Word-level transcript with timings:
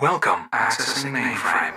Welcome, 0.00 0.48
accessing 0.52 1.10
mainframe. 1.10 1.74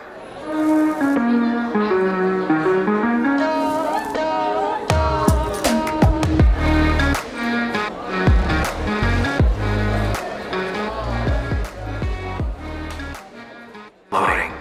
Loading. 14.11 14.53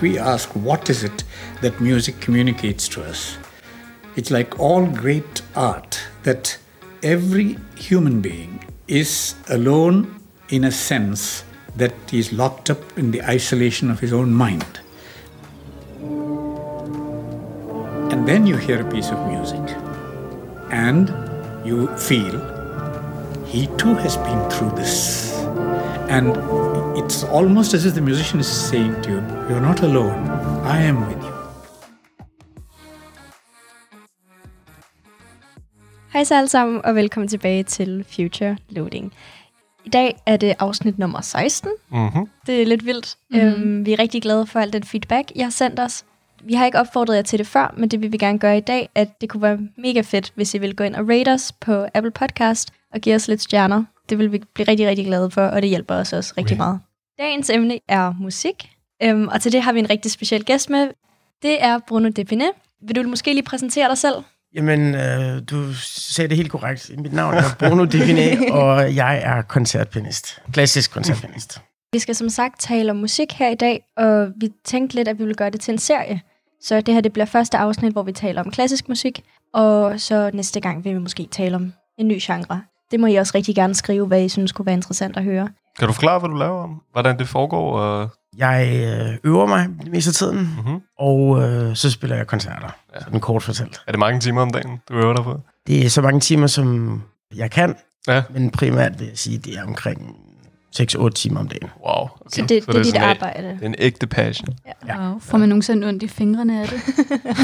we 0.00 0.18
ask 0.18 0.48
what 0.56 0.90
is 0.90 1.04
it 1.04 1.22
that 1.60 1.80
music 1.80 2.18
communicates 2.20 2.88
to 2.88 3.04
us 3.04 3.38
it's 4.16 4.32
like 4.32 4.58
all 4.58 4.86
great 4.86 5.42
art 5.54 6.00
that 6.24 6.58
every 7.04 7.58
human 7.76 8.20
being 8.20 8.64
is 8.88 9.36
alone 9.50 10.20
in 10.48 10.64
a 10.64 10.72
sense 10.72 11.44
that 11.80 11.94
he 12.10 12.18
is 12.18 12.32
locked 12.32 12.70
up 12.74 12.98
in 12.98 13.10
the 13.10 13.22
isolation 13.36 13.90
of 13.90 14.00
his 14.00 14.12
own 14.12 14.32
mind 14.32 14.80
and 18.12 18.28
then 18.28 18.46
you 18.46 18.56
hear 18.56 18.80
a 18.86 18.90
piece 18.90 19.10
of 19.10 19.18
music 19.26 19.76
and 20.70 21.08
you 21.64 21.86
feel 21.96 22.36
he 23.46 23.66
too 23.82 23.94
has 23.94 24.16
been 24.16 24.50
through 24.50 24.70
this 24.82 24.94
and 26.16 26.36
it's 26.98 27.24
almost 27.24 27.72
as 27.74 27.86
if 27.86 27.94
the 27.94 28.00
musician 28.00 28.40
is 28.40 28.48
saying 28.48 29.00
to 29.02 29.10
you, 29.10 29.20
You're 29.48 29.60
not 29.60 29.82
alone, 29.82 30.28
I 30.64 30.82
am 30.82 31.06
with 31.08 31.22
you. 31.22 31.30
Hej 36.12 36.24
så 36.24 36.34
alle 36.34 36.48
sammen, 36.48 36.84
og 36.84 36.94
velkommen 36.94 37.28
tilbage 37.28 37.62
til 37.62 38.04
Future 38.08 38.56
Loading. 38.68 39.12
I 39.84 39.88
dag 39.88 40.16
er 40.26 40.36
det 40.36 40.54
afsnit 40.58 40.98
nummer 40.98 41.20
16. 41.20 41.70
Mm-hmm. 41.90 42.26
Det 42.46 42.62
er 42.62 42.66
lidt 42.66 42.86
vildt. 42.86 43.16
Mm-hmm. 43.30 43.48
Øhm, 43.48 43.86
vi 43.86 43.92
er 43.92 43.98
rigtig 43.98 44.22
glade 44.22 44.46
for 44.46 44.60
al 44.60 44.72
den 44.72 44.84
feedback, 44.84 45.32
I 45.34 45.40
har 45.40 45.50
sendt 45.50 45.80
os. 45.80 46.04
Vi 46.42 46.54
har 46.54 46.66
ikke 46.66 46.78
opfordret 46.78 47.16
jer 47.16 47.22
til 47.22 47.38
det 47.38 47.46
før, 47.46 47.74
men 47.76 47.88
det 47.88 48.00
vil 48.02 48.12
vi 48.12 48.16
gerne 48.16 48.38
gøre 48.38 48.56
i 48.58 48.60
dag, 48.60 48.88
at 48.94 49.20
det 49.20 49.28
kunne 49.28 49.42
være 49.42 49.58
mega 49.78 50.00
fedt, 50.00 50.32
hvis 50.34 50.54
I 50.54 50.58
vil 50.58 50.76
gå 50.76 50.84
ind 50.84 50.94
og 50.94 51.08
rate 51.08 51.28
os 51.32 51.52
på 51.52 51.86
Apple 51.94 52.10
Podcast 52.10 52.72
og 52.94 53.00
give 53.00 53.14
os 53.14 53.28
lidt 53.28 53.42
stjerner. 53.42 53.84
Det 54.08 54.18
vil 54.18 54.32
vi 54.32 54.42
blive 54.54 54.68
rigtig, 54.68 54.88
rigtig 54.88 55.06
glade 55.06 55.30
for, 55.30 55.42
og 55.42 55.62
det 55.62 55.70
hjælper 55.70 55.94
os 55.94 56.12
også 56.12 56.34
rigtig 56.38 56.54
Okay. 56.54 56.56
meget. 56.64 56.80
Dagens 57.18 57.50
emne 57.50 57.78
er 57.88 58.14
musik, 58.20 58.70
øhm, 59.02 59.28
og 59.28 59.40
til 59.40 59.52
det 59.52 59.62
har 59.62 59.72
vi 59.72 59.78
en 59.78 59.90
rigtig 59.90 60.10
speciel 60.10 60.44
gæst 60.44 60.70
med. 60.70 60.88
Det 61.42 61.62
er 61.62 61.78
Bruno 61.78 62.08
Depiné. 62.20 62.44
Vil 62.82 62.96
du 62.96 63.08
måske 63.08 63.32
lige 63.32 63.42
præsentere 63.42 63.88
dig 63.88 63.98
selv? 63.98 64.14
Jamen, 64.54 64.94
øh, 64.94 65.42
du 65.50 65.74
sagde 65.74 66.28
det 66.28 66.36
helt 66.36 66.50
korrekt. 66.50 66.90
Mit 66.98 67.12
navn 67.12 67.34
er 67.34 67.42
Bruno 67.58 67.84
Deviné, 67.84 68.28
og 68.60 68.94
jeg 68.94 69.20
er 69.22 69.42
koncertpianist. 69.42 70.42
Klassisk 70.52 70.92
koncertpianist. 70.92 71.60
Vi 71.92 71.98
skal 71.98 72.14
som 72.14 72.28
sagt 72.28 72.60
tale 72.60 72.90
om 72.90 72.96
musik 72.96 73.32
her 73.32 73.48
i 73.48 73.54
dag, 73.54 73.82
og 73.96 74.28
vi 74.36 74.50
tænkte 74.64 74.96
lidt, 74.96 75.08
at 75.08 75.18
vi 75.18 75.24
vil 75.24 75.36
gøre 75.36 75.50
det 75.50 75.60
til 75.60 75.72
en 75.72 75.78
serie. 75.78 76.20
Så 76.62 76.80
det 76.80 76.94
her 76.94 77.00
det 77.00 77.12
bliver 77.12 77.26
første 77.26 77.58
afsnit, 77.58 77.92
hvor 77.92 78.02
vi 78.02 78.12
taler 78.12 78.42
om 78.42 78.50
klassisk 78.50 78.88
musik, 78.88 79.22
og 79.54 80.00
så 80.00 80.30
næste 80.34 80.60
gang 80.60 80.84
vil 80.84 80.94
vi 80.94 80.98
måske 80.98 81.28
tale 81.30 81.56
om 81.56 81.72
en 81.98 82.08
ny 82.08 82.18
genre. 82.20 82.62
Det 82.90 83.00
må 83.00 83.06
I 83.06 83.14
også 83.14 83.32
rigtig 83.34 83.54
gerne 83.54 83.74
skrive, 83.74 84.06
hvad 84.06 84.22
I 84.22 84.28
synes 84.28 84.52
kunne 84.52 84.66
være 84.66 84.74
interessant 84.74 85.16
at 85.16 85.24
høre. 85.24 85.48
Kan 85.78 85.88
du 85.88 85.92
forklare, 85.92 86.18
hvad 86.18 86.28
du 86.28 86.36
laver 86.36 86.62
om? 86.62 86.82
Hvordan 86.92 87.18
det 87.18 87.28
foregår? 87.28 87.78
Og... 87.78 88.10
Jeg 88.36 88.70
øh, 89.00 89.16
øver 89.24 89.46
mig 89.46 89.68
det 89.82 89.90
meste 89.92 90.08
af 90.08 90.14
tiden, 90.14 90.38
Mm-hmm. 90.38 90.80
og 90.98 91.42
øh, 91.42 91.76
så 91.76 91.90
spiller 91.90 92.16
jeg 92.16 92.26
koncerter. 92.26 92.76
Ja. 92.94 93.00
Sådan 93.00 93.20
kort 93.20 93.42
fortalt. 93.42 93.80
Er 93.86 93.92
det 93.92 93.98
mange 93.98 94.20
timer 94.20 94.42
om 94.42 94.50
dagen, 94.50 94.78
du 94.88 94.94
øver 94.94 95.14
dig 95.14 95.24
på? 95.24 95.40
Det 95.66 95.84
er 95.86 95.90
så 95.90 96.02
mange 96.02 96.20
timer, 96.20 96.46
som 96.46 97.02
jeg 97.34 97.50
kan, 97.50 97.74
Ja. 98.08 98.22
men 98.30 98.50
primært 98.50 98.98
vil 99.00 99.06
jeg 99.08 99.18
sige, 99.18 99.38
det 99.38 99.58
er 99.58 99.64
omkring 99.66 100.16
6-8 100.80 101.08
timer 101.10 101.40
om 101.40 101.48
dagen. 101.48 101.68
Wow. 101.86 102.02
Okay. 102.02 102.10
Så 102.28 102.40
det, 102.42 102.48
det 102.66 102.76
er 102.76 102.82
dit 102.82 102.96
arbejde. 102.96 103.48
Det 103.48 103.58
er 103.62 103.66
en 103.66 103.74
ægte 103.78 104.06
passion. 104.06 104.48
Ja. 104.88 105.08
Wow. 105.08 105.18
Får 105.20 105.38
man 105.38 105.48
nogensinde 105.48 105.88
ondt 105.88 106.02
i 106.02 106.08
fingrene 106.08 106.62
af 106.62 106.68
det? 106.68 106.80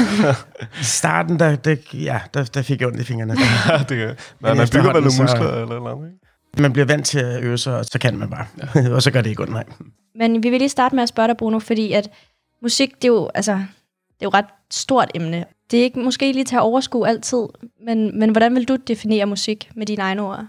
I 0.81 0.83
starten, 0.83 1.39
der, 1.39 1.55
der, 1.55 1.75
ja, 1.93 2.19
der, 2.33 2.43
der 2.43 2.61
fik 2.61 2.79
jeg 2.79 2.87
ondt 2.87 2.99
i 2.99 3.03
fingrene. 3.03 3.35
det 3.89 3.97
kan. 3.97 4.15
Men 4.41 4.57
man 4.57 4.67
bygger 4.73 4.83
vel 4.93 4.93
nogle 4.93 5.11
så- 5.11 5.21
muskler 5.21 5.47
eller 5.61 5.75
eller 5.75 5.89
andet, 5.89 6.07
ikke? 6.07 6.61
Man 6.61 6.73
bliver 6.73 6.85
vant 6.85 7.05
til 7.05 7.19
at 7.19 7.43
øve 7.43 7.57
sig, 7.57 7.77
og 7.77 7.85
så 7.85 7.99
kan 7.99 8.17
man 8.17 8.29
bare. 8.29 8.45
Ja. 8.75 8.89
og 8.95 9.01
så 9.01 9.11
gør 9.11 9.21
det 9.21 9.29
ikke 9.29 9.41
ondt, 9.41 9.53
nej. 9.53 9.63
Men 10.17 10.43
vi 10.43 10.49
vil 10.49 10.59
lige 10.59 10.69
starte 10.69 10.95
med 10.95 11.03
at 11.03 11.09
spørge 11.09 11.27
dig, 11.27 11.37
Bruno, 11.37 11.59
fordi 11.59 11.91
at 11.91 12.11
musik, 12.61 12.95
det 12.95 13.03
er 13.03 13.07
jo, 13.07 13.29
altså, 13.35 13.51
det 13.51 14.21
er 14.21 14.23
jo 14.23 14.27
et 14.29 14.33
ret 14.33 14.45
stort 14.71 15.11
emne. 15.15 15.45
Det 15.71 15.79
er 15.79 15.83
ikke 15.83 15.99
måske 15.99 16.31
lige 16.31 16.43
til 16.43 16.55
at 16.55 16.61
overskue 16.61 17.07
altid, 17.07 17.47
men, 17.85 18.19
men 18.19 18.29
hvordan 18.29 18.55
vil 18.55 18.67
du 18.67 18.75
definere 18.75 19.25
musik 19.25 19.71
med 19.75 19.85
dine 19.85 20.01
egne 20.01 20.21
ord? 20.21 20.45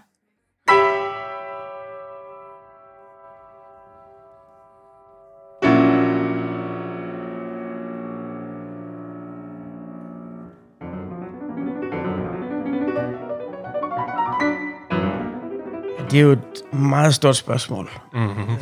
Det 16.10 16.18
er 16.18 16.22
jo 16.22 16.32
et 16.32 16.72
meget 16.72 17.14
stort 17.14 17.36
spørgsmål. 17.36 17.90
Mm-hmm. 18.12 18.56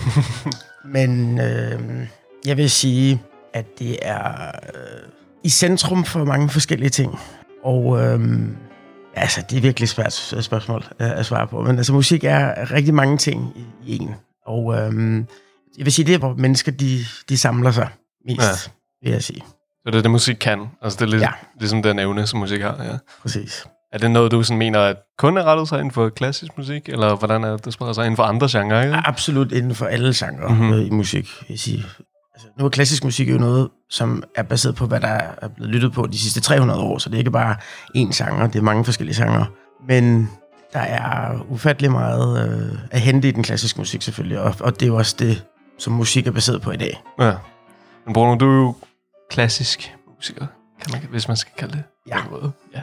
Men 0.93 1.41
øh, 1.41 2.07
jeg 2.47 2.57
vil 2.57 2.71
sige, 2.71 3.23
at 3.55 3.79
det 3.79 3.99
er 4.03 4.47
øh, 4.75 5.09
i 5.45 5.49
centrum 5.49 6.05
for 6.05 6.25
mange 6.25 6.49
forskellige 6.49 6.91
ting. 6.91 7.19
Og 7.65 8.01
øh, 8.03 8.41
altså, 9.15 9.43
det 9.51 9.57
er 9.57 9.61
virkelig 9.63 9.89
svært 9.89 10.13
s- 10.13 10.35
spørgsmål 10.45 10.85
øh, 11.01 11.19
at 11.19 11.27
svare 11.27 11.47
på. 11.47 11.63
Men 11.63 11.77
altså, 11.77 11.93
musik 11.93 12.25
er 12.25 12.73
rigtig 12.73 12.95
mange 12.95 13.19
ting 13.19 13.53
i, 13.57 13.65
i 13.93 13.99
en. 13.99 14.15
Og 14.47 14.75
øh, 14.75 15.17
jeg 15.79 15.85
vil 15.85 15.93
sige, 15.93 16.07
det 16.07 16.15
er, 16.15 16.19
hvor 16.19 16.35
mennesker 16.35 16.73
de, 16.73 16.99
de 17.29 17.39
samler 17.39 17.71
sig 17.71 17.89
mest, 18.27 18.41
Ja. 18.43 18.53
vil 19.03 19.13
jeg 19.13 19.23
sige. 19.23 19.43
Så 19.85 19.91
det 19.91 19.95
er 19.95 20.03
det, 20.03 20.11
musik 20.11 20.37
kan. 20.41 20.67
Altså, 20.83 20.97
det 20.97 21.03
er 21.07 21.11
lidt. 21.11 21.23
Ja. 21.23 21.31
ligesom 21.61 21.83
den 21.83 21.99
evne, 21.99 22.27
som 22.27 22.39
musik 22.41 22.61
har, 22.61 22.85
ja. 22.85 22.97
Præcis. 23.23 23.67
Er 23.93 23.99
det 23.99 24.11
noget, 24.11 24.31
du 24.33 24.43
sådan 24.43 24.59
mener, 24.59 24.81
at 24.81 24.97
kun 25.19 25.37
er 25.37 25.43
rettet 25.45 25.69
sig 25.69 25.79
inden 25.79 25.91
for 25.91 26.09
klassisk 26.09 26.59
musik, 26.59 26.89
eller 26.89 27.17
hvordan 27.17 27.45
er 27.45 27.51
det, 27.51 27.65
det 27.65 27.73
spreder 27.73 27.93
sig 27.93 28.05
inden 28.05 28.17
for 28.17 28.23
andre 28.23 28.49
genrer, 28.51 28.83
ikke? 28.83 28.95
Absolut 28.97 29.53
inden 29.53 29.75
for 29.75 29.87
alle 29.87 30.13
genrer 30.17 30.49
Mhm. 30.49 30.59
mm-hmm. 30.65 30.81
i 30.87 30.91
musik, 30.91 31.25
vil 31.41 31.47
jeg 31.51 31.59
sige. 31.59 31.85
Altså, 32.35 32.49
nu 32.59 32.65
er 32.65 32.69
klassisk 32.69 33.05
musik 33.05 33.31
jo 33.31 33.39
noget, 33.39 33.69
som 33.91 34.23
er 34.35 34.43
baseret 34.43 34.75
på, 34.77 34.87
hvad 34.87 35.01
der 35.01 35.21
er 35.43 35.49
blevet 35.49 35.75
lyttet 35.75 35.93
på 35.93 36.07
de 36.07 36.19
sidste 36.19 36.41
300 36.41 36.81
år, 36.81 36.99
så 36.99 37.09
det 37.09 37.15
er 37.15 37.19
ikke 37.19 37.31
bare 37.31 37.57
én 37.97 38.25
genre, 38.25 38.47
det 38.47 38.57
er 38.57 38.63
mange 38.63 38.85
forskellige 38.85 39.25
genrer. 39.25 39.45
Men 39.89 40.31
der 40.73 40.81
er 40.81 41.39
ufattelig 41.49 41.91
meget 41.93 42.49
øh, 42.73 42.79
at 42.91 43.01
hente 43.01 43.29
i 43.29 43.31
den 43.31 43.43
klassiske 43.43 43.81
musik 43.81 44.03
selvfølgelig, 44.03 44.41
og, 44.41 44.55
og 44.61 44.75
det 44.75 44.83
er 44.83 44.87
jo 44.87 44.97
også 44.97 45.17
det, 45.19 45.45
som 45.79 45.93
musik 45.93 46.27
er 46.27 46.31
baseret 46.31 46.63
på 46.63 46.71
i 46.71 46.77
dag. 46.77 47.03
Ja. 47.21 47.33
Men 48.07 48.15
Bruno, 48.15 48.35
du 48.35 48.51
er 48.51 48.55
jo 48.57 48.75
klassisk 49.31 49.95
musiker, 50.17 50.47
kan 50.81 50.93
man, 50.93 51.11
hvis 51.11 51.29
man 51.29 51.37
skal 51.37 51.53
kalde 51.59 51.73
det. 51.73 51.83
Ja. 52.09 52.19
ja. 52.75 52.83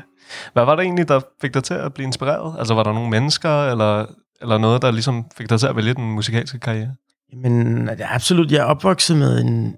Hvad 0.53 0.65
var 0.65 0.75
det 0.75 0.83
egentlig, 0.83 1.07
der 1.07 1.21
fik 1.41 1.53
dig 1.53 1.63
til 1.63 1.73
at 1.73 1.93
blive 1.93 2.05
inspireret? 2.07 2.59
Altså, 2.59 2.73
var 2.73 2.83
der 2.83 2.93
nogle 2.93 3.09
mennesker, 3.09 3.71
eller, 3.71 4.05
eller 4.41 4.57
noget, 4.57 4.81
der 4.81 4.91
ligesom 4.91 5.25
fik 5.37 5.49
dig 5.49 5.59
til 5.59 5.67
at 5.67 5.75
vælge 5.75 5.93
den 5.93 6.11
musikalske 6.11 6.59
karriere? 6.59 6.95
Men 7.35 7.89
ja, 7.99 8.15
absolut, 8.15 8.51
jeg 8.51 8.59
er 8.59 8.63
opvokset 8.63 9.17
med 9.17 9.41
en 9.41 9.75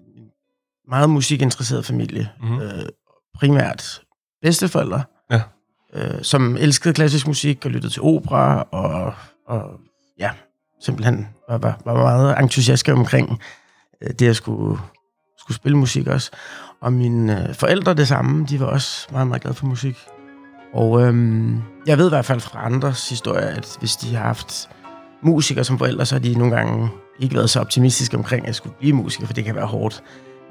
meget 0.88 1.09
musikinteresseret 1.09 1.86
familie. 1.86 2.30
Mhm. 2.42 2.52
Mm. 2.52 2.59
Øh, 2.62 2.86
primært 3.36 4.02
bedsteforældre, 4.42 5.04
Ja. 5.31 5.42
øh, 5.94 6.24
som 6.24 6.58
elskede 6.58 6.94
klassisk 6.94 7.28
musik 7.28 7.66
og 7.66 7.72
lyttede 7.72 7.94
til 7.94 8.02
opera, 8.02 8.68
og, 8.72 9.14
og 9.48 9.80
ja, 10.20 10.31
simpelthen 10.81 11.28
var, 11.50 11.58
var, 11.58 11.80
var 11.86 11.94
meget 11.94 12.40
entusiastiske 12.40 12.94
omkring 12.94 13.42
øh, 14.02 14.09
det, 14.20 14.30
at 14.30 14.36
skulle, 14.36 14.80
skulle 15.38 15.56
spille 15.56 15.78
musik 15.78 16.08
også. 16.08 16.31
Og 16.85 16.94
mine 16.94 17.47
øh, 17.50 17.56
forældre 17.56 17.94
det 17.94 18.07
samme, 18.07 18.46
de 18.50 18.59
var 18.59 18.66
også 18.66 19.07
meget, 19.12 19.28
meget 19.28 19.41
glade 19.41 19.56
for 19.56 19.66
musik. 19.66 19.97
Og 20.73 21.01
øhm, 21.01 21.62
jeg 21.88 21.97
ved 21.97 22.06
i 22.06 22.09
hvert 22.09 22.25
fald 22.25 22.40
fra 22.40 22.66
andres 22.66 23.09
historier, 23.09 23.47
at 23.47 23.75
hvis 23.79 23.96
de 23.96 24.16
har 24.16 24.23
haft 24.23 24.69
musikere 25.22 25.63
som 25.63 25.78
forældre, 25.78 26.06
så 26.06 26.16
har 26.16 26.19
de 26.19 26.34
nogle 26.38 26.56
gange 26.56 26.90
ikke 27.19 27.35
været 27.35 27.50
så 27.50 27.59
optimistiske 27.59 28.18
omkring, 28.18 28.41
at 28.44 28.47
jeg 28.47 28.56
skulle 28.56 28.75
blive 28.80 28.94
musiker, 28.94 29.25
for 29.25 29.33
det 29.33 29.45
kan 29.45 29.56
være 29.56 29.65
hårdt. 29.65 30.04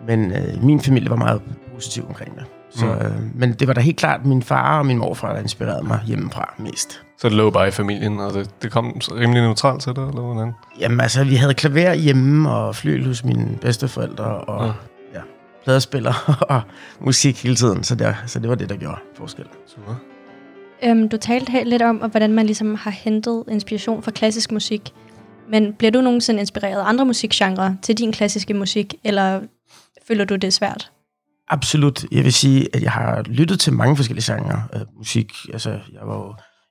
Men 0.07 0.33
øh, 0.33 0.63
min 0.65 0.81
familie 0.81 1.11
var 1.11 1.17
meget 1.17 1.43
positiv 1.75 2.07
omkring 2.09 2.35
det. 2.35 2.45
Så, 2.71 2.87
Mm. 2.87 2.91
øh, 2.93 3.13
men 3.35 3.53
det 3.53 3.69
var 3.69 3.75
da 3.75 3.81
helt 3.81 3.97
klart 3.97 4.27
min 4.27 4.43
far 4.43 4.79
og 4.79 4.87
min 4.87 4.99
morfar, 4.99 5.33
der 5.33 5.41
inspirerede 5.41 5.87
mig 5.87 6.01
hjemmefra 6.07 6.55
mest. 6.59 7.03
Så 7.19 7.29
det 7.29 7.37
lå 7.37 7.51
bare 7.51 7.69
i 7.69 7.71
familien, 7.71 8.21
og 8.21 8.35
det, 8.35 8.51
det 8.63 8.73
kom 8.73 9.01
rimelig 9.13 9.43
neutralt 9.43 9.83
til 9.83 9.97
dig, 9.97 10.03
eller 10.09 10.21
hvordan? 10.21 10.53
Jamen 10.81 11.01
altså, 11.01 11.25
vi 11.25 11.35
havde 11.35 11.55
klaver 11.55 11.95
hjemme 11.95 12.51
og 12.51 12.77
flyl 12.77 13.07
hos 13.07 13.25
mine 13.25 13.49
bedsteforældre, 13.61 14.25
og 14.25 14.67
Ja. 14.67 14.73
Pladespiller 15.65 16.35
og 16.55 16.63
musik 17.01 17.43
hele 17.43 17.57
tiden. 17.57 17.85
Så 17.85 17.95
det, 17.95 18.17
så 18.27 18.39
det 18.39 18.49
var 18.49 18.55
det, 18.55 18.69
der 18.69 18.77
gjorde 18.77 18.99
forskel. 19.17 19.45
Super. 19.67 19.95
Øhm, 20.85 21.09
du 21.09 21.17
talte 21.17 21.53
her 21.53 21.65
lidt 21.65 21.83
om, 21.83 21.97
hvordan 21.97 22.33
man 22.33 22.47
ligesom 22.47 22.75
har 22.75 22.91
hentet 22.91 23.45
inspiration 23.49 24.03
fra 24.03 24.11
klassisk 24.11 24.53
musik. 24.53 24.93
Men 25.51 25.73
bliver 25.73 25.91
du 25.91 26.01
nogensinde 26.01 26.41
inspireret 26.41 26.81
af 26.81 26.89
andre 26.89 27.05
musikgenre 27.05 27.77
til 27.83 27.99
din 27.99 28.13
klassiske 28.13 28.55
musik, 28.55 28.95
eller 29.05 29.41
føler 30.09 30.25
du 30.25 30.37
det 30.37 30.53
svært? 30.53 30.91
Absolut. 31.49 32.05
Jeg 32.13 32.25
vil 32.25 32.33
sige, 32.33 32.69
at 32.73 32.83
jeg 32.83 32.93
har 32.93 33.23
lyttet 33.27 33.61
til 33.61 33.73
mange 33.73 33.97
forskellige 33.97 34.35
genrer 34.35 34.61
øh, 34.75 34.81
musik. 34.99 35.33
Altså, 35.53 35.71
jeg 35.71 36.01
var 36.03 36.15
jo, 36.15 36.27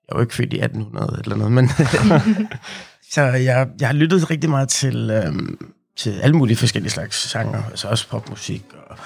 jeg 0.08 0.12
var 0.12 0.18
jo 0.18 0.22
ikke 0.22 0.36
født 0.36 0.54
i 0.54 0.60
1800 0.60 1.22
eller 1.24 1.36
noget, 1.36 1.52
men 1.52 1.70
så 3.14 3.22
jeg, 3.22 3.68
jeg 3.80 3.88
har 3.88 3.94
lyttet 3.94 4.30
rigtig 4.30 4.50
meget 4.50 4.70
til 4.70 5.10
øhm, 5.10 5.58
til 5.98 6.20
alle 6.22 6.36
mulige 6.38 6.58
forskellige 6.58 6.92
slags 6.92 7.30
sanger, 7.30 7.64
altså 7.70 7.88
også 7.88 8.10
popmusik. 8.10 8.64
Og, 8.90 8.98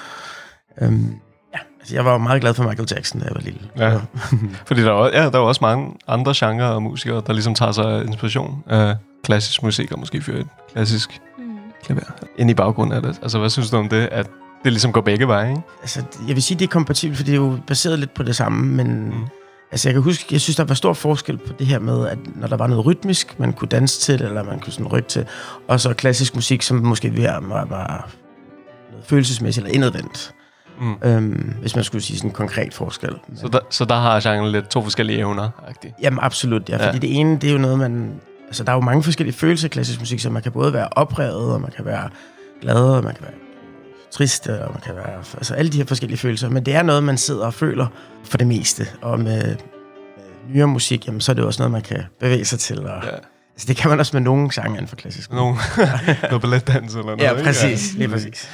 øhm, 0.80 1.14
ja, 1.54 1.58
altså 1.80 1.94
jeg 1.94 2.04
var 2.04 2.12
jo 2.12 2.18
meget 2.18 2.40
glad 2.40 2.54
for 2.54 2.64
Michael 2.64 2.88
Jackson, 2.90 3.20
da 3.20 3.26
jeg 3.26 3.34
var 3.34 3.40
lille. 3.40 3.60
Ja. 3.76 3.98
Fordi 4.68 4.82
der 4.82 4.88
er, 4.88 4.92
også- 4.92 5.16
ja, 5.16 5.24
der 5.24 5.32
er 5.34 5.38
jo 5.38 5.48
også 5.48 5.58
mange 5.62 5.94
andre 6.08 6.32
genrer 6.36 6.66
og 6.68 6.82
musikere, 6.82 7.22
der 7.26 7.32
ligesom 7.32 7.54
tager 7.54 7.72
sig 7.72 7.84
af 7.84 8.04
inspiration 8.04 8.64
af 8.66 8.96
klassisk 9.24 9.62
musik, 9.62 9.92
og 9.92 9.98
måske 9.98 10.22
fyrer 10.22 10.40
et 10.40 10.46
klassisk 10.72 11.20
Mm. 11.38 11.44
klaver 11.84 12.00
ind 12.38 12.50
i 12.50 12.54
baggrunden 12.54 12.94
af 12.96 13.02
det. 13.02 13.18
Altså, 13.22 13.38
hvad 13.38 13.50
synes 13.50 13.70
du 13.70 13.76
om 13.76 13.88
det, 13.88 14.08
at 14.12 14.26
det 14.64 14.72
ligesom 14.72 14.92
går 14.92 15.00
begge 15.00 15.28
veje, 15.28 15.50
ikke? 15.50 15.62
Altså, 15.80 16.02
jeg 16.28 16.34
vil 16.34 16.42
sige, 16.42 16.58
det 16.58 16.64
er 16.64 16.68
kompatibelt, 16.68 17.16
for 17.16 17.24
det 17.24 17.32
er 17.32 17.36
jo 17.36 17.58
baseret 17.66 17.98
lidt 17.98 18.14
på 18.14 18.22
det 18.22 18.36
samme, 18.36 18.66
men 18.84 19.04
Mm. 19.04 19.24
Altså, 19.70 19.88
jeg 19.88 19.94
kan 19.94 20.02
huske, 20.02 20.24
jeg 20.30 20.40
synes, 20.40 20.56
der 20.56 20.64
var 20.64 20.74
stor 20.74 20.92
forskel 20.92 21.38
på 21.38 21.52
det 21.58 21.66
her 21.66 21.78
med, 21.78 22.08
at 22.08 22.18
når 22.36 22.48
der 22.48 22.56
var 22.56 22.66
noget 22.66 22.86
rytmisk, 22.86 23.38
man 23.40 23.52
kunne 23.52 23.68
danse 23.68 24.00
til, 24.00 24.22
eller 24.22 24.42
man 24.42 24.60
kunne 24.60 24.72
sådan 24.72 24.86
rykke 24.86 25.08
til, 25.08 25.26
og 25.68 25.80
så 25.80 25.94
klassisk 25.94 26.34
musik, 26.34 26.62
som 26.62 26.76
måske 26.76 27.22
var, 27.22 27.40
var, 27.40 27.64
var 27.64 28.08
noget 28.90 29.04
følelsesmæssigt 29.04 29.66
eller 29.66 29.74
indadvendt. 29.74 30.34
Mm. 30.80 30.94
Øhm, 31.04 31.54
hvis 31.60 31.74
man 31.74 31.84
skulle 31.84 32.02
sige 32.02 32.16
sådan 32.16 32.30
en 32.30 32.34
konkret 32.34 32.74
forskel. 32.74 33.10
Men, 33.28 33.36
Så, 33.36 33.48
der, 33.48 33.58
så 33.70 33.84
der 33.84 33.94
har 33.94 34.20
genren 34.20 34.52
lidt 34.52 34.68
to 34.68 34.82
forskellige 34.82 35.18
evner, 35.18 35.48
-agtigt. 35.48 35.92
Jamen 36.02 36.18
absolut, 36.22 36.68
ja. 36.68 36.76
Ja. 36.76 36.86
Fordi 36.86 36.98
det 36.98 37.20
ene, 37.20 37.38
det 37.38 37.48
er 37.48 37.52
jo 37.52 37.58
noget, 37.58 37.78
man... 37.78 38.20
Altså, 38.46 38.64
der 38.64 38.72
er 38.72 38.76
jo 38.76 38.80
mange 38.80 39.02
forskellige 39.02 39.36
følelser 39.36 39.66
i 39.66 39.68
klassisk 39.68 40.00
musik, 40.00 40.20
så 40.20 40.30
man 40.30 40.42
kan 40.42 40.52
både 40.52 40.72
være 40.72 40.88
oprevet, 40.90 41.52
og 41.52 41.60
man 41.60 41.70
kan 41.76 41.84
være 41.84 42.08
glad, 42.60 42.76
og 42.76 43.04
man 43.04 43.14
kan 43.14 43.22
være 43.22 43.34
trist, 44.10 44.48
og 44.48 44.72
man 44.72 44.80
kan 44.80 44.94
være... 44.94 45.18
Altså, 45.34 45.54
alle 45.54 45.72
de 45.72 45.76
her 45.78 45.84
forskellige 45.84 46.18
følelser. 46.18 46.48
Men 46.48 46.66
det 46.66 46.74
er 46.74 46.82
noget, 46.82 47.02
man 47.04 47.18
sidder 47.18 47.46
og 47.46 47.54
føler 47.54 47.86
for 48.24 48.38
det 48.38 48.46
meste. 48.46 48.86
Og 49.02 49.20
med, 49.20 49.42
med 49.42 49.56
nyere 50.54 50.66
musik, 50.68 51.06
jamen, 51.06 51.20
så 51.20 51.32
er 51.32 51.34
det 51.34 51.44
også 51.44 51.62
noget, 51.62 51.72
man 51.72 51.82
kan 51.82 52.02
bevæge 52.20 52.44
sig 52.44 52.58
til. 52.58 52.78
Og, 52.78 52.86
Ja. 52.86 53.06
ja. 53.06 53.16
Altså, 53.52 53.68
det 53.68 53.76
kan 53.76 53.90
man 53.90 53.98
også 53.98 54.16
med 54.16 54.20
nogle 54.20 54.52
sange 54.52 54.74
inden 54.76 54.88
for 54.88 54.96
klassisk. 54.96 55.32
Nogle, 55.32 55.56
noget 56.30 56.40
balletdans 56.40 56.94
eller 56.94 57.06
noget. 57.06 57.20
Ja, 57.20 57.30
ikke? 57.32 57.44
præcis. 57.44 57.94
Lige 57.94 58.08
præcis. 58.08 58.50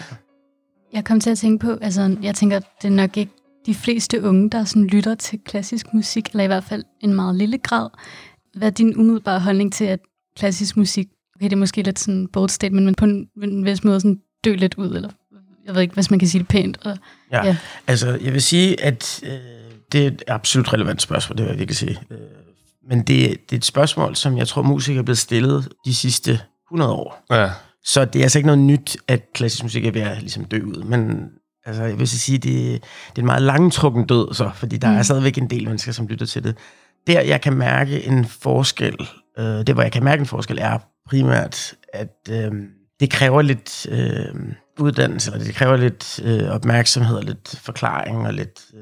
Jeg 0.93 1.05
kom 1.05 1.21
til 1.21 1.31
at 1.31 1.39
tænke 1.39 1.67
på, 1.67 1.79
altså 1.81 2.17
jeg 2.23 2.35
tænker, 2.35 2.59
det 2.59 2.89
er 2.89 2.93
nok 2.93 3.17
ikke 3.17 3.33
de 3.67 3.75
fleste 3.75 4.23
unge, 4.23 4.51
der 4.51 4.65
sådan 4.65 4.87
lytter 4.87 5.15
til 5.15 5.39
klassisk 5.47 5.95
musik, 5.95 6.29
eller 6.29 6.45
i 6.45 6.47
hvert 6.47 6.65
fald 6.65 6.85
en 7.01 7.15
meget 7.15 7.37
lille 7.37 7.59
grad. 7.59 7.89
Hvad 8.57 8.69
er 8.69 8.73
din 8.73 8.97
umiddelbare 8.97 9.41
holdning 9.41 9.73
til, 9.73 9.85
at 9.85 10.01
klassisk 10.37 10.77
musik, 10.77 11.07
okay, 11.37 11.45
det 11.45 11.53
er 11.53 11.57
måske 11.57 11.83
lidt 11.83 11.99
sådan 11.99 12.29
bold 12.33 12.49
statement, 12.49 12.85
men 12.85 12.95
på 12.95 13.05
en, 13.05 13.29
en 13.43 13.65
vis 13.65 13.85
måde 13.85 14.01
sådan 14.01 14.19
dø 14.45 14.55
lidt 14.55 14.75
ud, 14.75 14.97
eller 14.97 15.11
jeg 15.67 15.75
ved 15.75 15.83
ikke, 15.83 15.95
hvis 15.95 16.11
man 16.11 16.19
kan 16.19 16.29
sige 16.29 16.39
det 16.39 16.49
pænt. 16.49 16.79
Eller, 16.83 16.97
Ja. 17.33 17.47
Ja. 17.47 17.57
Altså, 17.87 18.19
jeg 18.23 18.33
vil 18.33 18.43
sige, 18.43 18.85
at 18.85 19.21
øh, 19.23 19.31
det 19.93 20.03
er 20.03 20.07
et 20.07 20.23
absolut 20.29 20.73
relevant 20.73 21.03
spørgsmål, 21.03 21.39
det 21.39 21.45
vil 21.45 21.51
jeg 21.51 21.59
virkelig 21.59 21.77
sige. 21.77 21.99
Øh, 22.11 22.19
men 22.89 22.99
det, 22.99 23.07
det 23.51 23.53
er 23.53 23.57
et 23.57 23.65
spørgsmål, 23.65 24.17
som 24.17 24.39
jeg 24.39 24.49
tror, 24.49 24.63
musikere 24.63 24.99
er 24.99 25.05
blevet 25.05 25.19
stillet 25.19 25.69
de 25.85 25.95
sidste 25.95 26.41
100 26.69 26.93
år. 26.93 27.25
Ja. 27.31 27.51
Så 27.85 28.05
det 28.05 28.19
er 28.19 28.23
altså 28.23 28.39
ikke 28.39 28.47
noget 28.47 28.59
nyt, 28.59 28.97
at 29.09 29.33
klassisk 29.35 29.63
musik 29.63 29.87
er 29.87 29.91
ved 29.91 30.01
at 30.01 30.21
ligesom 30.21 30.45
dø 30.45 30.61
ud. 30.63 30.83
Men 30.85 31.29
altså, 31.67 31.83
jeg 31.83 31.99
vil 31.99 32.09
så 32.09 32.19
sige, 32.19 32.39
det, 32.39 32.83
det 33.11 33.19
er 33.19 33.21
en 33.21 33.27
meget 33.27 33.43
langtrukken 33.43 34.07
død, 34.07 34.35
så, 34.35 34.51
fordi 34.55 34.77
der 34.77 34.91
mm. 34.91 34.97
er 34.97 35.03
stadigvæk 35.03 35.39
en 35.39 35.51
del 35.51 35.65
mennesker, 35.65 35.93
som 35.93 36.07
lytter 36.07 36.27
til 36.27 36.45
det. 36.45 36.57
Der, 37.07 37.21
jeg 37.21 37.41
kan 37.41 37.53
mærke 37.53 38.05
en 38.05 38.25
forskel, 38.25 38.97
øh, 39.39 39.45
det 39.45 39.75
hvor 39.75 39.83
jeg 39.83 39.93
kan 39.93 40.05
mærke 40.05 40.21
en 40.21 40.27
forskel, 40.27 40.59
er 40.61 40.79
primært, 41.09 41.75
at 41.93 42.17
øh, 42.31 42.53
det 43.01 43.11
kræver 43.11 43.43
lidt 43.43 43.87
øh, 43.91 44.35
uddannelse, 44.79 45.33
eller 45.33 45.45
det 45.45 45.55
kræver 45.55 45.77
lidt 45.77 46.21
øh, 46.25 46.49
opmærksomhed, 46.49 47.17
og 47.17 47.25
lidt 47.25 47.59
forklaring, 47.63 48.27
og 48.27 48.35
lidt 48.35 48.61
øh, 48.75 48.81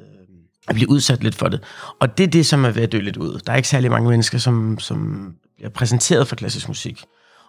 at 0.69 0.75
blive 0.75 0.91
udsat 0.91 1.23
lidt 1.23 1.35
for 1.35 1.49
det. 1.49 1.61
Og 2.01 2.19
det 2.19 2.25
er 2.25 2.31
det, 2.31 2.47
som 2.47 2.65
er 2.65 2.71
ved 2.71 2.83
at 2.83 2.93
dø 2.93 3.01
lidt 3.01 3.17
ud. 3.17 3.41
Der 3.47 3.53
er 3.53 3.57
ikke 3.57 3.69
særlig 3.69 3.91
mange 3.91 4.11
mennesker, 4.11 4.39
som, 4.39 4.79
som 4.79 5.29
bliver 5.57 5.71
præsenteret 5.71 6.29
for 6.29 6.37
klassisk 6.37 6.69
musik. 6.69 7.05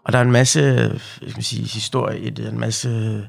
Og 0.05 0.13
der 0.13 0.19
er 0.19 0.23
en 0.23 0.31
masse 0.31 0.61
jeg 0.61 0.99
skal 1.29 1.37
man 1.37 1.43
sige, 1.43 1.63
historie 1.63 2.19
i 2.19 2.29
det, 2.29 2.49
en 2.49 2.59
masse... 2.59 3.21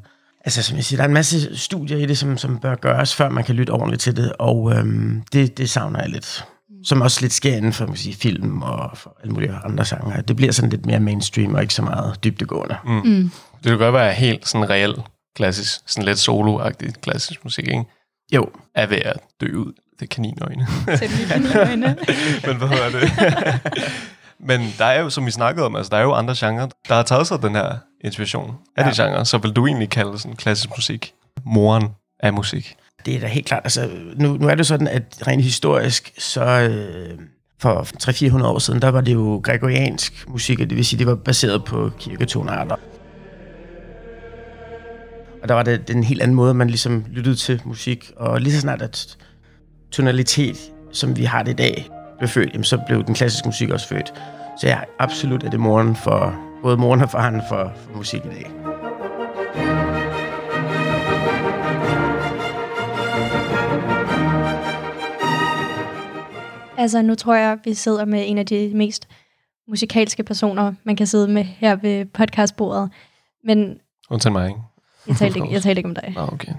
Altså, 0.44 0.62
som 0.62 0.76
jeg 0.76 0.84
siger, 0.84 0.96
der 0.96 1.04
er 1.04 1.08
en 1.08 1.14
masse 1.14 1.58
studier 1.58 1.98
i 1.98 2.06
det, 2.06 2.18
som, 2.18 2.38
som 2.38 2.58
bør 2.58 2.74
gøres, 2.74 3.14
før 3.14 3.28
man 3.28 3.44
kan 3.44 3.54
lytte 3.54 3.70
ordentligt 3.70 4.02
til 4.02 4.16
det, 4.16 4.32
og 4.38 4.72
øhm, 4.76 5.22
det, 5.32 5.58
det 5.58 5.70
savner 5.70 6.00
jeg 6.00 6.08
lidt. 6.08 6.44
Som 6.84 7.00
også 7.00 7.20
lidt 7.20 7.32
sker 7.32 7.56
inden 7.56 7.72
for 7.72 7.86
man 7.86 7.96
sige, 7.96 8.14
film 8.14 8.62
og 8.62 8.98
for 8.98 9.16
alle 9.22 9.32
mulige 9.32 9.52
andre 9.64 9.84
sanger. 9.84 10.20
Det 10.20 10.36
bliver 10.36 10.52
sådan 10.52 10.70
lidt 10.70 10.86
mere 10.86 11.00
mainstream 11.00 11.54
og 11.54 11.62
ikke 11.62 11.74
så 11.74 11.82
meget 11.82 12.24
dybdegående. 12.24 12.76
mm. 12.84 13.00
mm. 13.04 13.30
Det 13.64 13.70
kan 13.70 13.78
godt 13.78 13.94
være 13.94 14.12
helt 14.12 14.48
sådan 14.48 14.70
reelt 14.70 15.00
klassisk, 15.36 15.80
sådan 15.86 16.04
lidt 16.04 16.18
solo-agtig 16.18 16.92
klassisk 17.02 17.44
musik, 17.44 17.68
ikke? 17.68 17.84
Jo, 18.32 18.48
Er 18.74 18.86
ved 18.86 18.98
at 18.98 19.16
dø 19.40 19.56
ud. 19.56 19.72
Det 20.00 20.02
er 20.02 20.06
kaninøjne. 20.06 20.66
Sæt 20.86 21.10
lige 21.16 21.34
dine 21.34 21.60
øjne. 21.60 21.86
Men 22.46 22.56
hvad 22.56 22.68
hedder 22.68 22.90
det? 22.90 23.10
Men 24.48 24.60
der 24.78 24.84
er 24.84 25.00
jo, 25.00 25.10
som 25.10 25.26
vi 25.26 25.30
snakkede 25.30 25.66
om, 25.66 25.76
altså 25.76 25.90
der 25.90 25.96
er 25.96 26.02
jo 26.02 26.12
andre 26.12 26.34
genrer, 26.38 26.68
der 26.88 26.94
har 26.94 27.02
taget 27.02 27.26
sig 27.26 27.42
den 27.42 27.54
her 27.54 27.76
inspiration 28.04 28.54
af 28.76 28.84
ja. 28.84 28.90
de 28.90 29.02
genrer. 29.02 29.24
Så 29.24 29.38
vil 29.38 29.52
du 29.52 29.66
egentlig 29.66 29.90
kalde 29.90 30.18
sådan 30.18 30.36
klassisk 30.36 30.70
musik 30.70 31.12
moren 31.44 31.88
af 32.20 32.32
musik? 32.32 32.76
det 33.06 33.16
er 33.16 33.20
da 33.20 33.26
helt 33.26 33.46
klart. 33.46 33.60
Altså, 33.64 33.90
nu, 34.16 34.36
nu 34.36 34.48
er 34.48 34.54
det 34.54 34.66
sådan, 34.66 34.88
at 34.88 35.02
rent 35.26 35.42
historisk, 35.42 36.12
så 36.18 36.44
øh, 36.44 37.18
for 37.60 37.82
300-400 38.40 38.44
år 38.44 38.58
siden, 38.58 38.82
der 38.82 38.88
var 38.88 39.00
det 39.00 39.14
jo 39.14 39.40
gregoriansk 39.44 40.28
musik, 40.28 40.60
og 40.60 40.70
det 40.70 40.76
vil 40.76 40.84
sige, 40.84 40.98
det 40.98 41.06
var 41.06 41.14
baseret 41.14 41.64
på 41.64 41.90
kirketonarter. 41.98 42.76
Og 45.44 45.48
der 45.48 45.54
var 45.54 45.62
det 45.62 45.88
den 45.88 46.04
helt 46.04 46.22
anden 46.22 46.34
måde, 46.34 46.54
man 46.54 46.66
ligesom 46.66 47.04
lyttede 47.10 47.36
til 47.36 47.62
musik. 47.64 48.12
Og 48.16 48.40
lige 48.40 48.52
så 48.52 48.60
snart 48.60 48.82
at 48.82 49.16
tonalitet, 49.90 50.56
som 50.92 51.16
vi 51.16 51.24
har 51.24 51.42
det 51.42 51.52
i 51.52 51.54
dag, 51.54 51.90
blev 52.18 52.28
født, 52.28 52.52
jamen, 52.52 52.64
så 52.64 52.78
blev 52.86 53.04
den 53.04 53.14
klassiske 53.14 53.48
musik 53.48 53.70
også 53.70 53.88
født. 53.88 54.14
Så 54.60 54.66
ja, 54.66 54.78
absolut 54.98 55.42
er 55.42 55.50
det 55.50 55.60
moren 55.60 55.96
for, 55.96 56.40
både 56.62 56.76
moren 56.76 57.00
og 57.00 57.10
faren 57.10 57.42
for, 57.48 57.72
for 57.76 57.96
musik 57.96 58.20
i 58.24 58.28
dag. 58.28 58.50
Altså, 66.78 67.02
nu 67.02 67.14
tror 67.14 67.34
jeg, 67.34 67.58
vi 67.64 67.74
sidder 67.74 68.04
med 68.04 68.24
en 68.26 68.38
af 68.38 68.46
de 68.46 68.72
mest 68.74 69.08
musikalske 69.68 70.22
personer, 70.22 70.72
man 70.84 70.96
kan 70.96 71.06
sidde 71.06 71.28
med 71.28 71.44
her 71.44 71.76
ved 71.76 72.04
podcastbordet. 72.04 72.90
Men 73.44 73.78
Undtagen 74.10 74.32
mig, 74.32 74.48
ikke? 74.48 74.60
Jeg 75.08 75.16
talte 75.16 75.38
ikke, 75.38 75.52
jeg 75.52 75.62
talte 75.62 75.78
ikke 75.78 75.88
om 75.88 75.94
dig. 75.94 76.12
Nå, 76.16 76.22
okay. 76.32 76.52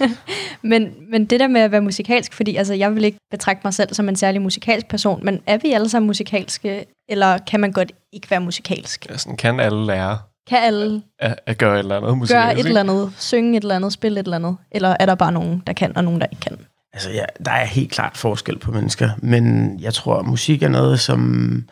Men, 0.62 0.94
men 1.10 1.24
det 1.24 1.40
der 1.40 1.48
med 1.48 1.60
at 1.60 1.72
være 1.72 1.80
musikalsk, 1.80 2.32
fordi 2.32 2.56
altså, 2.56 2.74
jeg 2.74 2.94
vil 2.94 3.04
ikke 3.04 3.18
betragte 3.30 3.60
mig 3.64 3.74
selv 3.74 3.94
som 3.94 4.08
en 4.08 4.16
særlig 4.16 4.42
musikalsk 4.42 4.88
person, 4.88 5.24
men 5.24 5.40
er 5.46 5.58
vi 5.58 5.72
alle 5.72 5.88
sammen 5.88 6.06
musikalske, 6.06 6.84
eller 7.08 7.38
kan 7.38 7.60
man 7.60 7.72
godt 7.72 7.92
ikke 8.12 8.30
være 8.30 8.40
musikalsk? 8.40 9.06
Ja, 9.10 9.16
sådan, 9.16 9.36
kan 9.36 9.60
alle 9.60 9.86
lære 9.86 10.18
Kan 10.48 10.58
alle 10.58 11.02
at, 11.18 11.40
at 11.46 11.58
gøre 11.58 11.74
et 11.74 11.78
eller 11.78 11.96
andet 11.96 12.18
musik? 12.18 12.34
gøre 12.34 12.58
et 12.58 12.66
eller 12.66 12.80
andet, 12.80 13.12
synge 13.18 13.56
et 13.56 13.62
eller 13.62 13.76
andet, 13.76 13.92
spille 13.92 14.20
et 14.20 14.24
eller 14.24 14.36
andet, 14.36 14.56
eller 14.70 14.96
er 15.00 15.06
der 15.06 15.14
bare 15.14 15.32
nogen, 15.32 15.62
der 15.66 15.72
kan, 15.72 15.96
og 15.96 16.04
nogen, 16.04 16.20
der 16.20 16.26
ikke 16.26 16.40
kan? 16.40 16.58
Altså, 16.92 17.10
ja, 17.10 17.24
der 17.44 17.50
er 17.50 17.64
helt 17.64 17.90
klart 17.92 18.16
forskel 18.16 18.58
på 18.58 18.72
mennesker, 18.72 19.10
men 19.18 19.76
jeg 19.80 19.94
tror, 19.94 20.18
at 20.18 20.26
musik 20.26 20.62
er 20.62 20.68
noget, 20.68 21.00
som 21.00 21.62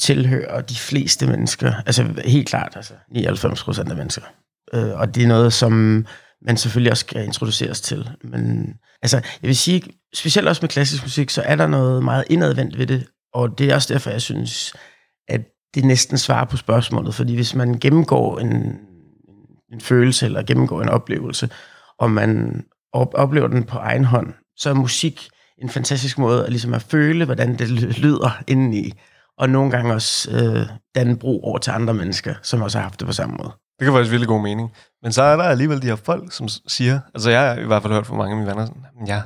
tilhører 0.00 0.60
de 0.60 0.74
fleste 0.76 1.26
mennesker. 1.26 1.72
Altså, 1.86 2.04
helt 2.24 2.48
klart, 2.48 2.72
altså 2.76 2.92
99 3.10 3.64
procent 3.64 3.90
af 3.90 3.96
mennesker. 3.96 4.22
Øh, 4.74 5.00
og 5.00 5.14
det 5.14 5.22
er 5.22 5.28
noget, 5.28 5.52
som 5.52 6.06
man 6.46 6.56
selvfølgelig 6.56 6.92
også 6.92 7.00
skal 7.00 7.24
introduceres 7.24 7.80
til. 7.80 8.10
Men 8.24 8.74
altså, 9.02 9.16
jeg 9.16 9.48
vil 9.48 9.56
sige, 9.56 9.82
specielt 10.14 10.48
også 10.48 10.62
med 10.62 10.68
klassisk 10.68 11.02
musik, 11.02 11.30
så 11.30 11.42
er 11.42 11.56
der 11.56 11.66
noget 11.66 12.04
meget 12.04 12.24
indadvendt 12.30 12.78
ved 12.78 12.86
det, 12.86 13.06
og 13.34 13.58
det 13.58 13.70
er 13.70 13.74
også 13.74 13.94
derfor, 13.94 14.10
jeg 14.10 14.22
synes, 14.22 14.74
at 15.28 15.40
det 15.74 15.84
næsten 15.84 16.18
svarer 16.18 16.44
på 16.44 16.56
spørgsmålet, 16.56 17.14
fordi 17.14 17.34
hvis 17.34 17.54
man 17.54 17.78
gennemgår 17.78 18.38
en, 18.38 18.76
en 19.72 19.80
følelse, 19.80 20.26
eller 20.26 20.42
gennemgår 20.42 20.82
en 20.82 20.88
oplevelse, 20.88 21.50
og 21.98 22.10
man 22.10 22.62
op- 22.92 23.14
oplever 23.14 23.48
den 23.48 23.64
på 23.64 23.78
egen 23.78 24.04
hånd, 24.04 24.34
så 24.56 24.70
er 24.70 24.74
musik 24.74 25.28
en 25.58 25.68
fantastisk 25.68 26.18
måde 26.18 26.44
at, 26.44 26.50
ligesom 26.50 26.74
at 26.74 26.82
føle, 26.82 27.24
hvordan 27.24 27.58
det 27.58 27.68
lyder 27.98 28.42
indeni, 28.48 28.92
og 29.38 29.50
nogle 29.50 29.70
gange 29.70 29.94
også 29.94 30.30
øh, 30.30 30.66
danne 30.94 31.16
bro 31.16 31.42
over 31.42 31.58
til 31.58 31.70
andre 31.70 31.94
mennesker, 31.94 32.34
som 32.42 32.62
også 32.62 32.78
har 32.78 32.82
haft 32.82 33.00
det 33.00 33.06
på 33.06 33.12
samme 33.12 33.36
måde. 33.36 33.52
Det 33.82 33.86
kan 33.86 33.92
faktisk 33.98 34.10
virkelig 34.10 34.28
god 34.28 34.42
mening. 34.42 34.72
Men 35.02 35.12
så 35.12 35.22
er 35.22 35.36
der 35.36 35.44
alligevel 35.44 35.82
de 35.82 35.86
her 35.86 35.96
folk, 35.96 36.32
som 36.32 36.48
siger, 36.48 37.00
altså 37.14 37.30
jeg 37.30 37.40
har 37.40 37.54
i 37.54 37.64
hvert 37.66 37.82
fald 37.82 37.92
hørt 37.92 38.06
fra 38.06 38.16
mange 38.16 38.30
af 38.32 38.36
mine 38.36 38.50
venner, 38.50 38.66
sådan, 38.66 38.82
"Men 38.98 39.08
jeg, 39.08 39.22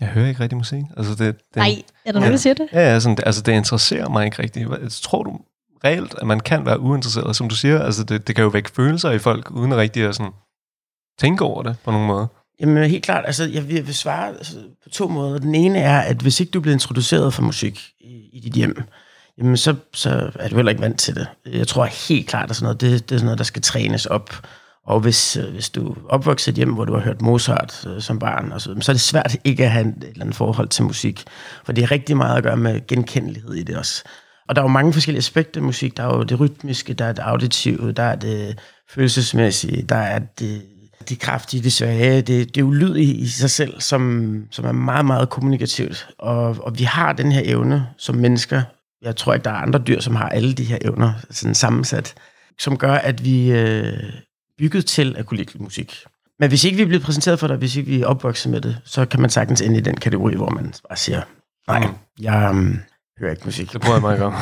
jeg 0.00 0.08
hører 0.08 0.28
ikke 0.28 0.40
rigtig 0.40 0.56
musik. 0.56 0.82
Altså 0.96 1.12
det, 1.12 1.18
det, 1.18 1.56
Nej, 1.56 1.82
er 2.04 2.12
der 2.12 2.18
nogen, 2.18 2.32
der 2.32 2.38
siger 2.38 2.54
det? 2.54 2.68
Ja, 2.72 2.80
ja 2.92 3.00
sådan, 3.00 3.16
det, 3.16 3.22
altså 3.26 3.42
det 3.42 3.52
interesserer 3.52 4.08
mig 4.08 4.24
ikke 4.24 4.42
rigtigt. 4.42 4.68
Hvad- 4.68 5.02
Tror 5.02 5.22
du 5.22 5.38
reelt, 5.84 6.14
at 6.18 6.26
man 6.26 6.40
kan 6.40 6.66
være 6.66 6.80
uinteresseret? 6.80 7.36
Som 7.36 7.48
du 7.48 7.54
siger, 7.56 7.82
altså 7.82 8.04
det, 8.04 8.26
det 8.26 8.34
kan 8.36 8.42
jo 8.42 8.48
vække 8.50 8.70
følelser 8.70 9.10
i 9.10 9.18
folk, 9.18 9.50
uden 9.50 9.72
at 9.72 9.78
rigtig 9.78 10.04
at 10.04 10.14
sådan, 10.14 10.32
tænke 11.20 11.44
over 11.44 11.62
det 11.62 11.76
på 11.84 11.90
nogen 11.90 12.06
måde. 12.06 12.28
Jamen 12.60 12.90
helt 12.90 13.04
klart, 13.04 13.24
altså 13.26 13.44
jeg 13.44 13.68
vil, 13.68 13.94
svare 13.94 14.28
altså, 14.28 14.56
på 14.82 14.88
to 14.88 15.08
måder. 15.08 15.38
Den 15.38 15.54
ene 15.54 15.78
er, 15.78 16.00
at 16.00 16.16
hvis 16.16 16.40
ikke 16.40 16.50
du 16.50 16.60
bliver 16.60 16.72
introduceret 16.74 17.34
for 17.34 17.42
musik 17.42 17.80
i, 18.00 18.28
i 18.32 18.40
dit 18.40 18.52
hjem, 18.52 18.82
jamen 19.40 19.56
så, 19.56 19.74
så 19.94 20.30
er 20.34 20.48
du 20.48 20.56
heller 20.56 20.70
ikke 20.70 20.82
vant 20.82 20.98
til 20.98 21.14
det. 21.14 21.26
Jeg 21.46 21.68
tror 21.68 21.84
helt 21.84 22.28
klart, 22.28 22.50
at 22.50 22.56
sådan 22.56 22.64
noget, 22.64 22.80
det, 22.80 23.08
det 23.08 23.14
er 23.14 23.18
sådan 23.18 23.24
noget, 23.24 23.38
der 23.38 23.44
skal 23.44 23.62
trænes 23.62 24.06
op. 24.06 24.46
Og 24.86 25.00
hvis, 25.00 25.36
øh, 25.36 25.52
hvis 25.52 25.70
du 25.70 25.92
er 25.92 25.94
opvokset 26.08 26.54
hjem, 26.54 26.72
hvor 26.72 26.84
du 26.84 26.94
har 26.94 27.00
hørt 27.00 27.22
Mozart 27.22 27.86
øh, 27.86 28.00
som 28.00 28.18
barn, 28.18 28.52
og 28.52 28.60
så, 28.60 28.76
så 28.80 28.92
er 28.92 28.94
det 28.94 29.00
svært 29.00 29.36
ikke 29.44 29.64
at 29.64 29.70
have 29.70 29.86
et 29.86 29.94
eller 30.08 30.20
andet 30.20 30.36
forhold 30.36 30.68
til 30.68 30.84
musik. 30.84 31.24
For 31.64 31.72
det 31.72 31.84
er 31.84 31.90
rigtig 31.90 32.16
meget 32.16 32.36
at 32.36 32.42
gøre 32.42 32.56
med 32.56 32.86
genkendelighed 32.86 33.54
i 33.54 33.62
det 33.62 33.76
også. 33.76 34.04
og 34.48 34.56
der 34.56 34.62
er 34.62 34.64
jo 34.64 34.68
mange 34.68 34.92
forskellige 34.92 35.18
aspekter 35.18 35.60
af 35.60 35.64
musik. 35.64 35.96
Der 35.96 36.02
er 36.02 36.16
jo 36.16 36.22
det 36.22 36.40
rytmiske, 36.40 36.94
der 36.94 37.04
er 37.04 37.12
det 37.12 37.22
auditive, 37.22 37.92
der 37.92 38.02
er 38.02 38.16
det 38.16 38.58
følelsesmæssige, 38.90 39.82
der 39.82 39.96
er 39.96 40.18
det, 40.18 40.62
det 41.08 41.18
kraftige, 41.18 41.62
det 41.62 41.72
svage, 41.72 42.22
det, 42.22 42.54
det 42.54 42.62
ulydige 42.62 43.14
i 43.14 43.26
sig 43.26 43.50
selv, 43.50 43.80
som, 43.80 44.44
som 44.50 44.64
er 44.64 44.72
meget, 44.72 45.06
meget 45.06 45.28
kommunikativt. 45.28 46.08
Og, 46.18 46.56
og 46.60 46.78
vi 46.78 46.84
har 46.84 47.12
den 47.12 47.32
her 47.32 47.42
evne 47.44 47.86
som 47.98 48.14
mennesker. 48.14 48.62
Jeg 49.02 49.16
tror 49.16 49.34
ikke, 49.34 49.44
der 49.44 49.50
er 49.50 49.54
andre 49.54 49.78
dyr, 49.78 50.00
som 50.00 50.16
har 50.16 50.28
alle 50.28 50.52
de 50.52 50.64
her 50.64 50.78
evner 50.82 51.12
sådan 51.30 51.54
sammensat, 51.54 52.14
som 52.58 52.78
gør, 52.78 52.92
at 52.92 53.24
vi 53.24 53.52
øh, 53.52 54.12
bygget 54.58 54.86
til 54.86 55.16
at 55.18 55.26
kunne 55.26 55.38
lide 55.38 55.62
musik. 55.62 56.04
Men 56.38 56.48
hvis 56.48 56.64
ikke 56.64 56.76
vi 56.76 56.82
er 56.82 56.86
blevet 56.86 57.02
præsenteret 57.02 57.38
for 57.38 57.46
det, 57.46 57.58
hvis 57.58 57.76
ikke 57.76 57.90
vi 57.90 58.00
er 58.00 58.06
opvokset 58.06 58.52
med 58.52 58.60
det, 58.60 58.78
så 58.84 59.06
kan 59.06 59.20
man 59.20 59.30
sagtens 59.30 59.60
ende 59.60 59.78
i 59.78 59.80
den 59.80 59.96
kategori, 59.96 60.36
hvor 60.36 60.50
man 60.50 60.74
bare 60.88 60.96
siger, 60.96 61.22
nej, 61.68 61.88
jeg 62.20 62.50
um, 62.50 62.80
hører 63.18 63.30
ikke 63.30 63.42
musik. 63.44 63.72
Det 63.72 63.80
prøver 63.80 63.94
jeg 63.96 64.02
meget 64.02 64.22
om. 64.22 64.34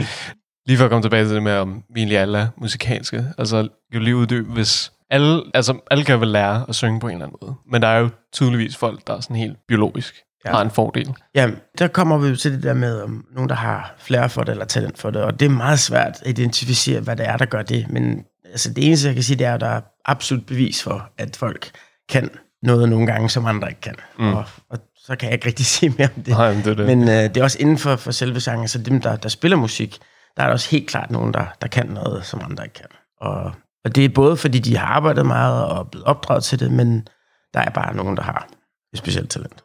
lige 0.66 0.76
for 0.78 0.84
at 0.84 0.90
komme 0.90 1.02
tilbage 1.02 1.24
til 1.24 1.34
det 1.34 1.42
med, 1.42 1.52
om 1.52 1.84
vi 1.94 2.00
egentlig 2.00 2.18
alle 2.18 2.38
er 2.38 2.48
musikalske. 2.56 3.26
Altså, 3.38 3.68
jo 3.94 4.00
lige 4.00 4.16
uddybe, 4.16 4.52
hvis 4.52 4.92
alle, 5.10 5.42
altså, 5.54 5.78
alle 5.90 6.04
kan 6.04 6.20
vel 6.20 6.28
lære 6.28 6.64
at 6.68 6.74
synge 6.74 7.00
på 7.00 7.08
en 7.08 7.12
eller 7.12 7.26
anden 7.26 7.38
måde. 7.42 7.54
Men 7.70 7.82
der 7.82 7.88
er 7.88 7.98
jo 7.98 8.08
tydeligvis 8.32 8.76
folk, 8.76 9.06
der 9.06 9.16
er 9.16 9.20
sådan 9.20 9.36
helt 9.36 9.56
biologisk 9.68 10.14
Ja. 10.44 10.50
har 10.50 10.62
en 10.62 10.70
fordel. 10.70 11.14
Ja, 11.34 11.50
der 11.78 11.88
kommer 11.88 12.18
vi 12.18 12.36
til 12.36 12.52
det 12.52 12.62
der 12.62 12.74
med, 12.74 13.02
om 13.02 13.24
nogen, 13.34 13.48
der 13.48 13.54
har 13.54 13.94
flere 13.98 14.28
for 14.28 14.42
det, 14.42 14.52
eller 14.52 14.64
talent 14.64 14.98
for 14.98 15.10
det, 15.10 15.22
og 15.22 15.40
det 15.40 15.46
er 15.46 15.50
meget 15.50 15.78
svært 15.78 16.22
at 16.22 16.38
identificere, 16.38 17.00
hvad 17.00 17.16
det 17.16 17.26
er, 17.28 17.36
der 17.36 17.44
gør 17.44 17.62
det. 17.62 17.90
Men 17.90 18.24
altså, 18.44 18.72
det 18.72 18.86
eneste, 18.86 19.06
jeg 19.06 19.14
kan 19.14 19.24
sige, 19.24 19.36
det 19.36 19.46
er, 19.46 19.54
at 19.54 19.60
der 19.60 19.66
er 19.66 19.80
absolut 20.04 20.46
bevis 20.46 20.82
for, 20.82 21.10
at 21.18 21.36
folk 21.36 21.70
kan 22.08 22.30
noget 22.62 22.88
nogle 22.88 23.06
gange, 23.06 23.28
som 23.28 23.46
andre 23.46 23.68
ikke 23.68 23.80
kan. 23.80 23.94
Mm. 24.18 24.32
Og, 24.32 24.44
og 24.70 24.78
så 24.96 25.16
kan 25.16 25.26
jeg 25.26 25.34
ikke 25.34 25.46
rigtig 25.46 25.66
sige 25.76 25.94
mere 25.98 26.08
om 26.16 26.22
det. 26.22 26.28
Nej, 26.28 26.54
men 26.54 26.64
det 26.64 26.70
er 26.70 26.74
det. 26.74 26.86
Men 26.86 27.08
øh, 27.08 27.14
det 27.14 27.36
er 27.36 27.42
også 27.42 27.58
inden 27.60 27.78
for, 27.78 27.96
for 27.96 28.10
selve 28.10 28.40
sangen, 28.40 28.68
så 28.68 28.78
dem, 28.78 29.00
der, 29.00 29.16
der 29.16 29.28
spiller 29.28 29.56
musik, 29.56 29.98
der 30.36 30.42
er 30.42 30.46
der 30.46 30.52
også 30.52 30.70
helt 30.70 30.88
klart 30.88 31.10
nogen, 31.10 31.34
der, 31.34 31.44
der 31.62 31.68
kan 31.68 31.86
noget, 31.86 32.24
som 32.24 32.40
andre 32.44 32.64
ikke 32.64 32.74
kan. 32.74 32.86
Og, 33.20 33.52
og 33.84 33.94
det 33.94 34.04
er 34.04 34.08
både, 34.08 34.36
fordi 34.36 34.58
de 34.58 34.76
har 34.76 34.86
arbejdet 34.86 35.26
meget 35.26 35.64
og 35.64 35.78
er 35.78 35.84
blevet 35.84 36.06
opdraget 36.06 36.44
til 36.44 36.60
det, 36.60 36.70
men 36.70 37.08
der 37.54 37.60
er 37.60 37.70
bare 37.70 37.96
nogen, 37.96 38.16
der 38.16 38.22
har 38.22 38.48
et 38.92 38.98
specielt 38.98 39.30
talent. 39.30 39.64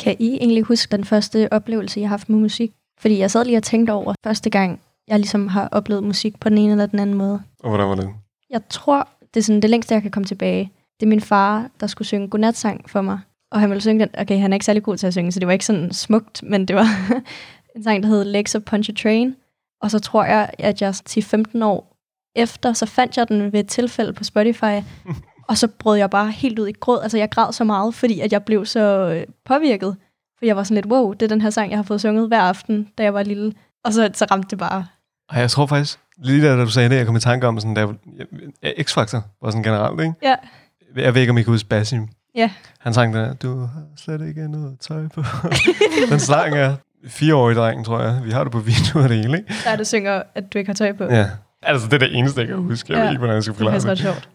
Kan 0.00 0.16
I 0.18 0.34
egentlig 0.36 0.62
huske 0.62 0.96
den 0.96 1.04
første 1.04 1.52
oplevelse, 1.52 2.00
I 2.00 2.02
har 2.02 2.08
haft 2.08 2.28
med 2.28 2.38
musik? 2.38 2.72
Fordi 3.00 3.18
jeg 3.18 3.30
sad 3.30 3.44
lige 3.44 3.56
og 3.56 3.62
tænkte 3.62 3.90
over 3.90 4.14
første 4.24 4.50
gang, 4.50 4.80
jeg 5.08 5.18
ligesom 5.18 5.48
har 5.48 5.68
oplevet 5.72 6.04
musik 6.04 6.40
på 6.40 6.48
den 6.48 6.58
ene 6.58 6.72
eller 6.72 6.86
den 6.86 6.98
anden 6.98 7.16
måde. 7.16 7.42
Og 7.62 7.68
hvordan 7.68 7.88
var 7.88 7.94
det? 7.94 8.08
Jeg 8.50 8.60
tror, 8.70 9.08
det 9.34 9.40
er 9.40 9.44
sådan 9.44 9.62
det 9.62 9.70
længste, 9.70 9.94
jeg 9.94 10.02
kan 10.02 10.10
komme 10.10 10.26
tilbage. 10.26 10.72
Det 11.00 11.06
er 11.06 11.08
min 11.08 11.20
far, 11.20 11.70
der 11.80 11.86
skulle 11.86 12.08
synge 12.08 12.28
godnatsang 12.28 12.90
for 12.90 13.02
mig. 13.02 13.20
Og 13.52 13.60
han 13.60 13.70
ville 13.70 13.80
synge 13.80 14.00
den. 14.00 14.08
Okay, 14.18 14.38
han 14.38 14.52
er 14.52 14.54
ikke 14.54 14.66
særlig 14.66 14.82
god 14.82 14.96
til 14.96 15.06
at 15.06 15.12
synge, 15.12 15.32
så 15.32 15.40
det 15.40 15.46
var 15.46 15.52
ikke 15.52 15.66
sådan 15.66 15.92
smukt, 15.92 16.42
men 16.42 16.68
det 16.68 16.76
var 16.76 16.86
en 17.76 17.82
sang, 17.82 18.02
der 18.02 18.08
hed 18.08 18.24
Legs 18.24 18.54
of 18.54 18.62
Punch 18.62 18.90
a 18.90 18.92
Train. 18.92 19.36
Og 19.82 19.90
så 19.90 19.98
tror 19.98 20.24
jeg, 20.24 20.50
at 20.58 20.82
jeg 20.82 20.94
10-15 21.10 21.64
år 21.64 21.96
efter, 22.36 22.72
så 22.72 22.86
fandt 22.86 23.16
jeg 23.16 23.28
den 23.28 23.52
ved 23.52 23.60
et 23.60 23.68
tilfælde 23.68 24.12
på 24.12 24.24
Spotify. 24.24 24.64
og 25.50 25.58
så 25.58 25.68
brød 25.78 25.96
jeg 25.98 26.10
bare 26.10 26.30
helt 26.30 26.58
ud 26.58 26.68
i 26.68 26.72
gråd. 26.80 26.98
Altså, 27.02 27.18
jeg 27.18 27.30
græd 27.30 27.52
så 27.52 27.64
meget, 27.64 27.94
fordi 27.94 28.20
at 28.20 28.32
jeg 28.32 28.42
blev 28.44 28.66
så 28.66 28.80
øh, 28.80 29.26
påvirket. 29.44 29.96
For 30.38 30.46
jeg 30.46 30.56
var 30.56 30.62
sådan 30.62 30.74
lidt, 30.74 30.86
wow, 30.86 31.12
det 31.12 31.22
er 31.22 31.28
den 31.28 31.40
her 31.40 31.50
sang, 31.50 31.70
jeg 31.70 31.78
har 31.78 31.82
fået 31.82 32.00
sunget 32.00 32.28
hver 32.28 32.40
aften, 32.40 32.88
da 32.98 33.02
jeg 33.02 33.14
var 33.14 33.22
lille. 33.22 33.52
Og 33.84 33.92
så, 33.92 34.10
så 34.14 34.24
ramte 34.30 34.48
det 34.50 34.58
bare. 34.58 34.86
Ej, 35.32 35.40
jeg 35.40 35.50
tror 35.50 35.66
faktisk, 35.66 35.98
lige 36.22 36.46
da 36.48 36.56
du 36.64 36.70
sagde 36.70 36.88
det, 36.88 36.96
jeg 36.96 37.06
kom 37.06 37.16
i 37.16 37.20
tanke 37.20 37.46
om, 37.46 37.60
sådan, 37.60 37.76
der, 37.76 37.86
X-Factor 38.64 39.20
var 39.42 39.50
sådan 39.50 39.62
generelt, 39.62 40.00
ikke? 40.00 40.12
Ja, 40.22 40.34
Jeg 40.96 41.14
ved 41.14 41.20
ikke, 41.20 41.30
om 41.30 41.38
I 41.38 41.42
kan 41.42 41.52
huske 41.52 41.68
Basim. 41.68 42.08
ja. 42.34 42.50
Han 42.80 42.94
sang 42.94 43.14
den 43.14 43.36
du 43.36 43.58
har 43.60 43.82
slet 43.96 44.28
ikke 44.28 44.48
noget 44.48 44.78
tøj 44.80 45.08
på. 45.14 45.22
den 46.10 46.20
sang 46.20 46.54
er 46.54 46.74
fireårig 47.06 47.56
dreng, 47.56 47.84
tror 47.84 48.00
jeg. 48.00 48.20
Vi 48.24 48.30
har 48.30 48.42
det 48.44 48.52
på 48.52 48.58
video 48.58 49.02
og 49.02 49.08
det 49.08 49.16
hele, 49.16 49.38
ikke? 49.38 49.54
Der 49.64 49.70
er 49.70 49.76
du 49.76 49.84
synger, 49.84 50.22
at 50.34 50.52
du 50.52 50.58
ikke 50.58 50.68
har 50.68 50.74
tøj 50.74 50.92
på. 50.92 51.04
Ja. 51.04 51.26
Altså, 51.62 51.86
det 51.86 51.94
er 51.94 51.98
det 51.98 52.18
eneste, 52.18 52.40
jeg 52.40 52.48
kan 52.48 52.56
huske. 52.56 52.92
Jeg 52.92 52.98
ja. 52.98 53.02
Ved 53.04 53.10
ikke, 53.10 53.18
hvordan 53.18 53.34
jeg 53.34 53.42
skal 53.44 53.54
Det 53.54 53.60
er 53.60 53.64
forklare 53.64 53.80
faktisk 53.80 54.04
det. 54.04 54.16
ret 54.16 54.22
sjovt. 54.22 54.28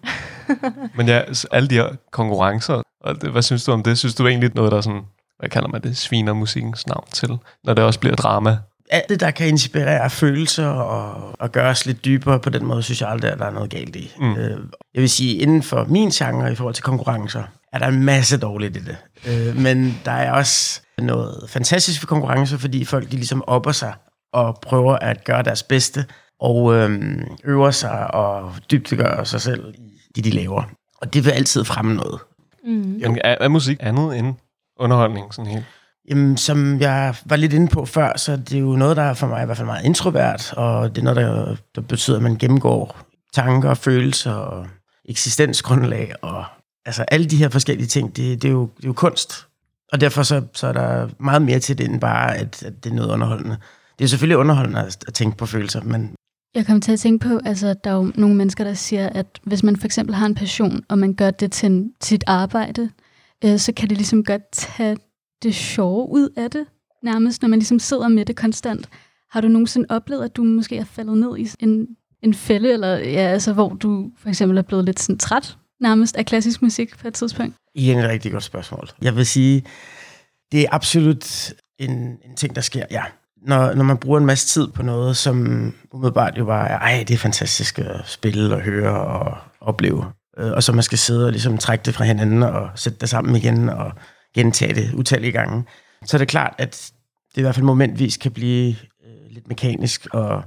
Men 0.97 1.07
ja, 1.07 1.21
alle 1.51 1.69
de 1.69 1.75
her 1.75 1.87
konkurrencer, 2.11 2.81
og 3.01 3.21
det, 3.21 3.31
hvad 3.31 3.41
synes 3.41 3.65
du 3.65 3.71
om 3.71 3.83
det? 3.83 3.97
Synes 3.97 4.15
du 4.15 4.23
er 4.23 4.27
egentlig 4.27 4.51
noget, 4.55 4.71
der 4.71 4.81
sådan, 4.81 5.01
hvad 5.39 5.49
kalder 5.49 5.67
man 5.67 5.81
det, 5.81 5.97
sviner 5.97 6.33
musikkens 6.33 6.87
navn 6.87 7.07
til, 7.13 7.37
når 7.63 7.73
det 7.73 7.83
også 7.83 7.99
bliver 7.99 8.15
drama? 8.15 8.57
alt 8.89 9.09
det, 9.09 9.19
der 9.19 9.31
kan 9.31 9.47
inspirere 9.47 10.09
følelser 10.09 10.67
og, 10.67 11.35
og 11.39 11.51
gøre 11.51 11.69
os 11.69 11.85
lidt 11.85 12.05
dybere 12.05 12.39
på 12.39 12.49
den 12.49 12.65
måde, 12.65 12.83
synes 12.83 13.01
jeg 13.01 13.09
aldrig, 13.09 13.31
at 13.31 13.39
der 13.39 13.45
er 13.45 13.51
noget 13.51 13.69
galt 13.69 13.95
i. 13.95 14.11
Mm. 14.19 14.35
Øh, 14.35 14.59
jeg 14.93 15.01
vil 15.01 15.09
sige, 15.09 15.37
inden 15.37 15.63
for 15.63 15.85
min 15.89 16.09
genre 16.09 16.51
i 16.51 16.55
forhold 16.55 16.75
til 16.75 16.83
konkurrencer, 16.83 17.43
er 17.73 17.79
der 17.79 17.87
en 17.87 18.03
masse 18.03 18.37
dårligt 18.37 18.77
i 18.77 18.79
det. 18.79 18.97
Øh, 19.27 19.57
men 19.61 20.01
der 20.05 20.11
er 20.11 20.31
også 20.31 20.81
noget 20.97 21.49
fantastisk 21.49 22.01
ved 22.01 22.07
konkurrencer, 22.07 22.57
fordi 22.57 22.85
folk 22.85 23.11
de 23.11 23.15
ligesom 23.15 23.43
opper 23.47 23.71
sig 23.71 23.93
og 24.33 24.59
prøver 24.61 24.95
at 24.95 25.23
gøre 25.23 25.43
deres 25.43 25.63
bedste 25.63 26.05
og 26.39 26.73
øh, 26.73 27.01
øver 27.43 27.71
sig 27.71 28.13
og 28.13 28.53
dybdegør 28.71 29.23
sig 29.23 29.41
selv 29.41 29.73
i 29.77 29.94
det, 30.15 30.23
de 30.23 30.29
laver. 30.29 30.63
Og 31.01 31.13
det 31.13 31.25
vil 31.25 31.31
altid 31.31 31.65
fremme 31.65 31.95
noget. 31.95 32.19
Mm. 32.65 32.97
Jamen, 32.97 33.19
er, 33.23 33.35
er 33.39 33.47
musik 33.47 33.77
andet 33.79 34.17
end 34.17 34.35
underholdning? 34.79 35.33
Sådan 35.33 35.51
helt? 35.51 35.65
Jamen, 36.09 36.37
som 36.37 36.79
jeg 36.79 37.15
var 37.25 37.35
lidt 37.35 37.53
inde 37.53 37.67
på 37.67 37.85
før, 37.85 38.17
så 38.17 38.35
det 38.35 38.53
er 38.53 38.59
jo 38.59 38.75
noget, 38.75 38.97
der 38.97 39.03
er 39.03 39.13
for 39.13 39.27
mig 39.27 39.43
i 39.43 39.45
hvert 39.45 39.57
fald 39.57 39.65
meget 39.65 39.85
introvert, 39.85 40.53
og 40.53 40.95
det 40.95 41.01
er 41.01 41.03
noget, 41.03 41.17
der, 41.17 41.55
der 41.75 41.81
betyder, 41.81 42.17
at 42.17 42.23
man 42.23 42.37
gennemgår 42.37 42.97
tanker, 43.33 43.73
følelser 43.73 44.33
og 44.33 44.67
eksistensgrundlag, 45.05 46.13
og 46.21 46.45
altså 46.85 47.03
alle 47.03 47.25
de 47.25 47.37
her 47.37 47.49
forskellige 47.49 47.87
ting, 47.87 48.15
det, 48.15 48.41
det, 48.41 48.47
er, 48.47 48.51
jo, 48.51 48.69
det 48.77 48.83
er 48.83 48.87
jo 48.87 48.93
kunst. 48.93 49.47
Og 49.93 50.01
derfor 50.01 50.23
så, 50.23 50.41
så 50.53 50.67
er 50.67 50.73
der 50.73 51.09
meget 51.19 51.41
mere 51.41 51.59
til 51.59 51.77
det, 51.77 51.89
end 51.89 52.01
bare, 52.01 52.37
at, 52.37 52.63
at 52.63 52.83
det 52.83 52.89
er 52.89 52.95
noget 52.95 53.09
underholdende. 53.09 53.57
Det 53.99 54.05
er 54.05 54.09
selvfølgelig 54.09 54.37
underholdende 54.37 54.79
at, 54.79 55.03
at 55.07 55.13
tænke 55.13 55.37
på 55.37 55.45
følelser, 55.45 55.81
men 55.81 56.15
jeg 56.55 56.65
kom 56.65 56.81
til 56.81 56.91
at 56.91 56.99
tænke 56.99 57.27
på, 57.27 57.39
altså 57.45 57.73
der 57.83 57.89
er 57.89 57.95
jo 57.95 58.11
nogle 58.15 58.35
mennesker, 58.35 58.63
der 58.63 58.73
siger, 58.73 59.09
at 59.09 59.25
hvis 59.43 59.63
man 59.63 59.77
for 59.77 59.85
eksempel 59.85 60.15
har 60.15 60.25
en 60.25 60.35
passion, 60.35 60.83
og 60.89 60.99
man 60.99 61.13
gør 61.13 61.31
det 61.31 61.51
til 61.51 61.65
en, 61.71 61.93
sit 62.01 62.23
arbejde, 62.27 62.89
øh, 63.45 63.59
så 63.59 63.73
kan 63.73 63.89
det 63.89 63.97
ligesom 63.97 64.23
godt 64.23 64.51
tage 64.51 64.97
det 65.43 65.55
sjove 65.55 66.09
ud 66.09 66.29
af 66.37 66.51
det, 66.51 66.65
nærmest, 67.03 67.41
når 67.41 67.49
man 67.49 67.59
ligesom 67.59 67.79
sidder 67.79 68.07
med 68.07 68.25
det 68.25 68.35
konstant. 68.35 68.89
Har 69.31 69.41
du 69.41 69.47
nogensinde 69.47 69.85
oplevet, 69.89 70.23
at 70.25 70.35
du 70.35 70.43
måske 70.43 70.77
er 70.77 70.83
faldet 70.83 71.17
ned 71.17 71.37
i 71.37 71.49
en, 71.59 71.87
en 72.21 72.33
fælde, 72.33 72.73
eller 72.73 72.97
ja, 72.97 73.27
altså, 73.27 73.53
hvor 73.53 73.69
du 73.69 74.11
for 74.17 74.29
eksempel 74.29 74.57
er 74.57 74.61
blevet 74.61 74.85
lidt 74.85 74.99
sådan 74.99 75.17
træt 75.17 75.57
nærmest 75.81 76.15
af 76.15 76.25
klassisk 76.25 76.61
musik 76.61 76.97
på 76.97 77.07
et 77.07 77.13
tidspunkt? 77.13 77.55
I 77.75 77.89
er 77.89 78.03
et 78.03 78.09
rigtig 78.09 78.31
godt 78.31 78.43
spørgsmål. 78.43 78.89
Jeg 79.01 79.15
vil 79.15 79.25
sige, 79.25 79.63
det 80.51 80.61
er 80.61 80.67
absolut 80.71 81.53
en, 81.79 81.91
en 81.91 82.35
ting, 82.35 82.55
der 82.55 82.61
sker, 82.61 82.85
ja. 82.91 83.03
Når, 83.47 83.73
når 83.73 83.83
man 83.83 83.97
bruger 83.97 84.19
en 84.19 84.25
masse 84.25 84.47
tid 84.47 84.67
på 84.67 84.83
noget, 84.83 85.17
som 85.17 85.37
umiddelbart 85.91 86.37
jo 86.37 86.45
bare 86.45 86.69
er, 86.69 86.79
ej, 86.79 87.03
det 87.07 87.13
er 87.13 87.17
fantastisk 87.17 87.79
at 87.79 88.01
spille 88.05 88.55
og 88.55 88.61
høre 88.61 88.99
og 88.99 89.37
opleve. 89.61 90.05
Øh, 90.37 90.51
og 90.51 90.63
så 90.63 90.71
man 90.71 90.83
skal 90.83 90.97
sidde 90.97 91.25
og 91.25 91.31
ligesom 91.31 91.57
trække 91.57 91.83
det 91.85 91.95
fra 91.95 92.05
hinanden 92.05 92.43
og 92.43 92.69
sætte 92.75 92.99
det 92.99 93.09
sammen 93.09 93.35
igen 93.35 93.69
og 93.69 93.91
gentage 94.35 94.73
det 94.73 94.93
utallige 94.93 95.31
gange. 95.31 95.63
Så 96.05 96.17
er 96.17 96.19
det 96.19 96.27
klart, 96.27 96.53
at 96.57 96.91
det 97.35 97.37
i 97.37 97.41
hvert 97.41 97.55
fald 97.55 97.65
momentvis 97.65 98.17
kan 98.17 98.31
blive 98.31 98.75
øh, 99.05 99.31
lidt 99.31 99.47
mekanisk 99.47 100.07
og, 100.11 100.43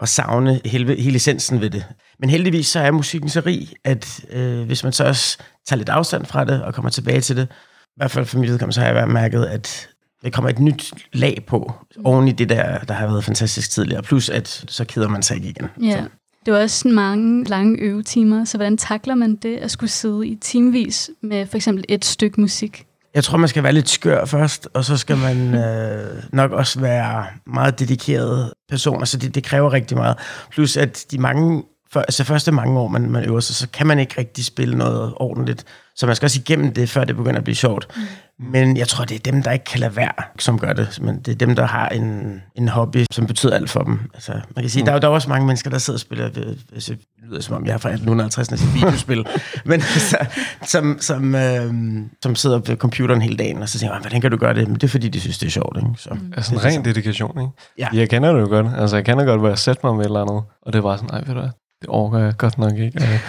og 0.00 0.08
savne 0.08 0.60
hele, 0.64 1.02
hele 1.02 1.16
essensen 1.16 1.60
ved 1.60 1.70
det. 1.70 1.84
Men 2.18 2.30
heldigvis 2.30 2.66
så 2.66 2.80
er 2.80 2.90
musikken 2.90 3.28
så 3.28 3.42
rig, 3.46 3.68
at 3.84 4.24
øh, 4.30 4.66
hvis 4.66 4.84
man 4.84 4.92
så 4.92 5.04
også 5.04 5.38
tager 5.68 5.78
lidt 5.78 5.88
afstand 5.88 6.26
fra 6.26 6.44
det 6.44 6.62
og 6.62 6.74
kommer 6.74 6.90
tilbage 6.90 7.20
til 7.20 7.36
det, 7.36 7.48
i 7.82 7.96
hvert 7.96 8.10
fald 8.10 8.26
for 8.26 8.38
mit 8.38 8.50
vedkommende, 8.50 8.74
så 8.74 8.80
har 8.80 8.88
jeg 8.88 9.08
mærket, 9.08 9.44
at 9.44 9.88
der 10.22 10.30
kommer 10.30 10.50
et 10.50 10.58
nyt 10.58 10.92
lag 11.12 11.44
på, 11.46 11.72
oven 12.04 12.28
i 12.28 12.32
det 12.32 12.48
der, 12.48 12.78
der 12.78 12.94
har 12.94 13.06
været 13.06 13.24
fantastisk 13.24 13.70
tidligere. 13.70 14.02
Plus, 14.02 14.28
at 14.28 14.64
så 14.68 14.84
keder 14.84 15.08
man 15.08 15.22
sig 15.22 15.36
ikke 15.36 15.48
igen. 15.48 15.68
Ja. 15.82 16.04
Det 16.46 16.54
var 16.54 16.60
også 16.60 16.88
mange 16.88 17.44
lange 17.44 17.78
øvetimer, 17.78 18.44
så 18.44 18.58
hvordan 18.58 18.76
takler 18.76 19.14
man 19.14 19.36
det 19.36 19.56
at 19.56 19.70
skulle 19.70 19.90
sidde 19.90 20.26
i 20.26 20.36
timevis 20.36 21.10
med 21.22 21.46
for 21.46 21.56
eksempel 21.56 21.84
et 21.88 22.04
stykke 22.04 22.40
musik? 22.40 22.86
Jeg 23.14 23.24
tror, 23.24 23.38
man 23.38 23.48
skal 23.48 23.62
være 23.62 23.72
lidt 23.72 23.88
skør 23.88 24.24
først, 24.24 24.68
og 24.74 24.84
så 24.84 24.96
skal 24.96 25.16
man 25.16 25.54
øh, 25.64 26.22
nok 26.32 26.52
også 26.52 26.80
være 26.80 27.26
meget 27.46 27.78
dedikeret 27.78 28.52
person. 28.68 28.98
Altså, 29.00 29.18
det, 29.18 29.34
det 29.34 29.44
kræver 29.44 29.72
rigtig 29.72 29.96
meget. 29.96 30.16
Plus, 30.50 30.76
at 30.76 31.06
de 31.10 31.18
mange, 31.18 31.62
for, 31.92 32.00
altså 32.00 32.24
første 32.24 32.52
mange 32.52 32.78
år, 32.78 32.88
man, 32.88 33.10
man 33.10 33.24
øver 33.24 33.40
sig, 33.40 33.56
så 33.56 33.68
kan 33.68 33.86
man 33.86 33.98
ikke 33.98 34.14
rigtig 34.18 34.44
spille 34.44 34.78
noget 34.78 35.12
ordentligt. 35.16 35.64
Så 36.00 36.06
man 36.06 36.16
skal 36.16 36.26
også 36.26 36.40
igennem 36.40 36.72
det, 36.74 36.88
før 36.88 37.04
det 37.04 37.16
begynder 37.16 37.38
at 37.38 37.44
blive 37.44 37.56
sjovt. 37.56 37.88
Mm. 37.96 38.02
Men 38.46 38.76
jeg 38.76 38.88
tror, 38.88 39.04
det 39.04 39.14
er 39.14 39.32
dem, 39.32 39.42
der 39.42 39.50
ikke 39.50 39.64
kan 39.64 39.80
lade 39.80 39.96
være, 39.96 40.12
som 40.38 40.58
gør 40.58 40.72
det. 40.72 40.98
Men 41.02 41.20
det 41.20 41.32
er 41.32 41.36
dem, 41.46 41.56
der 41.56 41.66
har 41.66 41.88
en, 41.88 42.42
en 42.54 42.68
hobby, 42.68 43.04
som 43.12 43.26
betyder 43.26 43.54
alt 43.54 43.70
for 43.70 43.80
dem. 43.82 44.00
Altså, 44.14 44.32
man 44.32 44.62
kan 44.62 44.68
sige, 44.70 44.82
mm. 44.82 44.84
der, 44.84 44.92
er, 44.92 44.96
jo- 44.96 45.00
der 45.00 45.08
er 45.08 45.12
også 45.12 45.28
mange 45.28 45.46
mennesker, 45.46 45.70
der 45.70 45.78
sidder 45.78 45.96
og 45.96 46.00
spiller, 46.00 46.26
øh, 46.36 46.46
altså, 46.74 46.92
det 46.92 47.00
lyder 47.30 47.40
som 47.40 47.56
om, 47.56 47.66
jeg 47.66 47.72
er 47.72 47.78
fra 47.78 47.88
1850, 47.88 48.50
når 48.50 48.56
jeg 48.56 48.60
siger 48.60 48.72
videospil, 48.74 49.26
men 49.70 49.72
altså, 49.72 50.16
som, 50.66 50.96
som, 51.00 51.34
øh, 51.34 51.74
som 52.22 52.34
sidder 52.34 52.58
ved 52.58 52.76
computeren 52.76 53.22
hele 53.22 53.36
dagen, 53.36 53.62
og 53.62 53.68
så 53.68 53.78
tænker 53.78 53.94
jeg, 53.94 54.00
hvordan 54.00 54.20
kan 54.20 54.30
du 54.30 54.36
gøre 54.36 54.54
det? 54.54 54.66
Men 54.68 54.74
det 54.74 54.84
er 54.84 54.88
fordi, 54.88 55.08
de 55.08 55.20
synes, 55.20 55.38
det 55.38 55.46
er 55.46 55.50
sjovt. 55.50 55.76
Ikke? 55.76 55.88
Så, 55.98 56.10
mm. 56.14 56.32
Altså 56.36 56.54
en 56.54 56.64
ren 56.64 56.84
dedikation, 56.84 57.40
ikke? 57.40 57.52
Ja. 57.78 57.88
Jeg 57.92 58.08
kender 58.10 58.32
det 58.32 58.40
jo 58.40 58.46
godt. 58.46 58.66
Altså, 58.78 58.96
jeg 58.96 59.04
kender 59.04 59.24
godt, 59.24 59.40
hvor 59.40 59.48
jeg 59.48 59.58
sætter 59.58 59.86
mig 59.88 59.94
med 59.96 60.04
et 60.04 60.08
eller 60.08 60.20
andet. 60.20 60.42
Og 60.66 60.72
det 60.72 60.82
var 60.82 60.96
sådan, 60.96 61.08
nej, 61.12 61.22
ved 61.26 61.34
du 61.34 61.40
hvad? 61.40 61.50
Det 61.80 61.88
overgår 61.88 62.18
jeg 62.18 62.36
godt 62.36 62.58
nok 62.58 62.78
ikke 62.78 63.00
at, 63.02 63.20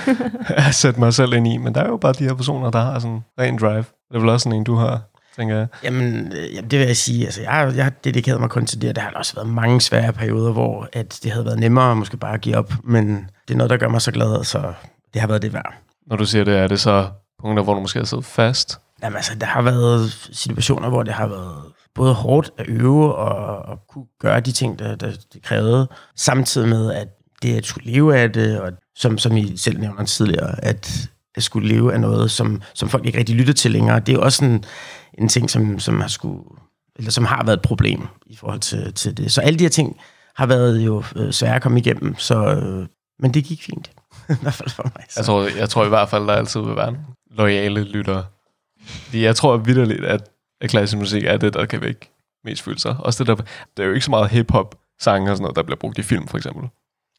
at 0.68 0.76
sætte 0.76 1.00
mig 1.00 1.14
selv 1.14 1.34
ind 1.34 1.48
i. 1.48 1.58
Men 1.58 1.76
der 1.76 1.82
er 1.82 1.88
jo 1.88 1.98
bare 1.98 2.14
de 2.14 2.24
her 2.24 2.34
personer, 2.34 2.70
der 2.72 2.80
har 2.80 3.00
sådan 3.00 3.24
ren 3.40 3.58
drive. 3.58 3.78
Det 3.78 4.16
er 4.16 4.20
vel 4.20 4.30
også 4.30 4.44
sådan 4.44 4.58
en, 4.58 4.64
du 4.64 4.76
har, 4.76 5.02
tænker 5.36 5.58
jeg. 5.58 5.68
Jamen, 5.84 6.34
øh, 6.34 6.56
jamen, 6.56 6.72
det 6.72 6.80
vil 6.80 6.88
jeg 6.88 6.98
sige. 6.98 7.26
Altså, 7.26 7.42
jeg, 7.42 7.74
jeg 7.76 7.86
har 7.86 7.92
dedikeret 8.04 8.40
mig 8.40 8.50
kun 8.50 8.66
til 8.66 8.82
det, 8.82 8.90
og 8.90 8.96
der 8.96 9.02
har 9.02 9.12
også 9.12 9.36
været 9.36 9.50
mange 9.50 9.82
svære 9.82 10.14
perioder, 10.14 10.52
hvor 10.52 10.90
at 10.94 11.20
det 11.24 11.32
havde 11.32 11.46
været 11.46 11.60
nemmere 11.60 11.96
måske 11.96 12.18
bare 12.18 12.34
at 12.34 12.42
give 12.42 12.58
op. 12.58 12.74
Men 12.84 13.30
det 13.48 13.54
er 13.54 13.58
noget, 13.58 13.70
der 13.70 13.78
gør 13.78 13.88
mig 13.88 14.02
så 14.02 14.12
glad, 14.12 14.44
så 14.44 14.74
det 15.14 15.22
har 15.22 15.28
været 15.28 15.42
det 15.42 15.54
værd. 15.54 15.74
Når 16.08 16.16
du 16.16 16.26
siger 16.26 16.44
det, 16.44 16.58
er 16.58 16.68
det 16.68 16.80
så 16.80 17.08
punkter, 17.42 17.64
hvor 17.64 17.74
du 17.74 17.80
måske 17.80 18.00
har 18.00 18.06
siddet 18.06 18.26
fast? 18.26 18.80
Jamen 19.04 19.16
altså, 19.16 19.36
der 19.36 19.46
har 19.46 19.62
været 19.62 20.30
situationer, 20.32 20.90
hvor 20.90 21.04
det 21.04 21.14
har 21.14 21.28
været 21.28 21.64
både 21.96 22.14
hårdt 22.14 22.52
at 22.58 22.66
øve 22.68 23.16
og, 23.16 23.58
og 23.58 23.80
kunne 23.88 24.06
gøre 24.20 24.40
de 24.40 24.52
ting, 24.52 24.80
der, 24.80 24.96
der 24.96 25.12
det 25.34 25.44
krævede, 25.44 25.88
samtidig 26.16 26.70
med, 26.70 26.94
at 26.94 27.08
det 27.42 27.58
at 27.58 27.66
skulle 27.66 27.92
leve 27.92 28.18
af 28.18 28.34
det, 28.34 28.60
og 28.60 28.72
som, 28.96 29.18
som 29.18 29.38
I 29.38 29.58
selv 29.58 29.80
nævner 29.80 30.06
tidligere, 30.06 30.66
at 30.66 31.10
at 31.36 31.44
skulle 31.44 31.68
leve 31.68 31.94
af 31.94 32.00
noget, 32.00 32.32
som, 32.32 32.62
som 32.74 32.90
folk 32.90 33.06
ikke 33.06 33.18
rigtig 33.18 33.36
lytter 33.36 33.54
til 33.54 33.72
længere, 33.72 34.00
det 34.00 34.16
er 34.16 34.20
også 34.20 34.46
en, 34.46 34.66
en 35.14 35.30
ting, 35.30 35.50
som, 35.50 35.80
som, 35.80 36.02
har 36.02 36.08
skulle, 36.08 36.44
eller 36.96 37.12
som 37.12 37.26
har 37.26 37.44
været 37.44 37.58
et 37.58 37.62
problem 37.62 38.08
i 38.26 38.36
forhold 38.36 38.60
til, 38.60 38.94
til 38.94 39.18
det. 39.18 39.32
Så 39.32 39.42
alle 39.42 39.60
de 39.60 39.64
her 39.64 39.70
ting 39.70 39.98
har 40.36 40.46
været 40.46 40.80
jo 40.80 41.04
øh, 41.16 41.32
svære 41.32 41.56
at 41.56 41.62
komme 41.62 41.80
igennem, 41.80 42.16
så, 42.18 42.36
øh, 42.36 42.88
men 43.20 43.34
det 43.34 43.44
gik 43.44 43.64
fint. 43.64 43.92
I 44.30 44.34
hvert 44.42 44.54
fald 44.54 44.70
for 44.70 44.84
mig. 44.84 45.06
Så. 45.10 45.20
Jeg 45.20 45.26
tror, 45.26 45.58
jeg 45.58 45.70
tror 45.70 45.86
i 45.86 45.90
hvert 45.90 46.10
fald, 46.10 46.28
der 46.28 46.34
altid 46.34 46.62
vil 46.62 46.76
være 46.76 46.96
lojale 47.32 47.84
lyttere. 47.84 48.26
Fordi 48.86 49.24
jeg 49.24 49.36
tror 49.36 49.58
vidderligt, 49.58 50.06
at, 50.06 50.30
at 50.62 50.70
klassisk 50.70 50.98
musik 50.98 51.24
er 51.24 51.38
det, 51.38 51.54
der 51.54 51.66
kan 51.66 51.82
vække 51.82 52.12
mest 52.44 52.62
følelser. 52.62 52.96
Også 52.96 53.24
det 53.24 53.38
der, 53.38 53.44
der 53.78 53.84
er 53.84 53.88
jo 53.88 53.94
ikke 53.94 54.06
så 54.06 54.12
meget 54.12 54.30
hip-hop 54.30 54.76
sange 55.00 55.32
og 55.32 55.38
sådan 55.38 55.44
noget, 55.44 55.56
der 55.56 55.64
bliver 55.64 55.78
brugt 55.78 55.98
i 55.98 56.02
film, 56.02 56.28
for 56.28 56.38
eksempel. 56.38 56.70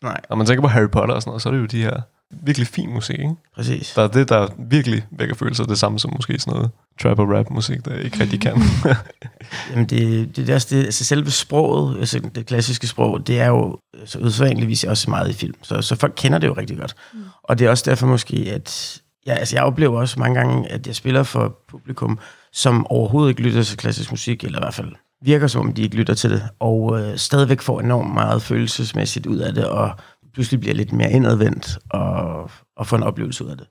Nej, 0.03 0.21
Når 0.29 0.37
man 0.37 0.47
tænker 0.47 0.63
på 0.63 0.69
Harry 0.69 0.89
Potter 0.89 1.15
og 1.15 1.23
sådan 1.23 1.31
noget, 1.31 1.43
så 1.43 1.49
er 1.49 1.53
det 1.53 1.61
jo 1.61 1.67
de 1.67 1.83
her 1.83 2.01
virkelig 2.43 2.67
fin 2.67 2.93
musik, 2.93 3.19
ikke? 3.19 3.35
præcis. 3.55 3.93
Der 3.97 4.03
er 4.03 4.09
det, 4.09 4.29
der 4.29 4.49
virkelig 4.59 5.05
vækker 5.11 5.35
følelser, 5.35 5.65
det 5.65 5.79
samme 5.79 5.99
som 5.99 6.13
måske 6.17 6.39
sådan 6.39 6.55
noget 6.55 6.71
trap 7.03 7.19
og 7.19 7.29
rap 7.29 7.51
musik, 7.51 7.85
der 7.85 7.99
ikke 7.99 8.21
rigtig 8.21 8.41
kan. 8.41 8.53
Jamen 9.71 9.87
det, 9.87 10.01
det, 10.01 10.37
det 10.37 10.49
er 10.49 10.55
også 10.55 10.77
det, 10.77 10.85
altså 10.85 11.05
selve 11.05 11.31
sproget, 11.31 11.99
altså 11.99 12.21
det 12.35 12.47
klassiske 12.47 12.87
sprog, 12.87 13.27
det 13.27 13.41
er 13.41 13.47
jo 13.47 13.79
så 14.05 14.19
usædvanligvis 14.19 14.85
også 14.85 15.11
meget 15.11 15.31
i 15.31 15.33
film. 15.33 15.55
Så, 15.63 15.83
så 15.83 15.97
folk 15.97 16.13
kender 16.17 16.39
det 16.39 16.47
jo 16.47 16.53
rigtig 16.53 16.79
godt. 16.79 16.95
Mm. 17.15 17.21
Og 17.43 17.59
det 17.59 17.67
er 17.67 17.71
også 17.71 17.91
derfor 17.91 18.07
måske, 18.07 18.53
at 18.55 19.01
ja, 19.27 19.35
altså 19.35 19.57
jeg 19.57 19.65
oplever 19.65 20.01
også 20.01 20.21
mange 20.21 20.41
gange, 20.41 20.69
at 20.69 20.87
jeg 20.87 20.95
spiller 20.95 21.23
for 21.23 21.59
publikum, 21.69 22.19
som 22.53 22.87
overhovedet 22.87 23.31
ikke 23.31 23.43
lytter 23.43 23.63
til 23.63 23.79
klassisk 23.79 24.11
musik, 24.11 24.45
eller 24.45 24.59
i 24.59 24.63
hvert 24.63 24.75
fald 24.75 24.93
virker 25.23 25.47
som 25.47 25.61
om, 25.61 25.73
de 25.73 25.83
ikke 25.83 25.97
lytter 25.97 26.15
til 26.15 26.31
det, 26.31 26.43
og 26.59 27.01
øh, 27.01 27.17
stadigvæk 27.17 27.61
får 27.61 27.81
enormt 27.81 28.15
meget 28.15 28.43
følelsesmæssigt 28.43 29.27
ud 29.27 29.37
af 29.37 29.55
det, 29.55 29.65
og 29.65 29.91
pludselig 30.33 30.61
bliver 30.61 30.75
lidt 30.75 30.93
mere 30.93 31.11
indadvendt, 31.11 31.79
og, 31.91 32.51
og 32.77 32.87
får 32.87 32.97
en 32.97 33.03
oplevelse 33.03 33.45
ud 33.45 33.51
af 33.51 33.57
det. 33.57 33.67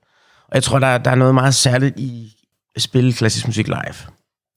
Og 0.48 0.54
jeg 0.54 0.62
tror, 0.62 0.78
der, 0.78 0.98
der 0.98 1.10
er 1.10 1.14
noget 1.14 1.34
meget 1.34 1.54
særligt 1.54 1.98
i 1.98 2.36
at 2.76 2.82
spille 2.82 3.12
klassisk 3.12 3.46
musik 3.46 3.66
live. 3.66 3.94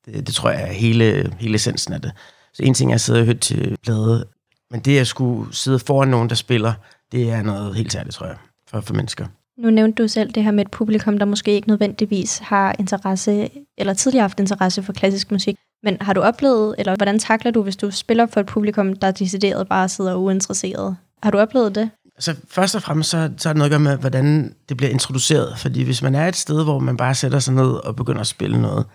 Det, 0.05 0.27
det 0.27 0.35
tror 0.35 0.49
jeg 0.49 0.61
er 0.61 0.73
hele, 0.73 1.33
hele 1.39 1.55
essensen 1.55 1.93
af 1.93 2.01
det. 2.01 2.11
Så 2.53 2.63
en 2.63 2.73
ting 2.73 2.91
er 2.91 2.95
at 2.95 3.01
sidde 3.01 3.19
og 3.19 3.25
høre 3.25 3.35
til 3.35 3.77
plade, 3.83 4.25
men 4.71 4.79
det 4.79 4.99
at 4.99 5.07
skulle 5.07 5.55
sidde 5.55 5.79
foran 5.79 6.07
nogen, 6.07 6.29
der 6.29 6.35
spiller, 6.35 6.73
det 7.11 7.31
er 7.31 7.41
noget 7.41 7.75
helt 7.75 7.91
særligt, 7.91 8.15
tror 8.15 8.25
jeg, 8.25 8.35
for, 8.69 8.81
for 8.81 8.93
mennesker. 8.93 9.27
Nu 9.57 9.69
nævnte 9.69 10.03
du 10.03 10.07
selv 10.07 10.31
det 10.31 10.43
her 10.43 10.51
med 10.51 10.65
et 10.65 10.71
publikum, 10.71 11.17
der 11.17 11.25
måske 11.25 11.51
ikke 11.51 11.67
nødvendigvis 11.67 12.37
har 12.37 12.75
interesse, 12.79 13.49
eller 13.77 13.93
tidligere 13.93 14.23
haft 14.23 14.39
interesse 14.39 14.83
for 14.83 14.93
klassisk 14.93 15.31
musik. 15.31 15.57
Men 15.85 15.97
har 16.01 16.13
du 16.13 16.21
oplevet, 16.21 16.75
eller 16.77 16.95
hvordan 16.95 17.19
takler 17.19 17.51
du, 17.51 17.63
hvis 17.63 17.75
du 17.75 17.91
spiller 17.91 18.25
for 18.25 18.39
et 18.39 18.45
publikum, 18.45 18.95
der 18.95 19.11
decideret 19.11 19.67
bare 19.67 19.89
sidder 19.89 20.15
uinteresseret? 20.15 20.97
Har 21.23 21.31
du 21.31 21.37
oplevet 21.39 21.75
det? 21.75 21.89
Altså 22.15 22.35
først 22.49 22.75
og 22.75 22.81
fremmest, 22.81 23.09
så, 23.09 23.29
så 23.37 23.49
er 23.49 23.53
det 23.53 23.57
noget 23.57 23.69
at 23.69 23.71
gøre 23.71 23.79
med, 23.79 23.97
hvordan 23.97 24.55
det 24.69 24.77
bliver 24.77 24.89
introduceret. 24.89 25.59
Fordi 25.59 25.83
hvis 25.83 26.01
man 26.01 26.15
er 26.15 26.27
et 26.27 26.35
sted, 26.35 26.63
hvor 26.63 26.79
man 26.79 26.97
bare 26.97 27.15
sætter 27.15 27.39
sig 27.39 27.53
ned 27.53 27.71
og 27.71 27.95
begynder 27.95 28.21
at 28.21 28.27
spille 28.27 28.61
noget, 28.61 28.85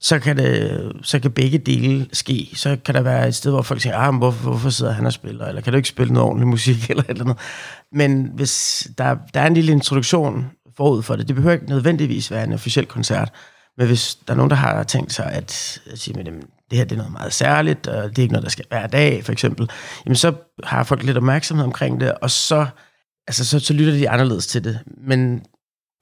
så 0.00 0.18
kan, 0.18 0.36
det, 0.36 0.92
så 1.02 1.18
kan 1.18 1.30
begge 1.30 1.58
dele 1.58 2.06
ske. 2.12 2.50
Så 2.54 2.76
kan 2.84 2.94
der 2.94 3.00
være 3.00 3.28
et 3.28 3.34
sted, 3.34 3.50
hvor 3.50 3.62
folk 3.62 3.80
siger, 3.80 3.96
ah, 3.96 4.16
hvorfor, 4.16 4.50
hvorfor 4.50 4.70
sidder 4.70 4.92
han 4.92 5.06
og 5.06 5.12
spiller? 5.12 5.46
Eller 5.46 5.60
kan 5.60 5.72
du 5.72 5.76
ikke 5.76 5.88
spille 5.88 6.12
noget 6.12 6.28
ordentlig 6.28 6.48
musik? 6.48 6.76
Eller 6.90 7.02
et 7.02 7.10
eller 7.10 7.24
andet. 7.24 7.38
Men 7.92 8.30
hvis 8.34 8.86
der, 8.98 9.16
der 9.34 9.40
er 9.40 9.46
en 9.46 9.54
lille 9.54 9.72
introduktion 9.72 10.46
forud 10.76 11.02
for 11.02 11.16
det, 11.16 11.28
det 11.28 11.36
behøver 11.36 11.54
ikke 11.54 11.68
nødvendigvis 11.68 12.30
være 12.30 12.44
en 12.44 12.52
officiel 12.52 12.86
koncert. 12.86 13.32
Men 13.78 13.86
hvis 13.86 14.14
der 14.14 14.32
er 14.32 14.36
nogen, 14.36 14.50
der 14.50 14.56
har 14.56 14.82
tænkt 14.82 15.12
sig 15.12 15.32
at, 15.32 15.80
at 15.92 15.98
sige, 15.98 16.20
at 16.20 16.26
det 16.70 16.78
her 16.78 16.84
det 16.84 16.92
er 16.92 16.96
noget 16.96 17.12
meget 17.12 17.32
særligt, 17.32 17.86
og 17.86 18.10
det 18.10 18.18
er 18.18 18.22
ikke 18.22 18.32
noget, 18.32 18.44
der 18.44 18.50
skal 18.50 18.64
hver 18.68 18.86
dag, 18.86 19.24
for 19.24 19.32
eksempel, 19.32 19.70
jamen 20.06 20.16
så 20.16 20.34
har 20.64 20.82
folk 20.82 21.02
lidt 21.02 21.16
opmærksomhed 21.16 21.64
omkring 21.64 22.00
det, 22.00 22.14
og 22.14 22.30
så, 22.30 22.66
altså, 23.26 23.44
så, 23.44 23.58
så 23.58 23.72
lytter 23.72 23.92
de 23.92 24.10
anderledes 24.10 24.46
til 24.46 24.64
det. 24.64 24.80
Men 25.06 25.46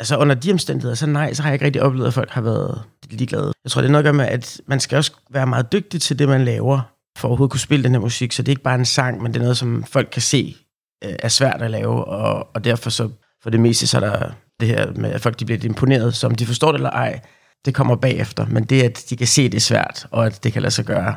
altså 0.00 0.16
under 0.16 0.34
de 0.34 0.52
omstændigheder, 0.52 0.94
så 0.94 1.06
nej, 1.06 1.34
så 1.34 1.42
har 1.42 1.50
jeg 1.50 1.54
ikke 1.54 1.64
rigtig 1.64 1.82
oplevet, 1.82 2.06
at 2.06 2.14
folk 2.14 2.30
har 2.30 2.40
været 2.40 2.82
ligeglade. 3.10 3.52
Jeg 3.64 3.70
tror, 3.70 3.80
det 3.80 3.88
er 3.88 3.92
noget 3.92 4.04
at 4.04 4.06
gøre 4.06 4.12
med, 4.12 4.26
at 4.26 4.60
man 4.66 4.80
skal 4.80 4.96
også 4.96 5.12
være 5.30 5.46
meget 5.46 5.72
dygtig 5.72 6.00
til 6.00 6.18
det, 6.18 6.28
man 6.28 6.44
laver, 6.44 6.80
for 7.18 7.28
at 7.28 7.30
overhovedet 7.30 7.50
kunne 7.50 7.60
spille 7.60 7.84
den 7.84 7.92
her 7.92 8.00
musik. 8.00 8.32
Så 8.32 8.42
det 8.42 8.48
er 8.48 8.52
ikke 8.52 8.62
bare 8.62 8.74
en 8.74 8.84
sang, 8.84 9.22
men 9.22 9.34
det 9.34 9.38
er 9.38 9.42
noget, 9.42 9.56
som 9.56 9.84
folk 9.84 10.08
kan 10.12 10.22
se 10.22 10.56
øh, 11.04 11.14
er 11.18 11.28
svært 11.28 11.62
at 11.62 11.70
lave, 11.70 12.04
og, 12.04 12.48
og 12.54 12.64
derfor 12.64 12.90
så 12.90 13.08
for 13.42 13.50
det 13.50 13.60
meste, 13.60 13.86
så 13.86 13.96
er 13.96 14.00
der 14.00 14.30
det 14.60 14.68
her 14.68 14.92
med, 14.92 15.10
at 15.10 15.20
folk 15.20 15.40
de 15.40 15.44
bliver 15.44 15.58
lidt 15.58 15.64
imponeret, 15.64 16.14
som 16.14 16.34
de 16.34 16.46
forstår 16.46 16.72
det 16.72 16.78
eller 16.78 16.90
ej, 16.90 17.20
det 17.64 17.74
kommer 17.74 17.96
bagefter. 17.96 18.46
Men 18.46 18.64
det, 18.64 18.82
at 18.82 19.04
de 19.10 19.16
kan 19.16 19.26
se, 19.26 19.48
det 19.48 19.54
er 19.54 19.60
svært, 19.60 20.06
og 20.10 20.26
at 20.26 20.44
det 20.44 20.52
kan 20.52 20.62
lade 20.62 20.74
sig 20.74 20.84
gøre, 20.84 21.16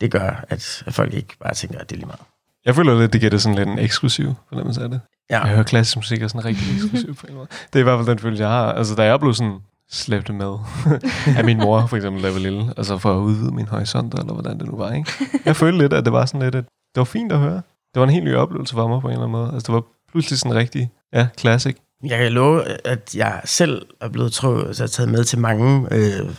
det 0.00 0.10
gør, 0.10 0.44
at, 0.48 0.82
folk 0.88 1.14
ikke 1.14 1.34
bare 1.42 1.54
tænker, 1.54 1.78
at 1.78 1.90
det 1.90 1.96
er 1.96 1.98
lige 1.98 2.06
meget. 2.06 2.20
Jeg 2.64 2.74
føler 2.74 3.00
lidt, 3.00 3.12
det 3.12 3.20
giver 3.20 3.30
det 3.30 3.42
sådan 3.42 3.58
lidt 3.58 3.68
en 3.68 3.78
eksklusiv 3.78 4.34
fornemmelse 4.48 4.82
af 4.82 4.88
det. 4.88 5.00
Ja. 5.30 5.40
Jeg 5.40 5.50
hører 5.50 5.62
klassisk 5.62 5.96
musik 5.96 6.22
er 6.22 6.28
sådan 6.28 6.44
rigtig 6.44 6.74
eksklusiv 6.74 7.14
på 7.14 7.26
en 7.26 7.34
måde. 7.34 7.46
Det 7.72 7.78
er 7.78 7.80
i 7.80 7.82
hvert 7.82 7.98
fald 7.98 8.06
den 8.06 8.18
følelse, 8.18 8.42
jeg 8.42 8.50
har. 8.50 8.72
Altså, 8.72 8.94
da 8.94 9.02
jeg 9.02 9.20
blev 9.20 9.34
sådan 9.34 9.58
slæbt 9.90 10.34
med 10.34 10.56
af 11.38 11.44
min 11.44 11.58
mor, 11.58 11.86
for 11.86 11.96
eksempel, 11.96 12.22
da 12.22 12.26
jeg 12.26 12.34
var 12.34 12.40
lille. 12.40 12.72
Altså 12.76 12.98
for 12.98 13.14
at 13.14 13.18
udvide 13.18 13.54
min 13.54 13.66
horisont, 13.66 14.14
eller 14.14 14.32
hvordan 14.32 14.58
det 14.58 14.66
nu 14.66 14.76
var, 14.76 14.92
ikke? 14.92 15.10
Jeg 15.44 15.56
følte 15.56 15.78
lidt, 15.78 15.92
at 15.92 16.04
det 16.04 16.12
var 16.12 16.26
sådan 16.26 16.42
lidt, 16.42 16.54
at 16.54 16.64
det 16.64 16.96
var 17.00 17.04
fint 17.04 17.32
at 17.32 17.38
høre. 17.38 17.62
Det 17.94 18.00
var 18.00 18.04
en 18.04 18.10
helt 18.10 18.24
ny 18.24 18.34
oplevelse 18.34 18.74
for 18.74 18.88
mig 18.88 19.00
på 19.00 19.06
en 19.06 19.12
eller 19.12 19.24
anden 19.24 19.32
måde. 19.32 19.50
Altså, 19.54 19.66
det 19.66 19.74
var 19.74 19.82
pludselig 20.10 20.38
sådan 20.38 20.56
rigtig, 20.56 20.90
ja, 21.12 21.28
classic. 21.38 21.76
Jeg 22.04 22.18
kan 22.18 22.32
love, 22.32 22.86
at 22.86 23.14
jeg 23.14 23.40
selv 23.44 23.86
er 24.00 24.08
blevet 24.08 24.32
tro, 24.32 24.72
så 24.72 24.88
taget 24.88 25.10
med 25.10 25.24
til 25.24 25.38
mange 25.38 25.88
øh, 25.90 26.30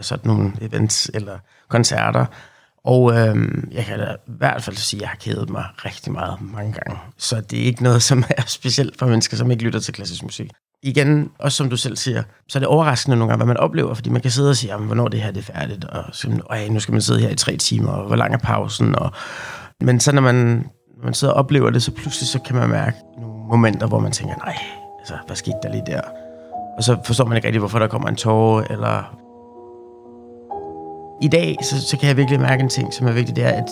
sådan 0.00 0.28
nogle 0.28 0.52
events 0.60 1.10
eller 1.14 1.38
koncerter. 1.68 2.26
Og 2.84 3.12
øh, 3.12 3.36
jeg 3.72 3.84
kan 3.84 3.98
da 3.98 4.12
i 4.12 4.32
hvert 4.38 4.62
fald 4.62 4.76
sige, 4.76 4.98
at 4.98 5.02
jeg 5.02 5.08
har 5.08 5.16
kædet 5.16 5.50
mig 5.50 5.64
rigtig 5.84 6.12
meget 6.12 6.38
mange 6.40 6.72
gange. 6.72 7.00
Så 7.18 7.40
det 7.40 7.60
er 7.60 7.64
ikke 7.64 7.82
noget, 7.82 8.02
som 8.02 8.24
er 8.38 8.42
specielt 8.46 8.98
for 8.98 9.06
mennesker, 9.06 9.36
som 9.36 9.50
ikke 9.50 9.62
lytter 9.62 9.80
til 9.80 9.94
klassisk 9.94 10.22
musik. 10.22 10.50
Igen, 10.82 11.30
også 11.38 11.56
som 11.56 11.70
du 11.70 11.76
selv 11.76 11.96
siger, 11.96 12.22
så 12.48 12.58
er 12.58 12.60
det 12.60 12.68
overraskende 12.68 13.16
nogle 13.16 13.30
gange, 13.30 13.44
hvad 13.44 13.54
man 13.54 13.56
oplever, 13.56 13.94
fordi 13.94 14.10
man 14.10 14.22
kan 14.22 14.30
sidde 14.30 14.50
og 14.50 14.56
sige, 14.56 14.72
jamen, 14.72 14.86
hvornår 14.86 15.08
det 15.08 15.22
her 15.22 15.30
det 15.30 15.48
er 15.48 15.52
færdigt, 15.52 15.84
og 15.84 16.04
Ej, 16.50 16.58
Øj, 16.62 16.68
nu 16.68 16.80
skal 16.80 16.92
man 16.92 17.02
sidde 17.02 17.20
her 17.20 17.28
i 17.28 17.34
tre 17.34 17.56
timer, 17.56 17.92
og 17.92 18.06
hvor 18.06 18.16
lang 18.16 18.34
er 18.34 18.38
pausen, 18.38 18.94
og 18.94 19.12
men 19.80 20.00
så 20.00 20.12
når 20.12 20.22
man, 20.22 20.36
når 20.96 21.04
man 21.04 21.14
sidder 21.14 21.34
og 21.34 21.38
oplever 21.38 21.70
det, 21.70 21.82
så 21.82 21.90
pludselig 21.90 22.28
så 22.28 22.38
kan 22.38 22.56
man 22.56 22.68
mærke 22.68 22.96
nogle 23.20 23.48
momenter, 23.48 23.86
hvor 23.86 23.98
man 23.98 24.12
tænker, 24.12 24.36
nej, 24.36 24.56
altså, 25.02 25.14
hvad 25.26 25.36
skete 25.36 25.56
der 25.62 25.68
lige 25.68 25.82
der? 25.86 26.00
Og 26.76 26.82
så 26.82 26.96
forstår 27.04 27.24
man 27.24 27.36
ikke 27.36 27.48
rigtig, 27.48 27.58
hvorfor 27.58 27.78
der 27.78 27.86
kommer 27.86 28.08
en 28.08 28.16
tårer, 28.16 28.64
eller... 28.70 29.16
I 31.22 31.28
dag, 31.28 31.56
så, 31.62 31.88
så 31.88 31.98
kan 31.98 32.08
jeg 32.08 32.16
virkelig 32.16 32.40
mærke 32.40 32.62
en 32.62 32.68
ting, 32.68 32.94
som 32.94 33.06
er 33.06 33.12
vigtig, 33.12 33.36
det 33.36 33.44
er, 33.44 33.48
at 33.48 33.70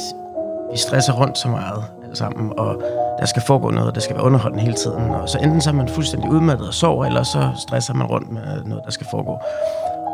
vi 0.73 0.79
stresser 0.79 1.13
rundt 1.13 1.39
så 1.39 1.49
meget 1.49 1.85
alle 2.03 2.17
sammen, 2.17 2.53
og 2.59 2.83
der 3.19 3.27
skal 3.27 3.43
foregå 3.47 3.71
noget, 3.71 3.95
der 3.95 4.01
skal 4.01 4.17
være 4.17 4.25
underholdende 4.25 4.65
hele 4.65 4.77
tiden, 4.77 5.11
og 5.11 5.29
så 5.29 5.39
enten 5.39 5.61
så 5.61 5.71
er 5.71 5.75
man 5.75 5.89
fuldstændig 5.89 6.31
udmattet 6.31 6.69
og 6.69 6.75
sover, 6.75 7.05
eller 7.05 7.23
så 7.23 7.51
stresser 7.57 7.95
man 7.95 8.07
rundt 8.07 8.33
med 8.33 8.65
noget, 8.65 8.85
der 8.85 8.91
skal 8.91 9.07
foregå. 9.11 9.39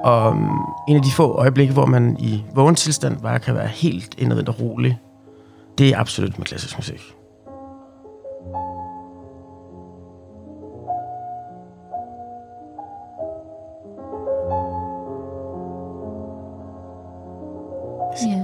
Og 0.05 0.31
um, 0.31 0.75
en 0.89 0.97
af 0.97 1.03
de 1.03 1.11
få 1.17 1.33
øjeblikke, 1.33 1.73
hvor 1.73 1.87
man 1.87 2.17
i 2.19 2.45
vågen 2.55 2.75
tilstand 2.75 3.21
bare 3.21 3.39
kan 3.39 3.55
være 3.55 3.67
helt 3.67 4.15
indadvendt 4.19 4.49
og 4.49 4.61
rolig, 4.61 4.99
det 5.79 5.89
er 5.89 5.99
absolut 5.99 6.39
med 6.39 6.47
klassisk 6.47 6.79
musik. 6.79 7.16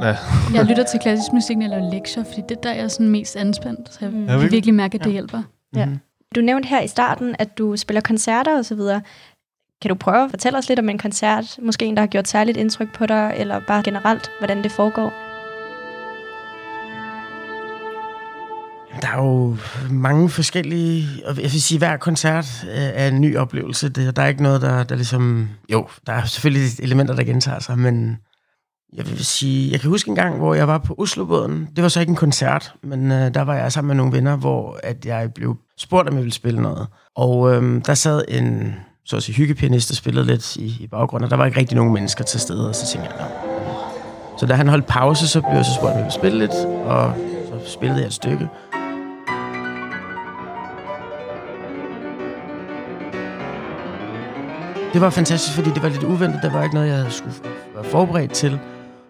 Ja. 0.02 0.08
Ja. 0.08 0.16
Jeg 0.54 0.64
lytter 0.64 0.84
til 0.84 1.00
klassisk 1.02 1.32
musik, 1.32 1.56
når 1.56 1.62
jeg 1.62 1.70
laver 1.70 1.92
lektier, 1.92 2.24
fordi 2.24 2.42
det 2.48 2.56
er 2.56 2.60
der, 2.60 2.72
jeg 2.72 2.84
er 2.84 2.88
sådan 2.88 3.08
mest 3.08 3.36
anspændt. 3.36 3.92
Så 3.92 3.98
jeg 4.00 4.10
Mm. 4.10 4.24
Ja, 4.24 4.32
kan 4.38 4.50
virkelig. 4.50 4.74
mærke, 4.74 4.98
at 4.98 5.04
det 5.04 5.12
hjælper. 5.12 5.42
Ja. 5.76 5.86
Mhm. 5.86 5.98
Du 6.34 6.40
nævnte 6.40 6.68
her 6.68 6.80
i 6.82 6.88
starten, 6.88 7.36
at 7.38 7.58
du 7.58 7.76
spiller 7.76 8.00
koncerter 8.00 8.58
og 8.58 8.64
så 8.64 8.74
videre. 8.74 9.00
Kan 9.82 9.88
du 9.88 9.94
prøve 9.94 10.24
at 10.24 10.30
fortælle 10.30 10.58
os 10.58 10.68
lidt 10.68 10.78
om 10.78 10.88
en 10.88 10.98
koncert? 10.98 11.58
Måske 11.62 11.84
en, 11.84 11.94
der 11.96 12.02
har 12.02 12.06
gjort 12.06 12.28
særligt 12.28 12.56
indtryk 12.58 12.94
på 12.94 13.06
dig, 13.06 13.34
eller 13.36 13.60
bare 13.66 13.82
generelt, 13.82 14.30
hvordan 14.38 14.62
det 14.62 14.72
foregår? 14.72 15.12
Der 19.02 19.08
er 19.08 19.16
jo 19.22 19.56
mange 19.90 20.28
forskellige, 20.30 21.08
jeg 21.28 21.36
vil 21.36 21.62
sige, 21.62 21.78
hver 21.78 21.96
koncert 21.96 22.64
øh, 22.68 22.78
er 22.94 23.08
en 23.08 23.20
ny 23.20 23.36
oplevelse. 23.36 23.88
Det, 23.88 24.16
der 24.16 24.22
er 24.22 24.26
ikke 24.26 24.42
noget, 24.42 24.62
der, 24.62 24.82
der 24.84 24.94
ligesom... 24.94 25.48
Jo, 25.72 25.88
der 26.06 26.12
er 26.12 26.24
selvfølgelig 26.24 26.68
elementer, 26.82 27.14
der 27.14 27.24
gentager 27.24 27.58
sig, 27.58 27.78
men 27.78 28.16
jeg 28.96 29.07
vil 29.07 29.24
sige, 29.24 29.72
jeg 29.72 29.81
kan 29.81 29.90
huske 29.90 30.09
en 30.09 30.14
gang, 30.14 30.38
hvor 30.38 30.55
jeg 30.55 30.68
var 30.68 30.78
på 30.78 30.94
Oslobåden. 30.98 31.68
Det 31.76 31.83
var 31.83 31.88
så 31.88 32.00
ikke 32.00 32.11
en 32.11 32.16
koncert, 32.16 32.74
men 32.83 33.12
øh, 33.12 33.35
der 33.35 33.42
var 33.42 33.55
jeg 33.55 33.72
sammen 33.72 33.88
med 33.88 33.96
nogle 33.96 34.12
venner, 34.12 34.37
hvor 34.37 34.81
at 34.83 35.07
jeg 35.07 35.33
blev 35.35 35.57
spurgt, 35.78 36.09
om 36.09 36.14
jeg 36.14 36.22
ville 36.22 36.35
spille 36.35 36.62
noget. 36.62 36.87
Og 37.16 37.55
øh, 37.55 37.81
der 37.87 37.94
sad 37.94 38.24
en 38.28 38.74
så 39.05 39.16
at 39.16 39.22
sige, 39.22 39.37
hyggepianist 39.37 39.90
og 39.90 39.96
spillede 39.96 40.26
lidt 40.26 40.57
i, 40.57 40.76
i 40.81 40.87
baggrunden, 40.87 41.24
og 41.24 41.31
der 41.31 41.37
var 41.37 41.46
ikke 41.46 41.61
rigtig 41.61 41.76
nogen 41.76 41.92
mennesker 41.92 42.24
til 42.24 42.40
stede, 42.40 42.68
og 42.68 42.74
så 42.74 42.87
tænkte 42.87 43.11
jeg, 43.11 43.26
Nå. 43.28 43.52
Så 44.38 44.46
da 44.46 44.55
han 44.55 44.68
holdt 44.68 44.87
pause, 44.87 45.28
så 45.28 45.40
blev 45.40 45.52
jeg 45.52 45.64
så 45.64 45.74
spurgt, 45.74 45.92
om 45.92 45.98
jeg 45.98 46.05
ville 46.05 46.12
spille 46.12 46.38
lidt, 46.38 46.66
og 46.85 47.14
så 47.48 47.72
spillede 47.72 48.00
jeg 48.00 48.07
et 48.07 48.12
stykke. 48.12 48.48
Det 54.92 55.00
var 55.00 55.11
fantastisk, 55.11 55.55
fordi 55.57 55.70
det 55.70 55.83
var 55.83 55.88
lidt 55.88 56.02
uventet. 56.02 56.40
Der 56.42 56.52
var 56.52 56.62
ikke 56.62 56.74
noget, 56.74 56.88
jeg 56.88 57.12
skulle 57.12 57.35
være 57.74 57.85
forberedt 57.85 58.33
til. 58.33 58.61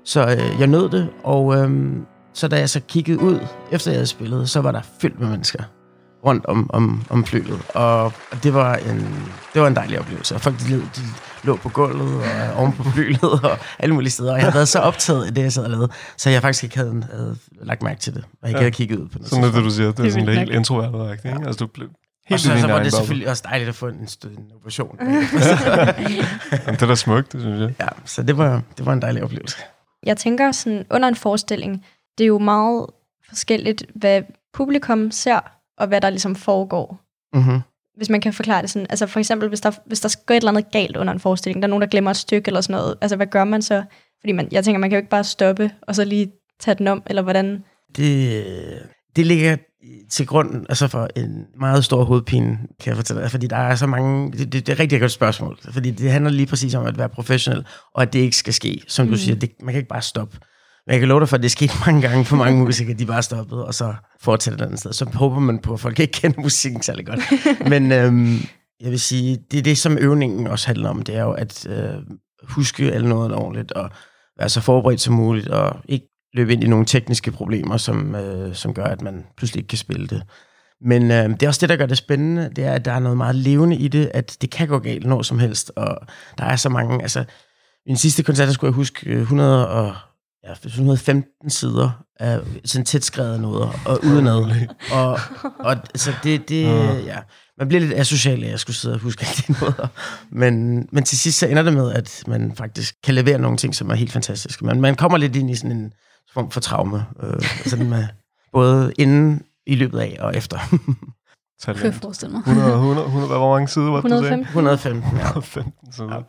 Så 0.05 0.27
øh, 0.27 0.61
jeg 0.61 0.67
nød 0.67 0.89
det, 0.89 1.09
og 1.25 1.57
øh, 1.57 1.93
så 2.35 2.49
da 2.49 2.59
jeg 2.59 2.71
så 2.71 2.81
kiggede 2.81 3.21
ud, 3.21 3.39
efter 3.71 3.91
jeg 3.91 3.97
havde 3.99 4.07
spillet, 4.07 4.51
så 4.51 4.61
var 4.61 4.73
der 4.73 4.81
fyldt 5.01 5.21
med 5.21 5.29
mennesker 5.29 5.63
rundt 6.25 6.47
om, 6.47 6.71
om, 6.73 7.03
om 7.11 7.25
flyet. 7.25 7.61
Og 7.69 8.13
det 8.43 8.55
var, 8.55 8.77
en, 8.77 8.99
det 9.55 9.63
var 9.63 9.69
en 9.69 9.77
dejlig 9.77 9.99
oplevelse. 10.01 10.35
Og 10.35 10.41
folk 10.41 10.59
de, 10.59 10.75
de 10.75 11.03
lå 11.45 11.57
på 11.57 11.69
gulvet 11.69 12.17
og 12.17 12.55
oven 12.57 12.73
på 12.73 12.83
flyet 12.83 13.23
og 13.51 13.59
alle 13.79 13.95
mulige 13.95 14.11
steder. 14.11 14.31
Og 14.31 14.37
jeg 14.37 14.45
havde 14.45 14.55
været 14.55 14.69
så 14.69 14.79
optaget 14.79 15.25
af 15.25 15.35
det, 15.35 15.43
jeg 15.43 15.53
sad 15.53 15.65
og 15.65 15.71
lavede, 15.71 15.89
så 16.17 16.31
jeg 16.31 16.43
faktisk 16.43 16.65
ikke 16.65 16.77
havde, 16.77 17.07
havde 17.13 17.37
lagt 17.63 17.83
mærke 17.83 18.01
til 18.01 18.15
det. 18.15 18.25
Og 18.43 18.49
ikke 18.49 18.59
ja. 18.59 18.63
havde 18.63 18.71
kigget 18.71 18.99
ud 18.99 19.09
på 19.09 19.19
noget. 19.19 19.31
Sådan 19.31 19.45
er 19.45 19.53
det, 19.53 19.65
du 19.65 19.71
siger. 19.71 19.91
Det 19.91 19.99
er, 19.99 20.03
Det 20.03 20.09
er 20.09 20.13
sådan 20.13 20.39
helt 20.39 20.51
introvert 20.51 21.13
ikke? 21.25 21.39
Altså, 21.47 21.59
du 21.59 21.67
blev 21.67 21.87
Og 21.89 21.95
helt 22.27 22.41
så, 22.41 22.51
i 22.51 22.55
din 22.55 22.61
så 22.61 22.67
var 22.67 22.83
det 22.83 22.93
selvfølgelig 22.93 23.29
også 23.29 23.43
dejligt 23.49 23.69
at 23.69 23.75
få 23.75 23.87
en, 23.87 23.95
en 24.25 24.53
ovation. 24.63 24.97
Jamen, 25.01 25.25
Det 26.67 26.83
er 26.83 26.87
da 26.87 26.95
smukt, 26.95 27.33
det 27.33 27.41
synes 27.41 27.61
jeg. 27.61 27.75
ja, 27.81 27.89
så 28.05 28.23
det 28.23 28.39
var, 28.39 28.63
det 28.79 28.87
var 28.87 28.93
en 28.93 29.03
dejlig 29.03 29.23
oplevelse. 29.23 29.57
Jeg 30.07 30.17
tænker 30.17 30.53
sådan, 30.53 30.87
under 30.91 31.09
en 31.09 31.15
forestilling, 31.15 31.87
det 32.19 32.25
er 32.25 32.29
jo 32.29 32.39
meget 32.39 32.87
forskelligt, 33.29 33.85
hvad 33.95 34.23
publikum 34.53 35.11
ser, 35.11 35.41
og 35.79 35.87
hvad 35.87 36.01
der 36.01 36.11
ligesom 36.11 36.37
foregår. 36.37 37.01
Mm-hmm. 37.35 37.61
Hvis 37.97 38.11
man 38.11 38.21
kan 38.21 38.33
forklare 38.33 38.63
det 38.63 38.71
sådan. 38.71 38.87
Altså 38.91 39.07
for 39.07 39.21
eksempel, 39.21 39.49
hvis 39.49 39.61
der, 39.61 39.71
hvis 39.87 40.01
der 40.01 40.17
går 40.27 40.35
et 40.35 40.37
eller 40.37 40.51
andet 40.51 40.71
galt 40.71 40.97
under 40.97 41.13
en 41.13 41.21
forestilling, 41.21 41.63
der 41.63 41.67
er 41.67 41.71
nogen, 41.71 41.83
der 41.83 41.89
glemmer 41.89 42.11
et 42.11 42.17
stykke 42.17 42.49
eller 42.49 42.61
sådan 42.61 42.75
noget. 42.81 42.99
Altså 43.01 43.17
hvad 43.17 43.27
gør 43.27 43.45
man 43.45 43.63
så? 43.63 43.85
Fordi 44.21 44.33
man, 44.33 44.49
jeg 44.53 44.65
tænker, 44.65 44.79
man 44.79 44.91
kan 44.91 44.97
jo 44.97 45.01
ikke 45.01 45.11
bare 45.11 45.25
stoppe, 45.25 45.71
og 45.83 45.95
så 45.95 46.05
lige 46.05 46.33
tage 46.61 46.75
den 46.75 46.87
om, 46.87 47.03
eller 47.07 47.23
hvordan? 47.23 47.65
Det, 47.97 48.45
det 49.17 49.27
ligger 49.27 49.57
til 50.11 50.27
grund 50.27 50.67
altså 50.69 50.89
for 50.89 51.09
en 51.17 51.47
meget 51.61 51.85
stor 51.85 52.05
hovedpine, 52.05 52.59
kan 52.81 52.89
jeg 52.89 52.97
fortælle 52.97 53.23
dig, 53.23 53.31
fordi 53.31 53.47
der 53.47 53.57
er 53.57 53.75
så 53.75 53.87
mange, 53.87 54.33
det, 54.33 54.39
det, 54.39 54.53
det 54.53 54.69
er 54.69 54.73
et 54.73 54.81
rigtig 54.81 55.01
godt 55.01 55.13
spørgsmål, 55.13 55.59
fordi 55.71 55.91
det 55.91 56.11
handler 56.11 56.31
lige 56.31 56.47
præcis 56.47 56.75
om 56.75 56.87
at 56.87 56.99
være 56.99 57.09
professionel, 57.09 57.67
og 57.95 58.03
at 58.03 58.13
det 58.13 58.19
ikke 58.19 58.37
skal 58.37 58.53
ske, 58.53 58.83
som 58.89 59.09
du 59.09 59.17
siger, 59.17 59.37
det, 59.37 59.51
man 59.63 59.73
kan 59.73 59.79
ikke 59.79 59.89
bare 59.89 60.03
stoppe. 60.03 60.39
Men 60.87 60.93
jeg 60.93 61.01
kan 61.01 61.09
love 61.09 61.21
dig 61.21 61.29
for, 61.29 61.37
at 61.37 61.43
det 61.43 61.49
er 61.49 61.51
sket 61.51 61.73
mange 61.87 62.03
gange 62.09 62.25
for 62.25 62.37
mange 62.37 62.65
musikere, 62.65 62.97
de 62.97 63.07
bare 63.07 63.23
stoppede, 63.23 63.65
og 63.67 63.75
så 63.75 63.95
fortsætter 64.21 64.61
et 64.61 64.67
andet 64.67 64.81
sted. 64.81 64.93
Så 64.93 65.05
håber 65.15 65.39
man 65.39 65.59
på, 65.59 65.73
at 65.73 65.81
folk 65.81 66.01
ikke 66.01 66.13
kender 66.13 66.41
musikken 66.41 66.83
særlig 66.83 67.07
godt. 67.07 67.21
Men 67.71 67.93
øhm, 67.93 68.39
jeg 68.81 68.91
vil 68.91 69.01
sige, 69.01 69.39
det 69.51 69.59
er 69.59 69.63
det, 69.63 69.79
som 69.79 69.99
øvningen 70.01 70.47
også 70.47 70.67
handler 70.67 70.89
om, 70.89 71.03
det 71.03 71.17
er 71.17 71.23
jo 71.23 71.33
at 71.33 71.67
øh, 71.67 71.95
huske 72.43 72.93
alle 72.93 73.09
noget 73.09 73.35
ordentligt, 73.35 73.73
og 73.73 73.91
være 74.39 74.49
så 74.49 74.61
forberedt 74.61 75.01
som 75.01 75.15
muligt, 75.15 75.49
og 75.49 75.77
ikke 75.89 76.07
løbe 76.35 76.53
ind 76.53 76.65
i 76.65 76.67
nogle 76.67 76.87
tekniske 76.87 77.33
problemer, 77.33 77.77
som, 77.77 78.15
øh, 78.15 78.55
som 78.55 78.75
gør, 78.75 78.85
at 78.85 79.03
man 79.03 79.25
pludselig 79.37 79.61
ikke 79.61 79.69
kan 79.69 79.79
spille 79.79 80.07
det. 80.07 80.23
Men 80.81 81.11
øh, 81.11 81.31
det 81.31 81.43
er 81.43 81.49
også 81.49 81.61
det, 81.61 81.69
der 81.69 81.77
gør 81.77 81.87
det 81.87 81.99
spændende, 81.99 82.51
det 82.57 82.65
er, 82.65 82.73
at 82.73 82.85
der 82.85 82.93
er 82.93 82.99
noget 82.99 83.17
meget 83.17 83.35
levende 83.35 83.77
i 83.77 83.89
det, 83.89 84.11
at 84.15 84.37
det 84.41 84.51
kan 84.51 84.69
gå 84.69 84.79
galt 84.79 85.07
når 85.07 85.23
som 85.23 85.39
helst, 85.39 85.73
og 85.77 85.99
der 86.39 86.45
er 86.45 86.57
så 86.57 86.69
mange, 86.69 87.03
altså, 87.03 87.25
min 87.87 87.97
sidste 87.97 88.23
koncert, 88.23 88.47
der 88.47 88.55
skulle 88.55 88.69
jeg 88.69 88.75
huske 88.75 89.11
øh, 89.11 89.21
100 89.21 89.69
og, 89.69 89.95
ja, 90.45 90.53
115 90.65 91.51
sider 91.51 92.05
af 92.21 92.41
sådan 92.65 92.85
tæt 92.85 93.05
skrevet 93.05 93.41
noder, 93.41 93.81
og 93.87 94.05
udenad. 94.05 94.67
Og, 94.93 95.19
og 95.59 95.77
så 95.95 96.13
det, 96.23 96.49
det, 96.49 96.65
ja, 97.07 97.19
man 97.59 97.69
bliver 97.69 97.81
lidt 97.81 97.95
asocial 97.95 98.45
at 98.45 98.51
jeg 98.51 98.61
skulle 98.61 98.77
sidde 98.77 98.95
og 98.95 99.01
huske 99.01 99.27
alle 99.27 99.43
de 99.49 99.65
noder. 99.65 99.89
Men, 100.31 100.87
men 100.93 101.05
til 101.05 101.19
sidst 101.19 101.39
så 101.39 101.47
ender 101.47 101.63
det 101.63 101.73
med, 101.73 101.93
at 101.93 102.23
man 102.27 102.53
faktisk 102.57 102.95
kan 103.05 103.15
levere 103.15 103.39
nogle 103.39 103.57
ting, 103.57 103.75
som 103.75 103.91
er 103.91 103.95
helt 103.95 104.13
fantastiske. 104.13 104.65
Man, 104.65 104.81
man 104.81 104.95
kommer 104.95 105.19
lidt 105.19 105.37
ind 105.37 105.51
i 105.51 105.55
sådan 105.55 105.77
en 105.77 105.93
form 106.35 106.51
for 106.51 106.61
traume, 106.61 107.07
øh, 107.23 107.43
sådan 107.65 107.89
med, 107.91 108.07
både 108.53 108.93
inden, 108.99 109.43
i 109.67 109.75
løbet 109.75 109.99
af 109.99 110.17
og 110.21 110.37
efter. 110.37 110.59
Kunne 110.69 111.75
jeg 111.75 111.77
Talent. 111.77 112.03
forestille 112.03 112.33
mig. 112.33 112.41
100, 112.41 112.73
100, 112.73 113.07
100, 113.07 113.39
hvor 113.39 113.55
mange 113.55 113.69
sider 113.69 113.91
var 113.91 114.01
det, 114.01 114.11
du 114.11 114.23
sagde? 114.23 114.41
115? 114.41 114.99
115, 114.99 115.19
ja. 115.19 115.25
115 115.25 115.93
sider. 115.93 116.23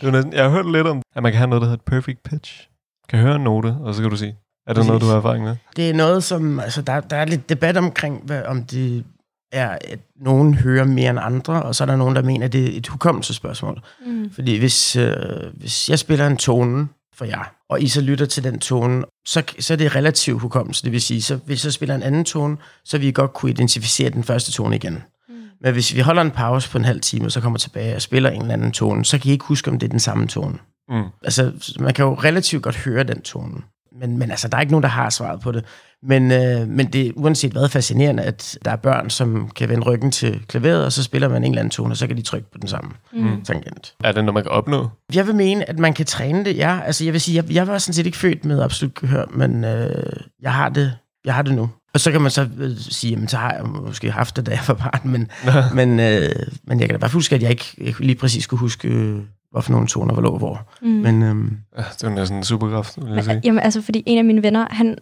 Det 0.00 0.06
er 0.08 0.10
næsten, 0.10 0.32
jeg 0.32 0.42
har 0.44 0.50
hørt 0.50 0.72
lidt 0.72 0.86
om, 0.86 1.02
at 1.14 1.22
man 1.22 1.32
kan 1.32 1.38
have 1.38 1.48
noget, 1.48 1.60
der 1.62 1.66
hedder 1.66 1.78
et 1.78 1.84
perfect 1.84 2.22
pitch. 2.22 2.68
Kan 3.08 3.18
høre 3.18 3.36
en 3.36 3.40
note, 3.42 3.76
og 3.80 3.94
så 3.94 4.00
kan 4.02 4.10
du 4.10 4.16
sige, 4.16 4.30
er 4.66 4.72
det 4.72 4.76
Præcis. 4.76 4.86
noget, 4.88 5.02
du 5.02 5.06
har 5.06 5.16
erfaring 5.16 5.44
med? 5.44 5.56
Det 5.76 5.90
er 5.90 5.94
noget, 5.94 6.24
som... 6.24 6.60
Altså, 6.60 6.82
der, 6.82 7.00
der 7.00 7.16
er 7.16 7.24
lidt 7.24 7.48
debat 7.48 7.76
omkring, 7.76 8.22
hvad, 8.24 8.42
om 8.44 8.64
det 8.64 9.04
er, 9.52 9.78
at 9.80 9.98
nogen 10.16 10.54
hører 10.54 10.84
mere 10.84 11.10
end 11.10 11.18
andre, 11.22 11.62
og 11.62 11.74
så 11.74 11.84
er 11.84 11.86
der 11.86 11.96
nogen, 11.96 12.16
der 12.16 12.22
mener, 12.22 12.46
at 12.46 12.52
det 12.52 12.74
er 12.74 12.78
et 12.78 12.88
hukommelsespørgsmål. 12.88 13.82
Mm. 14.06 14.30
Fordi 14.32 14.58
hvis, 14.58 14.96
øh, 14.96 15.16
hvis 15.54 15.90
jeg 15.90 15.98
spiller 15.98 16.26
en 16.26 16.36
tone 16.36 16.88
for 17.16 17.24
jer, 17.24 17.54
og 17.68 17.82
I 17.82 17.88
så 17.88 18.00
lytter 18.00 18.26
til 18.26 18.44
den 18.44 18.58
tone, 18.58 19.04
så, 19.26 19.42
så 19.58 19.72
er 19.72 19.76
det 19.76 19.94
relativ 19.96 20.38
hukommelse. 20.38 20.82
Det 20.82 20.92
vil 20.92 21.00
sige, 21.00 21.22
så 21.22 21.36
hvis 21.36 21.64
jeg 21.64 21.72
spiller 21.72 21.94
en 21.94 22.02
anden 22.02 22.24
tone, 22.24 22.56
så 22.84 22.98
vil 22.98 23.08
I 23.08 23.12
godt 23.12 23.32
kunne 23.32 23.50
identificere 23.50 24.10
den 24.10 24.24
første 24.24 24.52
tone 24.52 24.76
igen. 24.76 25.02
Mm. 25.28 25.34
Men 25.60 25.72
hvis 25.72 25.94
vi 25.94 26.00
holder 26.00 26.22
en 26.22 26.30
pause 26.30 26.70
på 26.70 26.78
en 26.78 26.84
halv 26.84 27.00
time, 27.00 27.24
og 27.24 27.32
så 27.32 27.40
kommer 27.40 27.58
tilbage 27.58 27.94
og 27.94 28.02
spiller 28.02 28.30
en 28.30 28.40
eller 28.40 28.54
anden 28.54 28.72
tone, 28.72 29.04
så 29.04 29.18
kan 29.18 29.28
I 29.28 29.32
ikke 29.32 29.44
huske, 29.44 29.70
om 29.70 29.78
det 29.78 29.86
er 29.86 29.90
den 29.90 30.00
samme 30.00 30.26
tone. 30.26 30.58
Mm. 30.88 31.04
Altså, 31.22 31.52
man 31.80 31.94
kan 31.94 32.04
jo 32.04 32.14
relativt 32.14 32.62
godt 32.62 32.76
høre 32.76 33.04
den 33.04 33.22
tone. 33.22 33.62
Men, 34.00 34.18
men 34.18 34.30
altså, 34.30 34.48
der 34.48 34.56
er 34.56 34.60
ikke 34.60 34.72
nogen, 34.72 34.82
der 34.82 34.88
har 34.88 35.10
svaret 35.10 35.40
på 35.40 35.52
det. 35.52 35.64
Men, 36.02 36.32
øh, 36.32 36.68
men 36.68 36.86
det 36.86 37.06
er 37.06 37.10
uanset 37.16 37.52
hvad 37.52 37.68
fascinerende, 37.68 38.22
at 38.22 38.58
der 38.64 38.70
er 38.70 38.76
børn, 38.76 39.10
som 39.10 39.50
kan 39.56 39.68
vende 39.68 39.84
ryggen 39.86 40.10
til 40.10 40.40
klaveret, 40.48 40.84
og 40.84 40.92
så 40.92 41.02
spiller 41.02 41.28
man 41.28 41.44
en 41.44 41.50
eller 41.52 41.60
anden 41.60 41.70
tone, 41.70 41.92
og 41.92 41.96
så 41.96 42.06
kan 42.06 42.16
de 42.16 42.22
trykke 42.22 42.50
på 42.52 42.58
den 42.60 42.68
samme 42.68 42.90
Mm. 43.12 43.44
tangent. 43.44 43.94
Er 44.04 44.12
det 44.12 44.24
noget, 44.24 44.34
man 44.34 44.42
kan 44.42 44.52
opnå? 44.52 44.88
Jeg 45.14 45.26
vil 45.26 45.34
mene, 45.34 45.68
at 45.68 45.78
man 45.78 45.94
kan 45.94 46.06
træne 46.06 46.44
det, 46.44 46.56
ja. 46.56 46.78
Altså, 46.86 47.04
jeg 47.04 47.12
vil 47.12 47.20
sige, 47.20 47.36
jeg, 47.36 47.52
jeg 47.52 47.66
var 47.66 47.78
sådan 47.78 47.94
set 47.94 48.06
ikke 48.06 48.18
født 48.18 48.44
med 48.44 48.62
absolut 48.62 48.94
gehør, 48.94 49.24
men 49.30 49.64
øh, 49.64 50.12
jeg, 50.42 50.52
har 50.54 50.68
det, 50.68 50.92
jeg 51.24 51.34
har 51.34 51.42
det 51.42 51.54
nu. 51.54 51.70
Og 51.94 52.00
så 52.00 52.12
kan 52.12 52.20
man 52.20 52.30
så 52.30 52.48
øh, 52.58 52.76
sige, 52.76 53.10
jamen, 53.10 53.28
så 53.28 53.36
har 53.36 53.52
jeg 53.52 53.64
måske 53.64 54.10
haft 54.10 54.36
det, 54.36 54.46
da 54.46 54.50
jeg 54.50 54.60
var 54.68 54.74
barn, 54.74 55.00
men, 55.10 55.28
men, 55.78 56.00
øh, 56.00 56.30
men 56.64 56.80
jeg 56.80 56.88
kan 56.88 56.94
da 56.94 56.98
bare 57.00 57.10
huske, 57.10 57.34
at 57.34 57.42
jeg 57.42 57.50
ikke, 57.50 57.74
ikke 57.78 58.00
lige 58.00 58.16
præcis 58.16 58.46
kunne 58.46 58.58
huske, 58.58 58.88
øh, 58.88 59.18
hvorfor 59.50 59.72
nogle 59.72 59.86
toner 59.86 60.14
var 60.14 60.22
lå 60.22 60.38
hvor. 60.38 60.68
Mm. 60.82 60.88
Men 60.88 61.22
øh, 61.22 61.36
Ja, 61.76 61.82
det 61.92 62.04
er 62.04 62.08
jo 62.08 62.14
næsten 62.14 62.38
en 62.38 62.44
superkraft, 62.44 63.04
vil 63.04 63.14
jeg 63.14 63.24
sige. 63.24 63.34
Men, 63.34 63.44
jamen, 63.44 63.60
altså, 63.60 63.82
fordi 63.82 64.02
en 64.06 64.18
af 64.18 64.24
mine 64.24 64.42
venner, 64.42 64.66
han, 64.70 64.98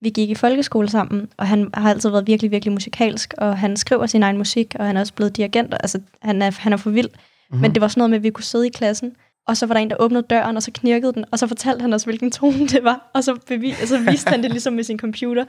vi 0.00 0.10
gik 0.10 0.30
i 0.30 0.34
folkeskole 0.34 0.88
sammen, 0.88 1.28
og 1.36 1.46
han 1.46 1.70
har 1.74 1.90
altid 1.90 2.10
været 2.10 2.26
virkelig, 2.26 2.50
virkelig 2.50 2.72
musikalsk, 2.72 3.34
og 3.38 3.58
han 3.58 3.76
skriver 3.76 4.06
sin 4.06 4.22
egen 4.22 4.38
musik, 4.38 4.74
og 4.78 4.86
han 4.86 4.96
er 4.96 5.00
også 5.00 5.14
blevet 5.14 5.36
dirigent, 5.36 5.74
altså, 5.80 6.00
han 6.22 6.42
er, 6.42 6.50
han 6.58 6.72
er 6.72 6.76
for 6.76 6.90
vild. 6.90 7.08
Mm-hmm. 7.08 7.60
Men 7.60 7.74
det 7.74 7.80
var 7.80 7.88
sådan 7.88 8.00
noget 8.00 8.10
med, 8.10 8.18
at 8.18 8.22
vi 8.22 8.30
kunne 8.30 8.44
sidde 8.44 8.66
i 8.66 8.70
klassen, 8.70 9.12
og 9.48 9.56
så 9.56 9.66
var 9.66 9.74
der 9.74 9.80
en, 9.80 9.90
der 9.90 9.96
åbnede 9.98 10.24
døren, 10.30 10.56
og 10.56 10.62
så 10.62 10.70
knirkede 10.74 11.12
den, 11.12 11.24
og 11.32 11.38
så 11.38 11.46
fortalte 11.46 11.82
han 11.82 11.92
os, 11.92 12.02
hvilken 12.04 12.30
tone 12.30 12.68
det 12.68 12.84
var, 12.84 13.10
og 13.14 13.24
så, 13.24 13.38
bevis, 13.48 13.82
og 13.82 13.88
så 13.88 13.98
viste 13.98 14.30
han 14.30 14.42
det 14.42 14.50
ligesom 14.50 14.72
med 14.72 14.84
sin 14.84 14.98
computer. 14.98 15.44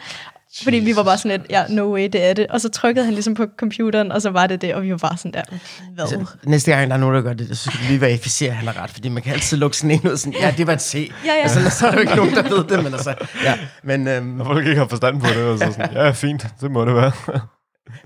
Fordi 0.64 0.78
vi 0.78 0.96
var 0.96 1.04
bare 1.04 1.18
sådan 1.18 1.40
lidt, 1.40 1.52
ja, 1.52 1.64
no 1.70 1.94
way, 1.94 2.10
det 2.14 2.24
er 2.24 2.34
det. 2.34 2.48
Og 2.48 2.62
så 2.62 2.70
trykkede 2.70 3.06
han 3.06 3.14
ligesom 3.14 3.34
på 3.34 3.46
computeren, 3.58 4.12
og 4.12 4.22
så 4.22 4.30
var 4.30 4.48
det 4.48 4.62
det, 4.62 4.76
og 4.76 4.84
vi 4.84 4.92
var 4.92 4.98
bare 4.98 5.18
sådan 5.18 5.34
der, 5.34 5.42
hvad? 5.96 6.08
så, 6.08 6.26
næste 6.44 6.72
gang, 6.72 6.90
der 6.90 6.96
er 6.96 7.00
nogen, 7.00 7.16
der 7.16 7.22
gør 7.22 7.34
det, 7.34 7.58
så 7.58 7.64
skal 7.64 7.80
vi 7.82 7.86
lige 7.86 8.02
verificere, 8.02 8.50
at 8.50 8.56
han 8.56 8.68
har 8.68 8.84
ret, 8.84 8.90
fordi 8.90 9.10
man 9.10 9.24
kan 9.24 9.34
altid 9.34 9.58
lukke 9.58 9.78
sådan 9.78 9.92
en 9.92 10.12
ud, 10.12 10.18
sådan, 10.18 10.40
ja, 10.40 10.54
det 10.58 10.68
var 10.68 10.74
et 10.74 10.82
C. 10.82 11.12
Ja, 11.26 11.34
ja. 11.34 11.42
Altså, 11.42 11.70
så 11.70 11.88
er 11.88 11.92
der 11.92 11.98
jo 11.98 12.02
ikke 12.02 12.16
nogen, 12.16 12.36
der 12.36 12.44
ved 12.44 12.64
det, 12.64 12.84
men 12.84 12.94
altså, 12.94 13.16
ja. 13.44 13.60
Men, 13.84 14.08
øhm, 14.08 14.26
Når 14.26 14.46
folk 14.46 14.68
ikke 14.68 14.80
har 14.80 14.88
forstand 14.88 15.22
på 15.22 15.28
det, 15.28 15.44
og 15.44 15.58
så 15.58 15.66
sådan, 15.66 15.94
ja, 15.94 16.12
fint, 16.12 16.48
det 16.62 16.72
må 16.72 16.86
det 16.86 16.96
være. 16.96 17.12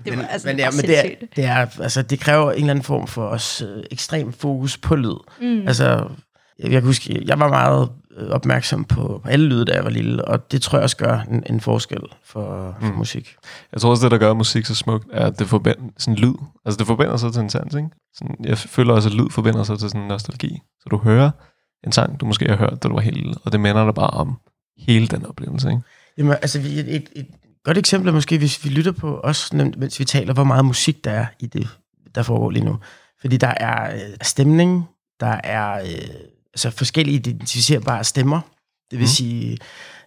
Det 0.04 0.16
men, 0.16 0.26
altså, 0.30 0.48
men, 0.48 0.58
ja, 0.58 0.70
men 0.70 0.80
det, 0.80 0.98
er, 0.98 1.10
det, 1.36 1.44
er, 1.44 1.66
altså, 1.82 2.02
det 2.02 2.20
kræver 2.20 2.50
en 2.52 2.56
eller 2.58 2.70
anden 2.70 2.82
form 2.84 3.06
for 3.06 3.26
os 3.28 3.62
øh, 3.62 3.84
ekstrem 3.90 4.32
fokus 4.32 4.78
på 4.78 4.96
lyd. 4.96 5.16
Mm. 5.40 5.68
Altså, 5.68 5.84
jeg, 6.58 6.64
jeg 6.64 6.70
kan 6.70 6.82
huske, 6.82 7.22
jeg 7.26 7.38
var 7.38 7.48
meget 7.48 7.88
øh, 8.16 8.28
opmærksom 8.28 8.84
på 8.84 9.22
alle 9.28 9.46
lyde, 9.46 9.64
da 9.64 9.72
jeg 9.74 9.84
var 9.84 9.90
lille, 9.90 10.24
og 10.24 10.52
det 10.52 10.62
tror 10.62 10.78
jeg 10.78 10.82
også 10.82 10.96
gør 10.96 11.20
en, 11.20 11.42
en 11.46 11.60
forskel 11.60 12.00
for, 12.24 12.76
for 12.80 12.86
Mm. 12.86 12.94
musik. 12.96 13.34
Jeg 13.72 13.80
tror 13.80 13.90
også, 13.90 14.02
det, 14.04 14.10
der 14.10 14.18
gør 14.18 14.32
musik 14.32 14.66
så 14.66 14.74
smukt, 14.74 15.06
er, 15.12 15.26
at 15.26 15.38
det 15.38 15.46
forbinder 15.48 15.82
sådan 15.98 16.16
lyd. 16.18 16.34
Altså, 16.64 16.78
det 16.78 16.86
forbinder 16.86 17.16
sig 17.16 17.32
til 17.32 17.40
en 17.42 17.50
sans, 17.50 17.74
ikke? 17.74 17.88
Sådan, 18.14 18.36
jeg 18.44 18.58
føler 18.58 18.94
også, 18.94 19.08
at 19.08 19.14
lyd 19.14 19.30
forbinder 19.30 19.62
sig 19.62 19.78
til 19.78 19.88
sådan 19.88 20.02
en 20.02 20.08
nostalgi. 20.08 20.58
Så 20.80 20.86
du 20.90 20.98
hører 20.98 21.30
en 21.86 21.92
sang, 21.92 22.20
du 22.20 22.26
måske 22.26 22.48
har 22.48 22.56
hørt, 22.56 22.82
da 22.82 22.88
du 22.88 22.94
var 22.94 23.00
helt 23.00 23.16
lille, 23.16 23.34
og 23.44 23.52
det 23.52 23.60
minder 23.60 23.84
dig 23.84 23.94
bare 23.94 24.10
om 24.10 24.38
hele 24.78 25.06
den 25.06 25.26
oplevelse, 25.26 25.68
ikke? 25.68 25.80
Jamen, 26.18 26.32
altså, 26.32 26.60
vi- 26.60 26.78
et, 26.78 26.96
et, 26.96 27.08
et 27.16 27.26
godt 27.64 27.78
eksempel 27.78 28.08
er 28.08 28.12
måske, 28.12 28.38
hvis 28.38 28.64
vi 28.64 28.68
lytter 28.70 28.92
på 28.92 29.20
os, 29.20 29.52
nemt, 29.52 29.78
mens 29.78 29.98
vi 29.98 30.04
taler, 30.04 30.34
hvor 30.34 30.44
meget 30.44 30.64
musik 30.64 31.04
der 31.04 31.10
er 31.10 31.26
i 31.40 31.46
det, 31.46 31.68
der 32.14 32.22
foregår 32.22 32.50
lige 32.50 32.64
nu. 32.64 32.78
Fordi 33.20 33.36
der 33.36 33.54
er 33.56 33.94
øh, 33.94 34.16
stemning, 34.22 34.84
der 35.20 35.40
er 35.44 35.80
øh, 35.80 36.08
altså 36.54 36.70
forskellige 36.70 37.14
identificerbare 37.14 38.04
stemmer. 38.04 38.40
Det 38.90 38.98
vil 38.98 38.98
Mm. 38.98 39.02
mm. 39.02 39.06
sige, 39.06 39.58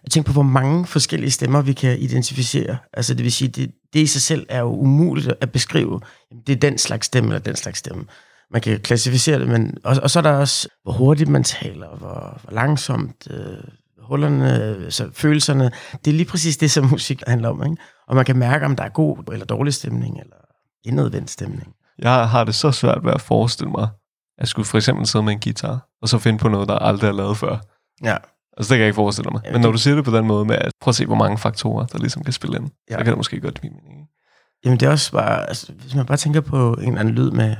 jeg 0.04 0.10
tænker 0.10 0.26
på, 0.26 0.32
hvor 0.32 0.42
mange 0.42 0.86
forskellige 0.86 1.30
stemmer 1.30 1.62
vi 1.62 1.72
kan 1.72 1.98
identificere. 1.98 2.78
Altså 2.92 3.14
det 3.14 3.24
vil 3.24 3.32
sige, 3.32 3.48
det, 3.48 3.70
det 3.92 4.00
i 4.00 4.06
sig 4.06 4.22
selv 4.22 4.46
er 4.48 4.58
jo 4.60 4.76
umuligt 4.76 5.32
at 5.40 5.52
beskrive. 5.52 6.00
Jamen, 6.30 6.42
det 6.46 6.52
er 6.56 6.60
den 6.60 6.78
slags 6.78 7.06
stemme 7.06 7.28
eller 7.30 7.40
den 7.40 7.56
slags 7.56 7.78
stemme. 7.78 8.04
Man 8.50 8.60
kan 8.60 8.80
klassificere 8.80 9.38
det, 9.38 9.48
men 9.48 9.78
og, 9.84 9.96
og 10.02 10.10
så 10.10 10.18
er 10.18 10.22
der 10.22 10.30
også, 10.32 10.68
hvor 10.82 10.92
hurtigt 10.92 11.30
man 11.30 11.44
taler, 11.44 11.96
hvor, 11.96 12.40
hvor 12.42 12.52
langsomt, 12.52 13.28
øh, 13.30 13.64
hullerne, 14.08 14.90
så 14.90 15.10
følelserne. 15.12 15.70
Det 16.04 16.10
er 16.10 16.14
lige 16.14 16.26
præcis 16.26 16.56
det, 16.56 16.70
som 16.70 16.84
musik 16.90 17.22
handler 17.26 17.48
om. 17.48 17.62
Ikke? 17.64 17.76
Og 18.08 18.16
man 18.16 18.24
kan 18.24 18.36
mærke, 18.36 18.64
om 18.66 18.76
der 18.76 18.84
er 18.84 18.88
god 18.88 19.32
eller 19.32 19.46
dårlig 19.46 19.74
stemning, 19.74 20.20
eller 20.20 20.36
indadvendt 20.84 21.30
stemning. 21.30 21.74
Jeg 21.98 22.28
har 22.28 22.44
det 22.44 22.54
så 22.54 22.70
svært 22.72 23.04
ved 23.04 23.12
at 23.12 23.20
forestille 23.20 23.70
mig, 23.70 23.88
at 24.38 24.48
skulle 24.48 24.66
for 24.66 24.78
eksempel 24.78 25.06
sidde 25.06 25.24
med 25.24 25.32
en 25.32 25.40
guitar, 25.40 25.88
og 26.02 26.08
så 26.08 26.18
finde 26.18 26.38
på 26.38 26.48
noget, 26.48 26.68
der 26.68 26.74
aldrig 26.74 27.08
er 27.08 27.12
lavet 27.12 27.36
før. 27.36 27.56
Ja. 28.04 28.16
Altså, 28.56 28.68
det 28.74 28.76
kan 28.76 28.78
jeg 28.78 28.86
ikke 28.86 28.94
forestille 28.94 29.30
mig. 29.32 29.40
Jamen, 29.44 29.52
Men 29.54 29.62
når 29.62 29.72
du 29.72 29.78
siger 29.78 29.94
det 29.94 30.04
på 30.04 30.16
den 30.16 30.26
måde 30.26 30.44
med, 30.44 30.56
at 30.56 30.70
prøv 30.80 30.90
at 30.90 30.94
se, 30.94 31.06
hvor 31.06 31.14
mange 31.14 31.38
faktorer, 31.38 31.86
der 31.86 31.98
ligesom 31.98 32.24
kan 32.24 32.32
spille 32.32 32.56
ind, 32.56 32.70
Ja. 32.90 32.94
så 32.94 32.98
kan 32.98 33.06
det 33.06 33.16
måske 33.16 33.40
godt 33.40 33.60
give 33.60 33.72
mening. 33.72 34.06
Jamen 34.64 34.80
det 34.80 34.86
er 34.86 34.90
også 34.90 35.12
bare, 35.12 35.48
altså, 35.48 35.72
hvis 35.72 35.94
man 35.94 36.06
bare 36.06 36.16
tænker 36.16 36.40
på 36.40 36.74
en 36.74 36.88
eller 36.88 37.00
anden 37.00 37.14
lyd 37.14 37.30
med, 37.30 37.56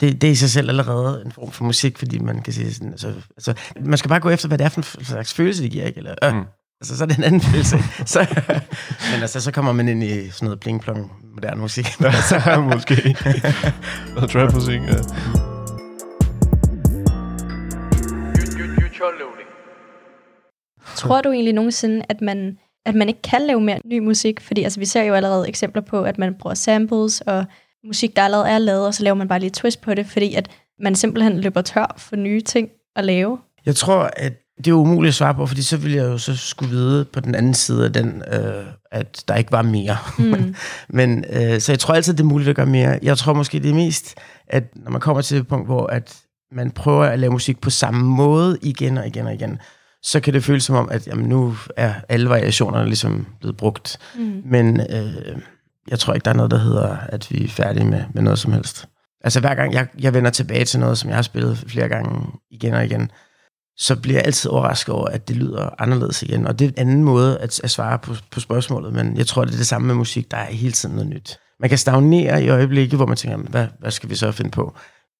det, 0.00 0.20
det 0.20 0.26
er 0.28 0.32
i 0.32 0.34
sig 0.34 0.50
selv 0.50 0.68
allerede 0.68 1.22
en 1.26 1.32
form 1.32 1.50
for 1.50 1.64
musik, 1.64 1.98
fordi 1.98 2.18
man 2.18 2.42
kan 2.42 2.52
sige 2.52 2.74
sådan, 2.74 2.90
altså, 2.90 3.12
altså 3.36 3.54
man 3.80 3.98
skal 3.98 4.08
bare 4.08 4.20
gå 4.20 4.28
efter, 4.30 4.48
hvad 4.48 4.58
det 4.58 4.64
er 4.64 4.68
for 4.68 4.98
en 4.98 5.04
slags 5.04 5.34
følelse, 5.34 5.62
det 5.62 5.70
giver, 5.70 5.84
ikke? 5.86 5.98
Eller, 5.98 6.14
øh, 6.24 6.34
Mm. 6.34 6.44
altså 6.80 6.96
så 6.96 7.04
er 7.04 7.08
det 7.08 7.16
en 7.18 7.24
anden 7.24 7.40
følelse, 7.40 7.76
så, 8.14 8.26
men 9.12 9.22
altså, 9.22 9.40
så 9.40 9.52
kommer 9.52 9.72
man 9.72 9.88
ind 9.88 10.04
i 10.04 10.30
sådan 10.30 10.46
noget 10.46 10.60
pling-plong 10.60 11.12
moderne 11.34 11.60
musik. 11.60 11.86
så 12.30 12.60
måske. 12.72 13.16
Noget 14.14 14.30
trap-musik, 14.30 14.80
ja. 14.80 14.96
Tror 20.96 21.20
du 21.20 21.30
egentlig 21.32 21.54
nogensinde, 21.54 22.04
at 22.08 22.20
man, 22.20 22.58
at 22.86 22.94
man 22.94 23.08
ikke 23.08 23.22
kan 23.22 23.42
lave 23.42 23.60
mere 23.60 23.80
ny 23.84 23.98
musik? 23.98 24.40
Fordi 24.40 24.62
altså, 24.62 24.80
vi 24.80 24.86
ser 24.86 25.02
jo 25.02 25.14
allerede 25.14 25.48
eksempler 25.48 25.82
på, 25.82 26.02
at 26.02 26.18
man 26.18 26.34
bruger 26.40 26.54
samples 26.54 27.20
og 27.20 27.44
musik, 27.84 28.16
der 28.16 28.22
allerede 28.22 28.48
er 28.48 28.58
lavet, 28.58 28.86
og 28.86 28.94
så 28.94 29.02
laver 29.02 29.14
man 29.14 29.28
bare 29.28 29.40
lige 29.40 29.50
twist 29.50 29.80
på 29.80 29.94
det, 29.94 30.06
fordi 30.06 30.34
at 30.34 30.50
man 30.80 30.94
simpelthen 30.94 31.40
løber 31.40 31.62
tør 31.62 31.94
for 31.98 32.16
nye 32.16 32.40
ting 32.40 32.68
at 32.96 33.04
lave. 33.04 33.38
Jeg 33.66 33.76
tror, 33.76 34.10
at 34.16 34.32
det 34.64 34.68
er 34.68 34.74
umuligt 34.74 35.08
at 35.08 35.14
svare 35.14 35.34
på, 35.34 35.46
fordi 35.46 35.62
så 35.62 35.76
ville 35.76 35.96
jeg 35.96 36.04
jo 36.04 36.18
så 36.18 36.36
skulle 36.36 36.70
vide 36.70 37.04
på 37.04 37.20
den 37.20 37.34
anden 37.34 37.54
side 37.54 37.84
af 37.84 37.92
den, 37.92 38.22
øh, 38.32 38.64
at 38.92 39.24
der 39.28 39.36
ikke 39.36 39.52
var 39.52 39.62
mere. 39.62 39.96
Mm. 40.18 40.54
Men 40.88 41.24
øh, 41.32 41.60
så 41.60 41.72
jeg 41.72 41.78
tror 41.78 41.94
altid, 41.94 42.12
det 42.12 42.20
er 42.20 42.24
muligt 42.24 42.50
at 42.50 42.56
gøre 42.56 42.66
mere. 42.66 42.98
Jeg 43.02 43.18
tror 43.18 43.32
måske 43.32 43.60
det 43.60 43.70
er 43.70 43.74
mest, 43.74 44.14
at 44.48 44.64
når 44.76 44.90
man 44.90 45.00
kommer 45.00 45.22
til 45.22 45.38
et 45.38 45.48
punkt, 45.48 45.66
hvor 45.66 45.86
at 45.86 46.16
man 46.52 46.70
prøver 46.70 47.04
at 47.04 47.18
lave 47.18 47.32
musik 47.32 47.60
på 47.60 47.70
samme 47.70 48.02
måde 48.04 48.58
igen 48.62 48.98
og 48.98 49.06
igen 49.06 49.26
og 49.26 49.34
igen, 49.34 49.58
så 50.02 50.20
kan 50.20 50.34
det 50.34 50.44
føles 50.44 50.64
som 50.64 50.76
om, 50.76 50.88
at 50.90 51.06
jamen, 51.06 51.28
nu 51.28 51.54
er 51.76 51.94
alle 52.08 52.28
variationerne 52.28 52.86
ligesom 52.86 53.26
blevet 53.40 53.56
brugt. 53.56 53.98
Mm. 54.16 54.42
Men 54.44 54.80
øh, 54.80 55.36
jeg 55.90 55.98
tror 55.98 56.14
ikke, 56.14 56.24
der 56.24 56.30
er 56.30 56.34
noget, 56.34 56.50
der 56.50 56.58
hedder, 56.58 56.96
at 56.96 57.30
vi 57.30 57.44
er 57.44 57.48
færdige 57.48 57.84
med, 57.84 58.04
med 58.14 58.22
noget 58.22 58.38
som 58.38 58.52
helst. 58.52 58.88
Altså 59.24 59.40
hver 59.40 59.54
gang 59.54 59.72
jeg, 59.72 59.86
jeg 59.98 60.14
vender 60.14 60.30
tilbage 60.30 60.64
til 60.64 60.80
noget, 60.80 60.98
som 60.98 61.08
jeg 61.08 61.16
har 61.16 61.22
spillet 61.22 61.58
flere 61.58 61.88
gange 61.88 62.26
igen 62.50 62.74
og 62.74 62.84
igen, 62.84 63.10
så 63.76 63.96
bliver 63.96 64.16
jeg 64.16 64.26
altid 64.26 64.50
overrasket 64.50 64.94
over, 64.94 65.06
at 65.06 65.28
det 65.28 65.36
lyder 65.36 65.70
anderledes 65.78 66.22
igen. 66.22 66.46
Og 66.46 66.58
det 66.58 66.64
er 66.64 66.68
en 66.68 66.78
anden 66.78 67.04
måde 67.04 67.38
at, 67.38 67.60
at 67.64 67.70
svare 67.70 67.98
på, 67.98 68.14
på 68.30 68.40
spørgsmålet, 68.40 68.92
men 68.92 69.16
jeg 69.16 69.26
tror, 69.26 69.44
det 69.44 69.52
er 69.52 69.56
det 69.56 69.66
samme 69.66 69.86
med 69.86 69.94
musik. 69.94 70.30
Der 70.30 70.36
er 70.36 70.44
hele 70.44 70.72
tiden 70.72 70.94
noget 70.94 71.10
nyt. 71.10 71.38
Man 71.60 71.68
kan 71.68 71.78
stagnere 71.78 72.44
i 72.44 72.48
øjeblikket, 72.48 72.98
hvor 72.98 73.06
man 73.06 73.16
tænker, 73.16 73.36
hvad, 73.36 73.66
hvad 73.78 73.90
skal 73.90 74.10
vi 74.10 74.14
så 74.14 74.32
finde 74.32 74.50
på? 74.50 74.74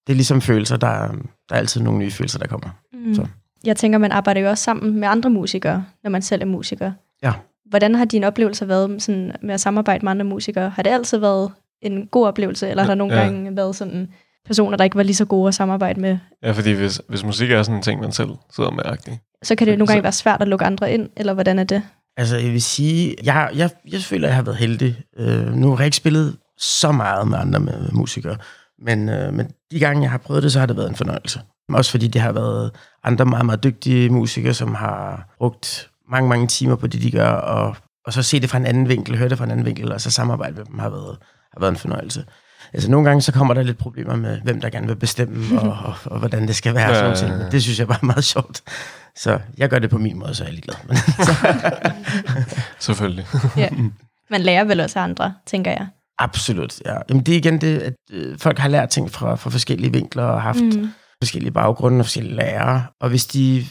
Det 0.06 0.12
er 0.12 0.16
ligesom 0.16 0.40
følelser. 0.40 0.76
Der 0.76 0.86
er, 0.86 1.08
der 1.48 1.54
er 1.54 1.58
altid 1.58 1.80
nogle 1.80 1.98
nye 1.98 2.10
følelser, 2.10 2.38
der 2.38 2.46
kommer. 2.46 2.68
Mm. 2.92 3.14
Så. 3.14 3.26
Jeg 3.64 3.76
tænker, 3.76 3.98
man 3.98 4.12
arbejder 4.12 4.40
jo 4.40 4.48
også 4.48 4.64
sammen 4.64 5.00
med 5.00 5.08
andre 5.08 5.30
musikere, 5.30 5.84
når 6.02 6.10
man 6.10 6.22
selv 6.22 6.42
er 6.42 6.46
musiker. 6.46 6.92
Ja. 7.22 7.32
Hvordan 7.70 7.94
har 7.94 8.04
dine 8.04 8.26
oplevelser 8.26 8.66
været 8.66 8.90
med 8.90 9.00
sådan, 9.00 9.32
med 9.42 9.54
at 9.54 9.60
samarbejde 9.60 10.04
med 10.04 10.10
andre 10.10 10.24
musikere? 10.24 10.70
Har 10.70 10.82
det 10.82 10.90
altid 10.90 11.18
været 11.18 11.50
en 11.82 12.06
god 12.06 12.26
oplevelse, 12.26 12.68
eller 12.68 12.82
har 12.82 12.88
der 12.90 12.94
nogle 12.94 13.14
Ja. 13.14 13.20
gange 13.22 13.56
været 13.56 13.76
sådan 13.76 14.08
personer, 14.46 14.76
der 14.76 14.84
ikke 14.84 14.96
var 14.96 15.02
lige 15.02 15.14
så 15.16 15.24
gode 15.24 15.48
at 15.48 15.54
samarbejde 15.54 16.00
med? 16.00 16.18
Ja, 16.42 16.50
fordi 16.52 16.72
hvis, 16.72 17.02
hvis 17.08 17.24
musik 17.24 17.50
er 17.50 17.62
sådan 17.62 17.76
en 17.76 17.82
ting, 17.82 18.00
man 18.00 18.12
selv 18.12 18.30
sidder 18.56 18.70
med, 18.70 18.82
agtig. 18.84 19.20
Så 19.42 19.54
kan 19.54 19.66
det 19.66 19.78
nogle 19.78 19.86
gange 19.86 20.02
være 20.02 20.12
svært 20.12 20.42
at 20.42 20.48
lukke 20.48 20.64
andre 20.64 20.92
ind, 20.92 21.08
eller 21.16 21.34
hvordan 21.34 21.58
er 21.58 21.64
det? 21.64 21.82
Altså, 22.16 22.36
jeg 22.36 22.52
vil 22.52 22.62
sige, 22.62 23.16
jeg, 23.24 23.50
jeg, 23.54 23.70
jeg 23.92 24.00
føler, 24.00 24.26
at 24.26 24.28
jeg 24.28 24.36
har 24.36 24.42
været 24.42 24.56
heldig. 24.56 24.96
Øh, 25.16 25.54
nu 25.54 25.70
har 25.70 25.76
jeg 25.78 25.84
ikke 25.86 25.96
spillet 25.96 26.36
så 26.58 26.92
meget 26.92 27.28
med 27.28 27.38
andre 27.38 27.60
med, 27.60 27.80
med 27.80 27.90
musikere, 27.92 28.36
men, 28.78 29.08
øh, 29.08 29.34
men 29.34 29.50
de 29.70 29.78
gange, 29.78 30.02
jeg 30.02 30.10
har 30.10 30.18
prøvet 30.18 30.42
det, 30.42 30.52
så 30.52 30.58
har 30.58 30.66
det 30.66 30.76
været 30.76 30.88
en 30.88 30.96
fornøjelse. 30.96 31.40
Også 31.72 31.90
fordi 31.90 32.06
det 32.06 32.20
har 32.20 32.32
været 32.32 32.70
andre 33.04 33.24
meget, 33.24 33.46
meget 33.46 33.64
dygtige 33.64 34.10
musikere, 34.10 34.54
som 34.54 34.74
har 34.74 35.34
brugt 35.38 35.90
mange, 36.10 36.28
mange 36.28 36.46
timer 36.46 36.76
på 36.76 36.86
det, 36.86 37.02
de 37.02 37.10
gør, 37.10 37.28
og, 37.30 37.76
og 38.06 38.12
så 38.12 38.22
se 38.22 38.40
det 38.40 38.50
fra 38.50 38.58
en 38.58 38.66
anden 38.66 38.88
vinkel, 38.88 39.18
høre 39.18 39.28
det 39.28 39.38
fra 39.38 39.44
en 39.44 39.50
anden 39.50 39.66
vinkel, 39.66 39.92
og 39.92 40.00
så 40.00 40.10
samarbejde 40.10 40.56
med 40.56 40.64
dem 40.64 40.78
har 40.78 40.90
været, 40.90 41.18
har 41.52 41.60
været 41.60 41.70
en 41.70 41.76
fornøjelse. 41.76 42.24
Altså 42.72 42.90
nogle 42.90 43.08
gange, 43.08 43.22
så 43.22 43.32
kommer 43.32 43.54
der 43.54 43.62
lidt 43.62 43.78
problemer 43.78 44.16
med, 44.16 44.40
hvem 44.40 44.60
der 44.60 44.70
gerne 44.70 44.86
vil 44.86 44.96
bestemme, 44.96 45.60
og, 45.60 45.78
og, 45.84 45.94
og 46.04 46.18
hvordan 46.18 46.46
det 46.46 46.56
skal 46.56 46.74
være. 46.74 46.88
Ja, 46.88 46.98
Ja, 46.98 47.08
ja, 47.08 47.14
sådan 47.14 47.34
ja. 47.34 47.40
ting. 47.40 47.52
Det 47.52 47.62
synes 47.62 47.78
jeg 47.78 47.88
bare 47.88 47.98
er 48.02 48.06
meget 48.06 48.24
sjovt. 48.24 48.62
Så 49.16 49.38
jeg 49.58 49.68
gør 49.68 49.78
det 49.78 49.90
på 49.90 49.98
min 49.98 50.18
måde, 50.18 50.34
så 50.34 50.44
er 50.44 50.48
jeg 50.48 50.54
ligeglad. 50.54 50.76
Men, 50.88 50.96
Selvfølgelig. 52.80 53.26
Ja. 53.56 53.68
Man 54.30 54.40
lærer 54.40 54.64
vel 54.64 54.80
også 54.80 54.98
af 54.98 55.02
andre, 55.02 55.34
tænker 55.46 55.70
jeg. 55.70 55.86
Absolut, 56.18 56.80
ja. 56.86 56.96
Jamen 57.08 57.22
det 57.26 57.32
er 57.34 57.38
igen 57.38 57.60
det, 57.60 57.78
at 57.78 57.94
øh, 58.12 58.38
folk 58.38 58.58
har 58.58 58.68
lært 58.68 58.88
ting 58.88 59.10
fra, 59.10 59.34
fra 59.34 59.50
forskellige 59.50 59.92
vinkler 59.92 60.22
og 60.22 60.42
haft. 60.42 60.60
Mm. 60.60 60.90
forskellige 61.22 61.52
baggrunde 61.52 61.98
og 62.00 62.04
forskellige 62.04 62.34
lærere. 62.36 62.82
Og 63.00 63.08
hvis 63.08 63.26
de 63.26 63.66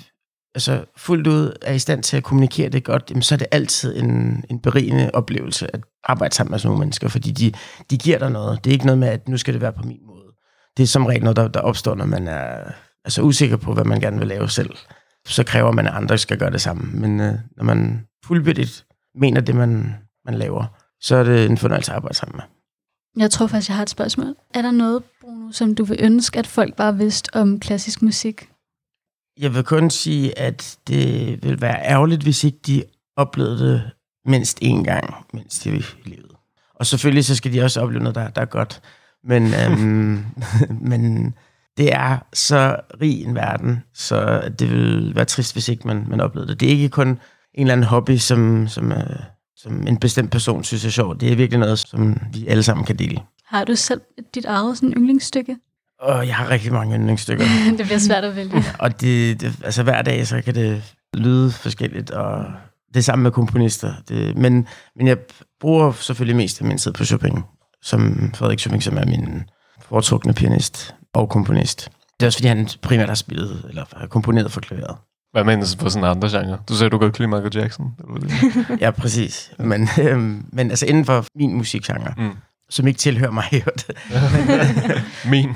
altså, 0.55 0.85
fuldt 0.97 1.27
ud 1.27 1.57
er 1.61 1.73
i 1.73 1.79
stand 1.79 2.03
til 2.03 2.17
at 2.17 2.23
kommunikere 2.23 2.69
det 2.69 2.83
godt, 2.83 3.03
jamen, 3.09 3.21
så 3.21 3.35
er 3.35 3.37
det 3.37 3.47
altid 3.51 3.97
en, 3.97 4.43
en 4.49 4.59
berigende 4.59 5.11
oplevelse 5.13 5.75
at 5.75 5.81
arbejde 6.03 6.35
sammen 6.35 6.51
med 6.51 6.59
sådan 6.59 6.67
nogle 6.67 6.79
mennesker, 6.79 7.07
fordi 7.07 7.31
de, 7.31 7.53
de 7.89 7.97
giver 7.97 8.19
dig 8.19 8.31
noget. 8.31 8.63
Det 8.63 8.69
er 8.69 8.73
ikke 8.73 8.85
noget 8.85 8.99
med, 8.99 9.07
at 9.07 9.27
nu 9.27 9.37
skal 9.37 9.53
det 9.53 9.61
være 9.61 9.73
på 9.73 9.83
min 9.83 9.99
måde. 10.07 10.25
Det 10.77 10.83
er 10.83 10.87
som 10.87 11.05
regel 11.05 11.23
noget, 11.23 11.37
der, 11.37 11.47
der 11.47 11.59
opstår, 11.59 11.95
når 11.95 12.05
man 12.05 12.27
er 12.27 12.71
altså, 13.05 13.21
usikker 13.21 13.57
på, 13.57 13.73
hvad 13.73 13.83
man 13.85 13.99
gerne 13.99 14.17
vil 14.17 14.27
lave 14.27 14.49
selv. 14.49 14.75
Så 15.27 15.43
kræver 15.43 15.71
man, 15.71 15.87
at 15.87 15.93
andre 15.93 16.17
skal 16.17 16.37
gøre 16.37 16.51
det 16.51 16.61
samme. 16.61 16.99
Men 16.99 17.19
øh, 17.19 17.33
når 17.57 17.63
man 17.63 18.07
fuldbyrdigt 18.25 18.85
mener 19.15 19.41
det, 19.41 19.55
man, 19.55 19.95
man 20.25 20.33
laver, 20.33 20.65
så 21.01 21.15
er 21.15 21.23
det 21.23 21.45
en 21.45 21.57
fornøjelse 21.57 21.91
at 21.91 21.95
arbejde 21.95 22.15
sammen 22.15 22.35
med. 22.35 22.43
Jeg 23.21 23.31
tror 23.31 23.47
faktisk, 23.47 23.69
jeg 23.69 23.75
har 23.75 23.83
et 23.83 23.89
spørgsmål. 23.89 24.35
Er 24.53 24.61
der 24.61 24.71
noget, 24.71 25.03
Bruno, 25.21 25.51
som 25.51 25.75
du 25.75 25.83
vil 25.83 25.97
ønske, 25.99 26.39
at 26.39 26.47
folk 26.47 26.75
bare 26.75 26.97
vidste 26.97 27.35
om 27.35 27.59
klassisk 27.59 28.01
musik? 28.01 28.49
Jeg 29.39 29.53
vil 29.55 29.63
kun 29.63 29.89
sige, 29.89 30.39
at 30.39 30.77
det 30.87 31.43
vil 31.43 31.61
være 31.61 31.85
ærgerligt, 31.85 32.23
hvis 32.23 32.43
ikke 32.43 32.59
de 32.67 32.83
oplevede 33.15 33.59
det 33.59 33.91
mindst 34.25 34.59
én 34.63 34.83
gang, 34.83 35.13
mens 35.33 35.59
de 35.59 35.69
levede. 36.05 36.35
Og 36.75 36.85
selvfølgelig 36.85 37.25
så 37.25 37.35
skal 37.35 37.53
de 37.53 37.61
også 37.61 37.81
opleve 37.81 38.03
noget, 38.03 38.15
der, 38.15 38.29
der 38.29 38.41
er 38.41 38.45
godt. 38.45 38.81
Men, 39.23 39.53
øhm, 39.61 40.25
men 40.81 41.33
det 41.77 41.93
er 41.93 42.17
så 42.33 42.75
rig 43.01 43.23
en 43.23 43.35
verden, 43.35 43.83
så 43.93 44.49
det 44.59 44.69
vil 44.71 45.15
være 45.15 45.25
trist, 45.25 45.53
hvis 45.53 45.69
ikke 45.69 45.87
man, 45.87 46.05
man 46.07 46.21
oplevede 46.21 46.51
det. 46.51 46.59
Det 46.59 46.67
er 46.67 46.71
ikke 46.71 46.89
kun 46.89 47.07
en 47.07 47.19
eller 47.53 47.73
anden 47.73 47.87
hobby, 47.87 48.17
som, 48.17 48.67
som, 48.67 48.91
øh, 48.91 49.19
som 49.55 49.87
en 49.87 49.97
bestemt 49.97 50.31
person 50.31 50.63
synes 50.63 50.85
er 50.85 50.89
sjovt. 50.89 51.21
Det 51.21 51.31
er 51.31 51.35
virkelig 51.35 51.59
noget, 51.59 51.79
som 51.79 52.17
vi 52.33 52.47
alle 52.47 52.63
sammen 52.63 52.85
kan 52.85 52.95
dele. 52.95 53.21
Har 53.45 53.63
du 53.63 53.75
selv 53.75 54.01
dit 54.35 54.45
eget 54.45 54.77
sådan 54.77 54.93
yndlingsstykke? 54.93 55.57
Og 56.01 56.27
jeg 56.27 56.35
har 56.35 56.49
rigtig 56.49 56.73
mange 56.73 56.95
yndlingsstykker. 56.95 57.45
det 57.77 57.85
bliver 57.85 57.97
svært 57.99 58.23
at 58.23 58.35
vælge. 58.35 58.63
Og 58.79 59.01
det, 59.01 59.41
det, 59.41 59.53
altså 59.63 59.83
hver 59.83 60.01
dag, 60.01 60.27
så 60.27 60.41
kan 60.41 60.55
det 60.55 60.95
lyde 61.13 61.51
forskelligt, 61.51 62.11
og 62.11 62.45
det 62.93 63.05
samme 63.05 63.23
med 63.23 63.31
komponister. 63.31 63.93
Det, 64.09 64.37
men, 64.37 64.67
men 64.95 65.07
jeg 65.07 65.17
bruger 65.59 65.91
selvfølgelig 65.91 66.35
mest 66.35 66.61
af 66.61 66.67
min 66.67 66.77
tid 66.77 66.91
på 66.93 67.05
Chopin, 67.05 67.39
som 67.81 68.31
Frederik 68.35 68.59
Chopin, 68.59 68.81
som 68.81 68.97
er 68.97 69.05
min 69.05 69.43
foretrukne 69.81 70.33
pianist 70.33 70.95
og 71.13 71.29
komponist. 71.29 71.89
Det 72.19 72.25
er 72.25 72.27
også 72.27 72.37
fordi, 72.39 72.47
han 72.47 72.67
primært 72.81 73.07
har 73.07 73.15
spillet, 73.15 73.65
eller 73.69 73.85
har 73.95 74.07
komponeret 74.07 74.51
for 74.51 74.61
klaveret. 74.61 74.95
Hvad 75.31 75.43
mener 75.43 75.75
du 75.77 75.83
på 75.83 75.89
sådan 75.89 76.09
andre 76.09 76.29
genre? 76.29 76.57
Du 76.69 76.75
sagde, 76.75 76.89
du 76.89 76.97
godt 76.97 77.13
kan 77.13 77.23
lide 77.23 77.41
Michael 77.41 77.55
Jackson. 77.63 77.85
Det 77.97 78.05
var 78.07 78.17
det. 78.17 78.31
Ja, 78.81 78.91
præcis. 78.91 79.51
Men, 79.59 79.89
øhm, 80.01 80.45
men 80.53 80.69
altså 80.69 80.85
inden 80.85 81.05
for 81.05 81.25
min 81.35 81.53
musikgenre, 81.53 82.13
Mm. 82.17 82.29
Som 82.69 82.87
ikke 82.87 82.97
tilhører 82.97 83.31
mig, 83.31 83.43
i 83.51 83.55
øvrigt, 83.55 83.91
Min. 85.31 85.49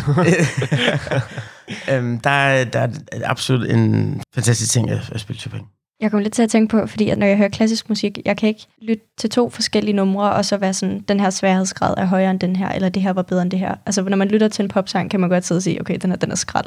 øhm, 1.91 2.19
der, 2.19 2.29
er- 2.29 2.63
der 2.65 2.79
er 2.79 2.89
absolut 3.25 3.69
en 3.71 4.21
fantastisk 4.35 4.71
ting 4.71 4.89
at, 4.91 5.11
at 5.13 5.19
spille 5.19 5.39
Chopin. 5.39 5.59
Jeg 6.01 6.11
kommer 6.11 6.23
lidt 6.23 6.33
til 6.33 6.41
at 6.43 6.49
tænke 6.49 6.71
på, 6.77 6.87
fordi 6.87 7.09
at 7.09 7.17
når 7.17 7.25
jeg 7.27 7.37
hører 7.37 7.49
klassisk 7.49 7.89
musik, 7.89 8.19
jeg 8.25 8.37
kan 8.37 8.49
ikke 8.49 8.65
lytte 8.81 9.03
til 9.19 9.29
to 9.29 9.49
forskellige 9.49 9.95
numre, 9.95 10.31
og 10.33 10.45
så 10.45 10.57
være 10.57 10.73
sådan, 10.73 10.99
den 11.07 11.19
her 11.19 11.29
sværhedsgrad 11.29 11.93
er 11.97 12.05
højere 12.05 12.31
end 12.31 12.39
den 12.39 12.55
her, 12.55 12.69
eller 12.69 12.89
det 12.89 13.01
her 13.01 13.13
var 13.13 13.21
bedre 13.21 13.41
end 13.41 13.51
det 13.51 13.59
her. 13.59 13.75
Altså, 13.85 14.01
når 14.03 14.17
man 14.17 14.27
lytter 14.27 14.47
til 14.47 14.63
en 14.63 14.69
popsang, 14.69 15.11
kan 15.11 15.19
man 15.19 15.29
godt 15.29 15.45
sidde 15.45 15.59
og 15.59 15.63
sige, 15.63 15.81
okay, 15.81 15.97
den 16.01 16.09
her, 16.09 16.17
den 16.17 16.31
er 16.31 16.35
skrald. 16.35 16.65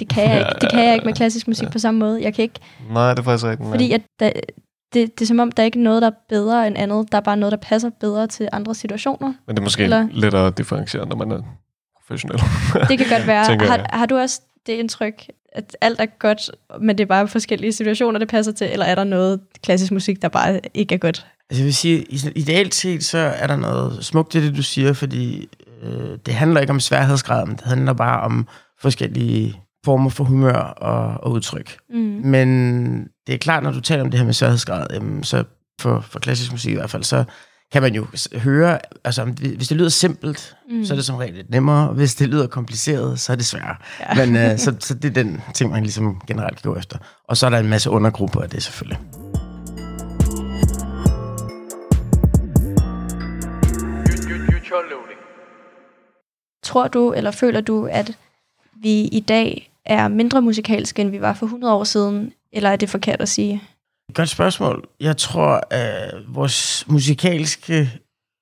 Det 0.00 0.08
kan 0.08 0.30
jeg 0.30 0.38
ikke, 0.38 0.50
det 0.60 0.70
kan 0.70 0.84
jeg 0.84 0.94
ikke 0.94 1.06
med 1.06 1.14
klassisk 1.14 1.48
musik 1.48 1.70
på 1.70 1.78
samme 1.78 2.00
måde. 2.00 2.22
Jeg 2.22 2.34
kan 2.34 2.42
ikke, 2.42 2.60
Nej, 2.92 3.10
det 3.10 3.18
er 3.18 3.22
faktisk 3.22 3.44
rigtigt. 3.44 3.68
fordi 3.70 3.92
at 3.92 4.00
der, 4.20 4.30
det, 4.94 5.18
det 5.18 5.24
er 5.24 5.26
som 5.26 5.38
om, 5.38 5.52
der 5.52 5.62
er 5.62 5.64
ikke 5.64 5.82
noget, 5.82 6.02
der 6.02 6.08
er 6.08 6.14
bedre 6.28 6.66
end 6.66 6.78
andet. 6.78 7.12
Der 7.12 7.18
er 7.18 7.22
bare 7.22 7.36
noget, 7.36 7.50
der 7.52 7.58
passer 7.58 7.90
bedre 8.00 8.26
til 8.26 8.48
andre 8.52 8.74
situationer. 8.74 9.32
Men 9.46 9.56
det 9.56 9.58
er 9.62 9.64
måske 9.64 9.82
Eller- 9.84 10.08
lettere 10.12 10.46
at 10.46 10.58
differentiere, 10.58 11.06
når 11.06 11.16
man 11.16 11.30
er 11.32 11.42
professionel. 11.96 12.38
Det 12.88 12.98
kan 12.98 13.06
godt 13.10 13.26
være. 13.26 13.44
Har, 13.70 13.86
har 13.96 14.06
du 14.06 14.16
også 14.16 14.40
det 14.66 14.72
indtryk, 14.72 15.26
at 15.52 15.76
alt 15.80 16.00
er 16.00 16.06
godt, 16.18 16.50
men 16.80 16.98
det 16.98 17.04
er 17.04 17.08
bare 17.08 17.28
forskellige 17.28 17.72
situationer, 17.72 18.18
det 18.18 18.28
passer 18.28 18.52
til, 18.52 18.68
eller 18.72 18.86
er 18.86 18.94
der 18.94 19.04
noget 19.04 19.40
klassisk 19.64 19.92
musik, 19.92 20.22
der 20.22 20.28
bare 20.28 20.60
ikke 20.74 20.94
er 20.94 20.98
godt? 20.98 21.26
Altså 21.50 21.62
jeg 21.62 21.64
vil 21.64 21.74
sige, 21.74 22.02
i- 22.04 22.32
ideelt 22.34 22.74
set, 22.74 23.04
så 23.04 23.18
er 23.18 23.46
der 23.46 23.56
noget 23.56 24.04
smukt 24.04 24.34
i 24.34 24.46
det, 24.46 24.56
du 24.56 24.62
siger, 24.62 24.92
fordi 24.92 25.48
øh, 25.82 26.18
det 26.26 26.34
handler 26.34 26.60
ikke 26.60 26.70
om 26.72 26.80
sværhedsgraden, 26.80 27.50
det 27.50 27.60
handler 27.64 27.92
bare 27.92 28.20
om 28.20 28.46
forskellige 28.80 29.60
former 29.84 30.10
for 30.10 30.24
humør 30.24 30.52
og, 30.56 31.24
og 31.24 31.32
udtryk. 31.32 31.76
Mm. 31.90 31.98
Men 32.24 32.48
det 33.26 33.34
er 33.34 33.38
klart, 33.38 33.62
når 33.62 33.72
du 33.72 33.80
taler 33.80 34.04
om 34.04 34.10
det 34.10 34.18
her 34.18 34.24
med 34.24 34.32
sværhedsgrad, 34.34 34.86
jamen, 34.92 35.24
så 35.24 35.44
for, 35.80 36.00
for 36.00 36.18
klassisk 36.18 36.52
musik 36.52 36.72
i 36.72 36.76
hvert 36.76 36.90
fald, 36.90 37.02
så 37.02 37.24
kan 37.72 37.82
man 37.82 37.94
jo 37.94 38.06
høre, 38.34 38.78
altså 39.04 39.24
hvis 39.24 39.68
det 39.68 39.76
lyder 39.76 39.88
simpelt, 39.88 40.56
mm. 40.70 40.84
så 40.84 40.94
er 40.94 40.96
det 40.96 41.04
som 41.04 41.16
regel 41.16 41.34
lidt 41.34 41.50
nemmere, 41.50 41.88
og 41.88 41.94
hvis 41.94 42.14
det 42.14 42.28
lyder 42.28 42.46
kompliceret, 42.46 43.20
så 43.20 43.32
er 43.32 43.36
det 43.36 43.46
sværere. 43.46 43.76
Ja. 44.00 44.14
Men 44.26 44.36
øh, 44.36 44.58
så, 44.58 44.76
så 44.80 44.94
det 44.94 45.04
er 45.04 45.22
den 45.22 45.42
ting, 45.54 45.70
man 45.70 45.82
ligesom 45.82 46.20
generelt 46.26 46.62
kan 46.62 46.72
gå 46.72 46.78
efter. 46.78 46.98
Og 47.28 47.36
så 47.36 47.46
er 47.46 47.50
der 47.50 47.58
en 47.58 47.68
masse 47.68 47.90
undergrupper 47.90 48.40
af 48.40 48.50
det 48.50 48.62
selvfølgelig. 48.62 48.98
Tror 56.64 56.88
du, 56.88 57.12
eller 57.12 57.30
føler 57.30 57.60
du, 57.60 57.86
at 57.86 58.16
vi 58.82 59.00
i 59.00 59.20
dag 59.20 59.72
er 59.84 60.08
mindre 60.08 60.42
musikalske, 60.42 61.02
end 61.02 61.10
vi 61.10 61.20
var 61.20 61.34
for 61.34 61.46
100 61.46 61.74
år 61.74 61.84
siden? 61.84 62.32
Eller 62.52 62.70
er 62.70 62.76
det 62.76 62.90
forkert 62.90 63.20
at 63.20 63.28
sige? 63.28 63.62
Godt 64.14 64.28
spørgsmål. 64.28 64.88
Jeg 65.00 65.16
tror, 65.16 65.60
at 65.70 66.14
vores 66.28 66.84
musikalske 66.88 67.90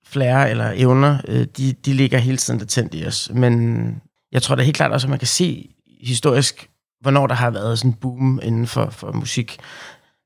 flair 0.06 0.36
eller 0.36 0.72
evner, 0.74 1.18
øh, 1.28 1.46
de, 1.56 1.72
de 1.72 1.92
ligger 1.92 2.18
hele 2.18 2.36
tiden 2.36 2.60
latent 2.60 2.94
i 2.94 3.06
os. 3.06 3.30
Men 3.34 4.02
jeg 4.32 4.42
tror 4.42 4.54
da 4.54 4.62
helt 4.62 4.76
klart 4.76 4.92
også, 4.92 5.06
at 5.06 5.10
man 5.10 5.18
kan 5.18 5.28
se 5.28 5.70
historisk, 6.00 6.70
hvornår 7.00 7.26
der 7.26 7.34
har 7.34 7.50
været 7.50 7.78
sådan 7.78 7.90
en 7.90 7.94
boom 7.94 8.40
inden 8.42 8.66
for, 8.66 8.90
for 8.90 9.12
musik. 9.12 9.58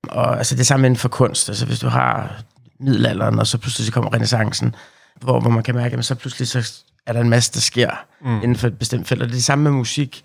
Og 0.08 0.38
altså 0.38 0.56
det 0.56 0.66
samme 0.66 0.86
inden 0.86 0.98
for 0.98 1.08
kunst. 1.08 1.48
Altså 1.48 1.66
hvis 1.66 1.78
du 1.78 1.88
har 1.88 2.42
middelalderen, 2.80 3.38
og 3.38 3.46
så 3.46 3.58
pludselig 3.58 3.86
så 3.86 3.92
kommer 3.92 4.14
renaissancen, 4.14 4.74
hvor, 5.20 5.40
hvor 5.40 5.50
man 5.50 5.62
kan 5.62 5.74
mærke, 5.74 5.96
at 5.96 6.04
så 6.04 6.14
pludselig 6.14 6.48
så 6.48 6.82
er 7.06 7.12
der 7.12 7.20
en 7.20 7.28
masse, 7.28 7.52
der 7.52 7.60
sker 7.60 7.90
mm. 8.20 8.36
inden 8.36 8.56
for 8.56 8.66
et 8.66 8.78
bestemt 8.78 9.08
felt. 9.08 9.22
Og 9.22 9.28
det 9.28 9.32
er 9.32 9.36
det 9.36 9.44
samme 9.44 9.64
med 9.64 9.70
musik. 9.70 10.22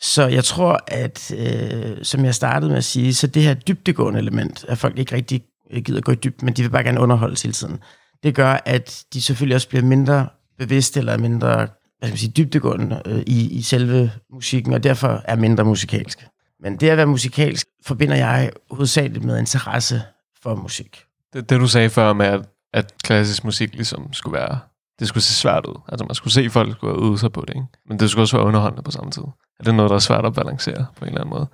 Så 0.00 0.26
jeg 0.26 0.44
tror, 0.44 0.80
at 0.86 1.34
øh, 1.36 1.96
som 2.04 2.24
jeg 2.24 2.34
startede 2.34 2.70
med 2.70 2.78
at 2.78 2.84
sige, 2.84 3.14
så 3.14 3.26
det 3.26 3.42
her 3.42 3.54
dybdegående 3.54 4.20
element, 4.20 4.64
at 4.68 4.78
folk 4.78 4.98
ikke 4.98 5.14
rigtig 5.14 5.42
øh, 5.70 5.82
gider 5.82 6.00
gå 6.00 6.12
i 6.12 6.14
dyb, 6.14 6.42
men 6.42 6.54
de 6.54 6.62
vil 6.62 6.70
bare 6.70 6.84
gerne 6.84 7.00
underholdes 7.00 7.42
hele 7.42 7.52
tiden, 7.52 7.78
det 8.22 8.34
gør, 8.34 8.58
at 8.64 9.04
de 9.12 9.22
selvfølgelig 9.22 9.54
også 9.54 9.68
bliver 9.68 9.82
mindre 9.82 10.28
bevidste 10.58 11.00
eller 11.00 11.18
mindre 11.18 11.68
hvad 11.98 12.08
skal 12.08 12.12
man 12.12 12.18
sige, 12.18 12.32
dybdegående 12.36 13.02
øh, 13.06 13.22
i, 13.26 13.58
i 13.58 13.62
selve 13.62 14.10
musikken, 14.32 14.72
og 14.72 14.82
derfor 14.82 15.22
er 15.24 15.36
mindre 15.36 15.64
musikalsk. 15.64 16.26
Men 16.60 16.76
det 16.76 16.88
at 16.90 16.96
være 16.96 17.06
musikalsk, 17.06 17.66
forbinder 17.86 18.16
jeg 18.16 18.50
hovedsageligt 18.70 19.24
med 19.24 19.38
interesse 19.38 20.02
for 20.42 20.54
musik. 20.54 21.02
Det, 21.32 21.50
det 21.50 21.60
du 21.60 21.66
sagde 21.66 21.90
før 21.90 22.12
med, 22.12 22.26
at, 22.26 22.48
at 22.72 22.94
klassisk 23.02 23.44
musik 23.44 23.74
ligesom 23.74 24.12
skulle 24.12 24.38
være... 24.38 24.58
Det 24.98 25.08
skulle 25.08 25.24
se 25.24 25.34
svært 25.34 25.66
ud. 25.66 25.80
Altså 25.88 26.04
man 26.04 26.14
skulle 26.14 26.32
se 26.34 26.50
folk 26.50 26.72
skulle 26.76 27.06
øve 27.06 27.18
sig 27.18 27.32
på 27.32 27.40
det, 27.40 27.54
ikke? 27.54 27.66
Men 27.88 27.98
det 27.98 28.10
skulle 28.10 28.22
også 28.22 28.36
være 28.36 28.46
underholdende 28.46 28.82
på 28.82 28.90
samme 28.90 29.10
tid. 29.10 29.22
Er 29.60 29.64
det 29.64 29.74
noget, 29.74 29.90
der 29.90 29.96
er 29.96 30.00
svært 30.00 30.26
at 30.26 30.34
balancere 30.34 30.86
på 30.96 31.04
en 31.04 31.08
eller 31.08 31.20
anden 31.20 31.30
måde? 31.30 31.46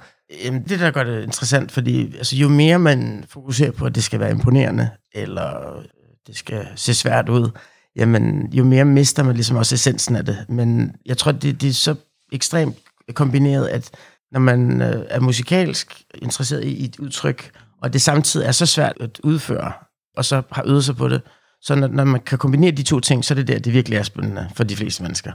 Jamen, 0.44 0.62
det 0.62 0.80
der 0.80 0.90
gør 0.90 1.04
det 1.04 1.22
interessant, 1.22 1.72
fordi 1.72 2.16
altså, 2.16 2.36
jo 2.36 2.48
mere 2.48 2.78
man 2.78 3.24
fokuserer 3.28 3.70
på, 3.70 3.86
at 3.86 3.94
det 3.94 4.04
skal 4.04 4.20
være 4.20 4.30
imponerende, 4.30 4.90
eller 5.14 5.76
øh, 5.76 5.84
det 6.26 6.36
skal 6.36 6.66
se 6.76 6.94
svært 6.94 7.28
ud, 7.28 7.50
jamen, 7.96 8.52
jo 8.52 8.64
mere 8.64 8.84
mister 8.84 9.22
man 9.22 9.34
ligesom 9.34 9.56
også 9.56 9.74
essensen 9.74 10.16
af 10.16 10.24
det. 10.24 10.44
Men 10.48 10.92
jeg 11.06 11.18
tror, 11.18 11.32
det, 11.32 11.60
det 11.60 11.68
er 11.68 11.72
så 11.72 11.94
ekstremt 12.32 12.76
kombineret, 13.14 13.68
at 13.68 13.90
når 14.32 14.40
man 14.40 14.82
øh, 14.82 15.04
er 15.08 15.20
musikalsk 15.20 16.02
interesseret 16.14 16.64
i 16.64 16.84
et 16.84 16.98
udtryk, 16.98 17.50
og 17.82 17.92
det 17.92 18.02
samtidig 18.02 18.46
er 18.46 18.52
så 18.52 18.66
svært 18.66 18.96
at 19.00 19.20
udføre, 19.24 19.72
og 20.16 20.24
så 20.24 20.42
har 20.52 20.62
øvet 20.66 20.84
sig 20.84 20.96
på 20.96 21.08
det, 21.08 21.22
så 21.62 21.74
når, 21.74 21.86
når 21.86 22.04
man 22.04 22.20
kan 22.20 22.38
kombinere 22.38 22.70
de 22.70 22.82
to 22.82 23.00
ting, 23.00 23.24
så 23.24 23.34
er 23.34 23.36
det 23.36 23.48
der, 23.48 23.58
det 23.58 23.72
virkelig 23.72 23.98
er 23.98 24.02
spændende 24.02 24.50
for 24.54 24.64
de 24.64 24.76
fleste 24.76 25.02
mennesker. 25.02 25.32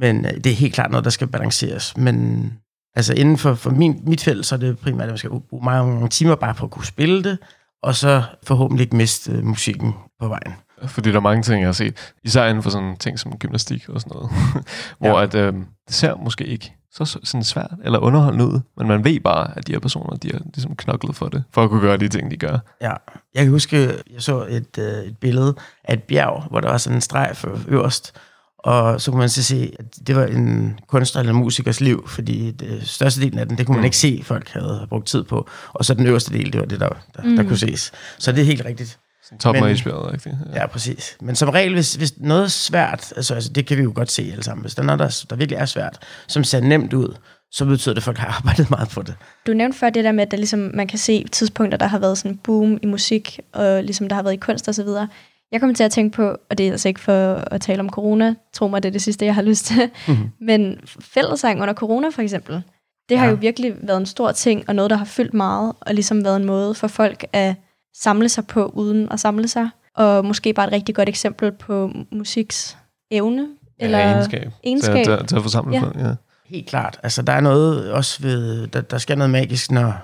Men 0.00 0.26
øh, 0.26 0.32
det 0.32 0.46
er 0.46 0.56
helt 0.56 0.74
klart 0.74 0.90
noget, 0.90 1.04
der 1.04 1.10
skal 1.10 1.26
balanceres. 1.26 1.96
Men 1.96 2.52
altså 2.94 3.14
inden 3.14 3.38
for, 3.38 3.54
for 3.54 3.70
min, 3.70 4.00
mit 4.06 4.20
felt, 4.20 4.46
så 4.46 4.54
er 4.54 4.58
det 4.58 4.78
primært, 4.78 5.02
at 5.02 5.08
man 5.08 5.18
skal 5.18 5.30
bruge 5.30 5.64
mange, 5.64 5.92
mange 5.92 6.08
timer 6.08 6.34
bare 6.34 6.54
på 6.54 6.64
at 6.64 6.70
kunne 6.70 6.86
spille 6.86 7.24
det, 7.24 7.38
og 7.82 7.94
så 7.94 8.22
forhåbentlig 8.42 8.84
ikke 8.84 8.96
miste 8.96 9.32
øh, 9.32 9.44
musikken 9.44 9.92
på 10.20 10.28
vejen. 10.28 10.54
Fordi 10.86 11.10
der 11.10 11.16
er 11.16 11.20
mange 11.20 11.42
ting, 11.42 11.60
jeg 11.60 11.68
har 11.68 11.72
set. 11.72 12.12
Især 12.24 12.46
inden 12.46 12.62
for 12.62 12.70
sådan 12.70 12.96
ting 12.96 13.18
som 13.18 13.38
gymnastik 13.38 13.88
og 13.88 14.00
sådan 14.00 14.12
noget. 14.16 14.30
hvor 14.98 15.18
Ja. 15.18 15.22
at, 15.22 15.34
øh, 15.34 15.52
det 15.86 15.94
ser 15.94 16.14
måske 16.14 16.44
ikke 16.44 16.72
så 16.92 17.04
så- 17.04 17.18
sådan 17.24 17.44
svært 17.44 17.70
eller 17.84 17.98
underholdende 17.98 18.46
ud, 18.46 18.60
men 18.76 18.88
man 18.88 19.04
ved 19.04 19.20
bare, 19.20 19.50
at 19.58 19.66
de 19.66 19.72
her 19.72 19.78
personer, 19.78 20.16
de 20.16 20.30
har 20.32 20.40
ligesom 20.54 20.76
knoklet 20.76 21.16
for 21.16 21.28
det, 21.28 21.44
for 21.54 21.64
at 21.64 21.70
kunne 21.70 21.80
gøre 21.80 21.96
de 21.96 22.08
ting, 22.08 22.30
de 22.30 22.36
gør. 22.36 22.58
Ja, 22.80 22.92
jeg 23.34 23.42
kan 23.44 23.48
huske, 23.50 23.76
jeg 23.86 24.22
så 24.22 24.46
et, 24.48 24.78
øh, 24.78 24.84
et 25.04 25.16
billede 25.18 25.54
af 25.84 25.92
et 25.94 26.02
bjerg, 26.02 26.44
hvor 26.50 26.60
der 26.60 26.70
var 26.70 26.78
sådan 26.78 26.96
en 26.96 27.00
streg 27.00 27.30
for 27.34 27.58
øverst, 27.68 28.12
og 28.58 29.00
så 29.00 29.10
kunne 29.10 29.18
man 29.18 29.28
så 29.28 29.42
se, 29.42 29.72
at 29.78 29.84
det 30.06 30.16
var 30.16 30.24
en 30.24 30.78
kunstner 30.88 31.20
eller 31.20 31.32
en 31.32 31.38
musikers 31.38 31.80
liv, 31.80 32.08
fordi 32.08 32.50
det 32.50 32.88
største 32.88 33.20
delen 33.20 33.38
af 33.38 33.48
den, 33.48 33.58
det 33.58 33.66
kunne 33.66 33.74
man 33.74 33.80
Mm. 33.82 33.84
ikke 33.84 33.96
se, 33.96 34.20
folk 34.24 34.48
havde 34.48 34.86
brugt 34.88 35.06
tid 35.06 35.24
på, 35.24 35.48
og 35.72 35.84
så 35.84 35.94
den 35.94 36.06
øverste 36.06 36.32
del, 36.34 36.52
det 36.52 36.60
var 36.60 36.66
det, 36.66 36.80
der, 36.80 36.88
der, 37.16 37.22
der 37.22 37.42
kunne 37.42 37.56
ses. 37.58 37.92
Så 38.18 38.32
det 38.32 38.40
er 38.40 38.44
helt 38.44 38.64
rigtigt. 38.64 38.98
Toppen 39.40 39.62
Men- 39.62 39.70
af 39.70 39.74
isbjerget, 39.74 40.14
ikke? 40.26 40.38
Ja, 40.54 40.66
præcis. 40.66 41.16
Men 41.20 41.36
som 41.36 41.48
regel, 41.48 41.72
hvis, 41.74 41.94
hvis 41.94 42.14
noget 42.18 42.42
er 42.42 42.48
svært, 42.48 43.12
altså, 43.16 43.34
altså 43.34 43.52
det 43.52 43.66
kan 43.66 43.76
vi 43.78 43.82
jo 43.82 43.92
godt 43.94 44.10
se 44.10 44.28
alle 44.32 44.44
sammen, 44.44 44.62
hvis 44.62 44.74
der 44.74 44.82
er 44.82 44.86
noget, 44.86 44.98
der, 44.98 45.24
der 45.30 45.36
virkelig 45.36 45.56
er 45.58 45.64
svært, 45.64 45.98
som 46.28 46.44
ser 46.44 46.60
nemt 46.60 46.92
ud, 46.92 47.14
så 47.52 47.64
betyder 47.64 47.94
det, 47.94 48.00
at 48.00 48.04
folk 48.04 48.18
har 48.18 48.36
arbejdet 48.36 48.70
meget 48.76 48.88
på 48.88 49.02
det. 49.02 49.14
Du 49.46 49.52
nævnte 49.52 49.78
før 49.78 49.90
det 49.90 50.04
der 50.04 50.12
med, 50.12 50.22
at 50.22 50.30
der 50.30 50.36
ligesom, 50.36 50.70
man 50.74 50.86
kan 50.86 50.98
se 50.98 51.24
tidspunkter, 51.32 51.78
der 51.78 51.86
har 51.86 51.98
været 51.98 52.18
sådan 52.18 52.30
en 52.30 52.38
boom 52.38 52.78
i 52.82 52.86
musik, 52.86 53.40
og 53.52 53.82
ligesom 53.84 54.08
der 54.08 54.16
har 54.16 54.22
været 54.22 54.34
i 54.34 54.36
kunst 54.36 54.68
og 54.68 54.74
så 54.74 54.82
videre. 54.84 55.08
Jeg 55.52 55.60
kommer 55.60 55.74
til 55.76 55.84
at 55.84 55.90
tænke 55.90 56.16
på, 56.16 56.36
og 56.50 56.58
det 56.58 56.66
er 56.68 56.70
altså 56.72 56.88
ikke 56.88 57.00
for 57.00 57.34
at 57.34 57.60
tale 57.60 57.80
om 57.80 57.90
corona, 57.90 58.34
tro 58.54 58.68
mig, 58.68 58.82
det 58.82 58.88
er 58.88 58.92
det 58.92 59.02
sidste, 59.02 59.24
jeg 59.26 59.34
har 59.34 59.42
lyst 59.42 59.64
til, 59.66 59.90
Mhm. 60.08 60.16
men 60.48 60.76
fællesang 61.00 61.62
under 61.62 61.74
corona 61.74 62.08
for 62.08 62.22
eksempel, 62.22 62.62
det 63.08 63.18
har 63.18 63.24
Ja. 63.24 63.30
jo 63.30 63.36
virkelig 63.40 63.74
været 63.82 63.98
en 63.98 64.06
stor 64.06 64.32
ting, 64.32 64.64
og 64.68 64.74
noget, 64.74 64.90
der 64.90 64.96
har 64.96 65.04
fyldt 65.04 65.34
meget, 65.34 65.72
og 65.80 65.94
ligesom 65.94 66.24
været 66.24 66.36
en 66.36 66.44
måde 66.44 66.74
for 66.74 66.88
folk 66.88 67.24
at 67.32 67.54
samle 68.00 68.28
sig 68.28 68.46
på, 68.46 68.66
uden 68.66 69.12
at 69.12 69.20
samle 69.20 69.48
sig. 69.48 69.68
Og 69.96 70.24
måske 70.24 70.52
bare 70.52 70.66
et 70.66 70.72
rigtig 70.72 70.94
godt 70.94 71.08
eksempel 71.08 71.52
på 71.52 71.90
musiks 72.12 72.76
evne, 73.10 73.48
eller 73.80 73.98
ja, 73.98 74.12
egenskab. 74.12 74.50
egenskab. 74.64 75.04
Til, 75.04 75.16
til, 75.18 75.26
til 75.26 75.36
at 75.36 75.42
forsamle 75.42 75.76
Ja. 75.76 75.82
folk, 75.82 75.96
ja. 75.96 76.14
Helt 76.46 76.68
klart. 76.68 77.00
Altså, 77.02 77.22
der 77.22 77.32
er 77.32 77.40
noget 77.40 77.92
også 77.92 78.22
ved, 78.22 78.66
der, 78.66 78.80
der 78.80 78.98
sker 78.98 79.14
noget 79.14 79.30
magisk, 79.30 79.70
når 79.70 79.94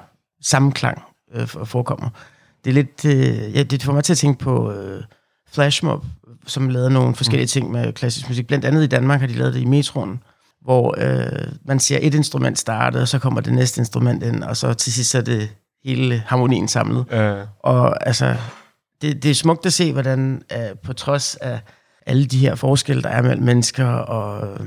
sammenklang 0.43 1.03
øh, 1.35 1.47
for- 1.47 1.65
forekommer. 1.65 2.09
Det 2.65 2.71
er 2.71 2.75
lidt, 2.75 3.05
øh, 3.05 3.57
ja, 3.57 3.63
det 3.63 3.83
får 3.83 3.93
mig 3.93 4.05
til 4.05 4.13
at 4.13 4.19
tænke 4.19 4.39
på 4.39 4.73
øh, 4.73 5.03
Flashmob, 5.53 6.05
som 6.47 6.69
lavede 6.69 6.91
nogle 6.91 7.15
forskellige 7.15 7.47
ting 7.47 7.71
med 7.71 7.93
klassisk 7.93 8.29
musik. 8.29 8.47
Blandt 8.47 8.65
andet 8.65 8.83
i 8.85 8.87
Danmark 8.87 9.21
har 9.21 9.27
de 9.27 9.33
lavet 9.35 9.55
det 9.55 9.61
i 9.61 9.65
metroen, 9.65 10.23
hvor 10.63 10.95
øh, 10.99 11.49
man 11.65 11.81
ser 11.81 11.99
et 12.03 12.15
instrument 12.15 12.59
starte, 12.59 12.97
og 12.97 13.09
så 13.09 13.19
kommer 13.19 13.41
det 13.41 13.53
næste 13.53 13.81
instrument 13.81 14.23
ind, 14.23 14.43
og 14.45 14.57
så 14.57 14.75
til 14.75 14.93
sidst 14.93 15.11
så 15.11 15.19
er 15.19 15.23
det 15.23 15.49
hele 15.85 16.23
harmonien 16.27 16.69
samlet. 16.69 17.05
Øh, 17.13 17.37
Og 17.61 18.07
altså, 18.07 18.37
det, 19.03 19.23
det 19.23 19.31
er 19.31 19.35
smukt 19.35 19.67
at 19.67 19.73
se, 19.73 19.93
hvordan 19.93 20.43
øh, 20.53 20.79
på 20.83 20.93
trods 20.93 21.37
af 21.37 21.61
alle 22.07 22.27
de 22.27 22.39
her 22.39 22.55
forskelle, 22.55 23.03
der 23.03 23.09
er 23.09 23.23
mellem 23.23 23.43
mennesker, 23.43 23.87
og 23.87 24.53
øh, 24.61 24.67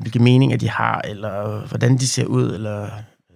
hvilke 0.00 0.18
meninger 0.18 0.56
de 0.56 0.68
har, 0.70 1.00
eller 1.04 1.66
hvordan 1.66 1.98
de 1.98 2.08
ser 2.08 2.24
ud, 2.24 2.54
eller 2.54 2.88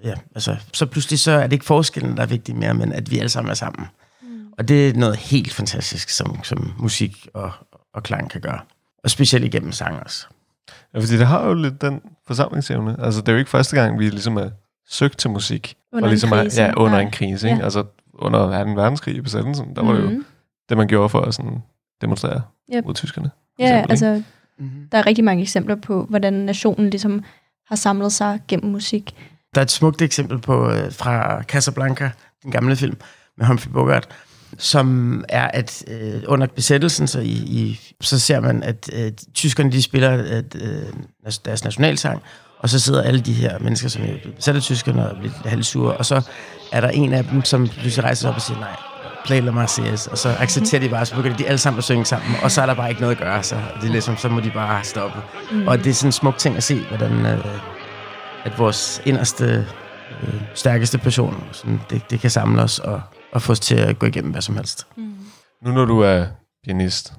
ja, 0.04 0.14
altså, 0.34 0.56
så 0.72 0.86
pludselig 0.86 1.18
så 1.18 1.30
er 1.32 1.42
det 1.42 1.52
ikke 1.52 1.64
forskellen, 1.64 2.16
der 2.16 2.22
er 2.22 2.26
vigtig 2.26 2.56
mere, 2.56 2.74
men 2.74 2.92
at 2.92 3.10
vi 3.10 3.18
alle 3.18 3.28
sammen 3.28 3.50
er 3.50 3.54
sammen. 3.54 3.86
Mm. 4.22 4.28
Og 4.58 4.68
det 4.68 4.88
er 4.88 4.92
noget 4.94 5.16
helt 5.16 5.52
fantastisk, 5.52 6.08
som, 6.08 6.38
som 6.44 6.72
musik 6.78 7.28
og, 7.34 7.52
og 7.94 8.02
klang 8.02 8.30
kan 8.30 8.40
gøre. 8.40 8.60
Og 9.04 9.10
specielt 9.10 9.44
igennem 9.44 9.72
sang 9.72 10.02
også. 10.02 10.26
ja, 10.94 10.98
fordi 10.98 11.18
det 11.18 11.26
har 11.26 11.46
jo 11.46 11.54
lidt 11.54 11.80
den 11.80 12.00
forsamlingsevne. 12.26 12.96
Altså, 12.98 13.20
det 13.20 13.28
er 13.28 13.32
jo 13.32 13.38
ikke 13.38 13.50
første 13.50 13.76
gang, 13.76 13.98
vi 13.98 14.08
ligesom 14.08 14.36
er 14.36 14.50
søgt 14.88 15.18
til 15.18 15.30
musik. 15.30 15.76
Under 15.92 16.06
og 16.06 16.10
ligesom 16.10 16.32
en 16.32 16.38
krise. 16.38 16.62
Ja, 16.62 16.72
under 16.76 16.90
Nej. 16.92 17.00
en 17.00 17.10
krise. 17.10 17.48
Ikke? 17.48 17.58
Ja. 17.58 17.64
Altså, 17.64 17.84
under 18.14 18.64
2. 18.64 18.70
verdenskrig 18.70 19.16
i 19.16 19.20
besættelsen, 19.20 19.76
der 19.76 19.82
var 19.82 19.92
det 19.92 20.02
jo 20.02 20.08
Mhm. 20.10 20.24
det, 20.68 20.76
man 20.76 20.88
gjorde 20.88 21.08
for 21.08 21.20
at 21.20 21.34
sådan, 21.34 21.62
demonstrere 22.00 22.42
Yep. 22.74 22.84
mod 22.84 22.94
tyskerne. 22.94 23.30
Ja, 23.58 23.64
eksempel, 23.64 23.90
altså 23.90 24.22
Mm-hmm. 24.58 24.88
der 24.92 24.98
er 24.98 25.06
rigtig 25.06 25.24
mange 25.24 25.42
eksempler 25.42 25.74
på, 25.76 26.06
hvordan 26.08 26.32
nationen 26.32 26.90
ligesom 26.90 27.24
har 27.68 27.76
samlet 27.76 28.12
sig 28.12 28.40
gennem 28.48 28.72
musik. 28.72 29.14
Der 29.54 29.60
er 29.60 29.64
et 29.64 29.70
smukt 29.70 30.02
eksempel 30.02 30.38
på 30.38 30.70
øh, 30.70 30.92
fra 30.92 31.42
Casablanca, 31.42 32.10
den 32.42 32.50
gamle 32.52 32.76
film 32.76 32.96
med 33.38 33.46
Humphrey 33.46 33.72
Bogart, 33.72 34.08
som 34.58 35.24
er, 35.28 35.48
at 35.48 35.84
øh, 35.88 36.22
under 36.28 36.46
besættelsen, 36.46 37.06
så, 37.06 37.20
i, 37.20 37.26
i, 37.32 37.80
så 38.00 38.18
ser 38.18 38.40
man, 38.40 38.62
at 38.62 38.90
øh, 38.92 39.12
tyskerne 39.34 39.72
de 39.72 39.82
spiller 39.82 40.10
at, 40.10 40.56
øh, 40.62 41.32
deres 41.44 41.64
nationalsang, 41.64 42.22
og 42.62 42.68
så 42.68 42.80
sidder 42.80 43.02
alle 43.02 43.20
de 43.20 43.32
her 43.32 43.58
mennesker, 43.58 43.88
som 43.88 44.02
er 44.02 44.30
besat 44.36 44.56
af 44.56 44.62
tyskerne 44.62 45.10
og 45.10 45.16
er 45.16 45.22
lidt 45.22 45.32
halvsure, 45.44 45.96
og 45.96 46.06
så 46.06 46.22
er 46.72 46.80
der 46.80 46.88
en 46.88 47.12
af 47.12 47.24
dem, 47.24 47.44
som 47.44 47.68
pludselig 47.68 48.04
rejser 48.04 48.20
sig 48.20 48.30
op 48.30 48.36
og 48.36 48.42
siger, 48.42 48.58
nej, 48.60 48.76
play 49.24 49.40
La 49.42 49.50
Marseillaise, 49.50 50.10
og 50.10 50.18
så 50.18 50.36
accepterer 50.38 50.80
de 50.80 50.88
bare, 50.88 51.06
så 51.06 51.14
begynder 51.16 51.36
de 51.36 51.46
alle 51.46 51.58
sammen 51.58 51.78
at 51.78 51.84
synge 51.84 52.04
sammen, 52.04 52.36
og 52.42 52.50
så 52.50 52.62
er 52.62 52.66
der 52.66 52.74
bare 52.74 52.88
ikke 52.88 53.00
noget 53.00 53.14
at 53.16 53.22
gøre, 53.22 53.42
så 53.42 53.56
det 53.80 53.86
er 53.88 53.92
ligesom, 53.92 54.16
så 54.16 54.28
må 54.28 54.40
de 54.40 54.50
bare 54.50 54.84
stoppe. 54.84 55.18
Mm. 55.52 55.68
Og 55.68 55.78
det 55.78 55.86
er 55.86 55.94
sådan 55.94 56.08
en 56.08 56.12
smuk 56.12 56.38
ting 56.38 56.56
at 56.56 56.62
se, 56.62 56.80
hvordan 56.88 57.26
øh, 57.26 57.44
at 58.44 58.58
vores 58.58 59.02
inderste, 59.06 59.66
øh, 60.22 60.34
stærkeste 60.54 60.98
person, 60.98 61.44
sådan, 61.52 61.80
det, 61.90 62.10
det 62.10 62.20
kan 62.20 62.30
samle 62.30 62.62
os 62.62 62.78
og, 62.78 63.00
og 63.32 63.42
få 63.42 63.52
os 63.52 63.60
til 63.60 63.74
at 63.74 63.98
gå 63.98 64.06
igennem 64.06 64.32
hvad 64.32 64.42
som 64.42 64.56
helst. 64.56 64.86
Nu 65.64 65.72
når 65.72 65.84
du 65.84 66.00
er 66.00 66.26
pianist, 66.64 67.12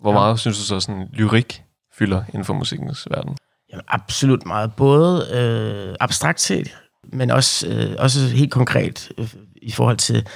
hvor 0.00 0.10
Ja. 0.10 0.18
meget 0.18 0.38
synes 0.40 0.58
du 0.58 0.64
så 0.64 0.80
sådan 0.80 1.08
lyrik 1.12 1.62
fylder 1.98 2.22
inden 2.28 2.44
for 2.44 2.54
musikkens 2.54 3.08
verden? 3.10 3.36
Jamen, 3.72 3.84
absolut 3.88 4.46
meget. 4.46 4.72
Både 4.76 5.28
øh, 5.32 5.96
abstrakt 6.00 6.40
set, 6.40 6.76
men 7.12 7.30
også, 7.30 7.68
øh, 7.68 7.94
også 7.98 8.20
helt 8.20 8.52
konkret 8.52 9.12
øh, 9.18 9.34
i 9.62 9.72
forhold 9.72 9.96
til, 9.96 10.26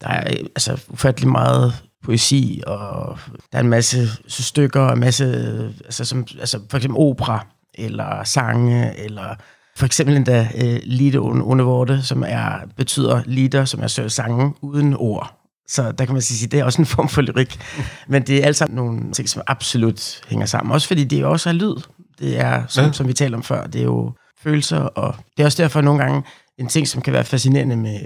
der 0.00 0.08
er 0.08 0.30
øh, 0.30 0.46
altså 0.56 0.80
ufattelig 0.88 1.30
meget 1.30 1.74
poesi, 2.04 2.62
og 2.66 3.18
der 3.52 3.58
er 3.58 3.62
en 3.62 3.68
masse 3.68 4.08
stykker, 4.28 4.88
en 4.88 5.00
masse, 5.00 5.24
øh, 5.24 5.70
altså, 5.84 6.04
som, 6.04 6.26
altså 6.38 6.60
for 6.70 6.76
eksempel 6.76 6.98
opera, 6.98 7.46
eller 7.74 8.24
sange, 8.24 8.98
eller 8.98 9.34
for 9.76 9.86
eksempel 9.86 10.16
endda 10.16 10.48
øh, 10.56 10.80
Lieder 10.82 11.20
Undervorte, 11.20 12.02
som 12.02 12.24
er, 12.26 12.52
betyder 12.76 13.22
lieder, 13.26 13.64
som 13.64 13.80
er 13.82 14.08
sange 14.08 14.54
uden 14.62 14.94
ord. 14.94 15.36
Så 15.68 15.92
der 15.92 16.04
kan 16.04 16.12
man 16.12 16.22
sige, 16.22 16.48
det 16.48 16.60
er 16.60 16.64
også 16.64 16.82
en 16.82 16.86
form 16.86 17.08
for 17.08 17.22
lyrik. 17.22 17.58
Men 18.08 18.22
det 18.22 18.42
er 18.42 18.46
altså 18.46 18.66
nogle 18.68 19.12
ting, 19.12 19.28
som 19.28 19.42
absolut 19.46 20.20
hænger 20.28 20.46
sammen. 20.46 20.72
Også 20.72 20.88
fordi 20.88 21.04
det 21.04 21.24
også 21.24 21.48
er 21.48 21.52
lyd. 21.52 21.74
Det 22.20 22.40
er, 22.40 22.66
som, 22.68 22.84
ja. 22.84 22.92
som 22.92 23.08
vi 23.08 23.12
talte 23.12 23.34
om 23.34 23.42
før, 23.42 23.66
det 23.66 23.80
er 23.80 23.84
jo 23.84 24.12
følelser, 24.38 24.78
og 24.78 25.14
det 25.36 25.42
er 25.42 25.46
også 25.46 25.62
derfor 25.62 25.80
nogle 25.80 26.02
gange 26.02 26.22
en 26.58 26.68
ting, 26.68 26.88
som 26.88 27.02
kan 27.02 27.12
være 27.12 27.24
fascinerende 27.24 27.76
med, 27.76 28.00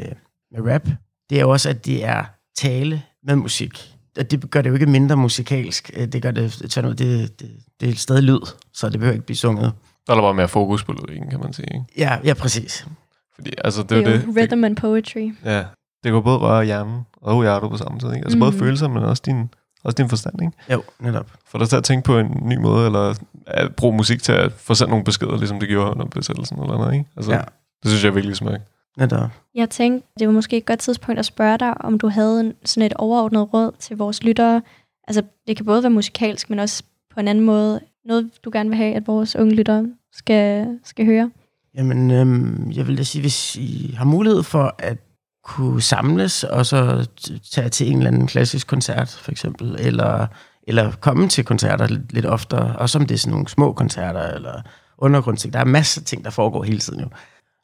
med 0.53 0.73
rap, 0.73 0.89
det 1.31 1.41
er 1.41 1.45
også, 1.45 1.69
at 1.69 1.87
det 1.87 2.05
er 2.05 2.25
tale 2.59 3.03
med 3.27 3.37
musik. 3.37 3.95
Og 4.19 4.31
det 4.31 4.51
gør 4.51 4.63
det 4.63 4.71
jo 4.71 4.75
ikke 4.75 4.87
mindre 4.87 5.17
musikalsk. 5.17 5.91
Det 6.13 6.23
gør 6.23 6.31
det, 6.31 6.59
det, 6.63 6.99
det, 6.99 7.41
det, 7.41 7.51
det 7.81 7.89
er 7.89 7.95
stadig 7.95 8.23
lyd, 8.23 8.41
så 8.73 8.89
det 8.89 8.99
behøver 8.99 9.15
ikke 9.15 9.27
blive 9.27 9.37
sunget. 9.37 9.73
Så 10.07 10.13
er 10.13 10.15
der 10.17 10.23
bare 10.23 10.35
mere 10.35 10.49
fokus 10.49 10.85
på 10.85 10.93
lyrikken, 10.93 11.31
kan 11.31 11.41
man 11.41 11.53
sige. 11.53 11.69
Ikke? 11.75 11.85
Ja, 11.99 12.19
ja, 12.25 12.35
præcis. 12.35 12.87
Fordi, 13.35 13.51
altså, 13.65 13.83
det, 13.83 13.91
Det 13.91 14.07
er 14.07 14.11
jo 14.11 14.17
det, 14.17 14.37
rhythm 14.37 14.65
and 14.65 14.77
poetry. 14.77 15.33
Ja, 15.45 15.59
det 16.05 16.13
kan 16.13 16.23
både 16.23 16.39
røre 16.39 16.65
hjernen 16.65 17.01
og 17.17 17.43
hjertet 17.43 17.71
på 17.71 17.77
samme 17.77 17.99
tid. 17.99 18.13
Ikke? 18.13 18.25
Altså 18.25 18.37
mm. 18.37 18.41
både 18.41 18.53
følelser, 18.53 18.89
men 18.89 19.03
også 19.03 19.23
din, 19.27 19.51
også 19.85 19.95
din 19.95 20.09
forstand. 20.09 20.43
Ikke? 20.43 20.53
Jo, 20.73 20.83
netop. 21.01 21.31
Få 21.47 21.59
dig 21.59 21.69
til 21.69 21.77
at 21.77 21.85
tænke 21.85 22.05
på 22.05 22.19
en 22.19 22.39
ny 22.43 22.57
måde, 22.57 22.87
eller 22.87 23.15
at 23.47 23.77
bruge 23.77 23.97
musik 23.97 24.23
til 24.23 24.33
at 24.33 24.53
få 24.53 24.75
sendt 24.75 24.91
nogle 24.91 25.05
beskeder, 25.05 25.37
ligesom 25.37 25.61
det 25.61 25.69
gjorde 25.69 25.91
under 25.91 26.05
besættelsen 26.07 26.59
eller 26.63 26.79
noget. 26.79 26.93
Ikke? 26.95 27.07
Altså, 27.17 27.33
Ja. 27.33 27.41
Det 27.83 27.91
synes 27.91 28.05
jeg 28.05 28.11
er 28.11 28.15
virkelig 28.15 28.37
smukt. 28.37 28.61
Netop. 28.99 29.31
Jeg 29.55 29.71
tænkte, 29.71 30.09
det 30.19 30.27
var 30.27 30.33
måske 30.35 30.57
et 30.57 30.67
godt 30.67 30.79
tidspunkt 30.79 31.19
at 31.19 31.27
spørge 31.27 31.59
dig, 31.59 31.81
om 31.81 31.99
du 31.99 32.09
havde 32.09 32.41
en, 32.41 32.53
sådan 32.65 32.87
et 32.87 32.95
overordnet 32.95 33.55
råd 33.55 33.73
til 33.79 33.97
vores 33.97 34.23
lyttere. 34.23 34.63
Altså, 35.09 35.23
det 35.47 35.57
kan 35.57 35.67
både 35.67 35.83
være 35.83 35.91
musikalsk, 35.91 36.51
men 36.51 36.59
også 36.59 36.83
på 37.15 37.21
en 37.21 37.29
anden 37.29 37.45
måde. 37.45 37.81
Noget, 38.05 38.31
du 38.45 38.51
gerne 38.53 38.69
vil 38.69 38.77
have, 38.77 38.95
at 38.95 39.07
vores 39.07 39.37
unge 39.37 39.55
lyttere 39.55 39.87
skal, 40.13 40.67
skal 40.85 41.05
høre. 41.07 41.31
Jamen, 41.77 42.11
øhm, 42.11 42.73
jeg 42.75 42.87
vil 42.87 42.99
da 42.99 43.03
sige, 43.03 43.23
hvis 43.23 43.57
I 43.57 43.95
har 43.99 44.05
mulighed 44.05 44.43
for 44.43 44.75
at 44.79 44.99
kunne 45.45 45.83
samles, 45.83 46.45
og 46.45 46.67
så 46.67 47.07
tage 47.53 47.69
til 47.69 47.91
en 47.91 47.97
eller 47.97 48.11
anden 48.11 48.27
klassisk 48.27 48.67
koncert, 48.67 49.09
for 49.09 49.31
eksempel, 49.31 49.77
eller, 49.79 50.27
eller 50.69 50.93
komme 51.01 51.29
til 51.29 51.45
koncerter 51.45 51.87
lidt, 51.87 52.13
lidt 52.13 52.27
oftere, 52.27 52.77
og 52.77 52.89
om 52.95 53.07
det 53.07 53.15
er 53.15 53.19
sådan 53.19 53.31
nogle 53.31 53.49
små 53.49 53.73
koncerter, 53.73 54.23
eller 54.23 54.63
undergrundsting. 54.99 55.53
Der 55.53 55.61
er 55.61 55.65
masser 55.65 56.01
af 56.01 56.05
ting, 56.05 56.25
der 56.25 56.31
foregår 56.31 56.63
hele 56.63 56.79
tiden 56.79 57.01
jo. 57.01 57.09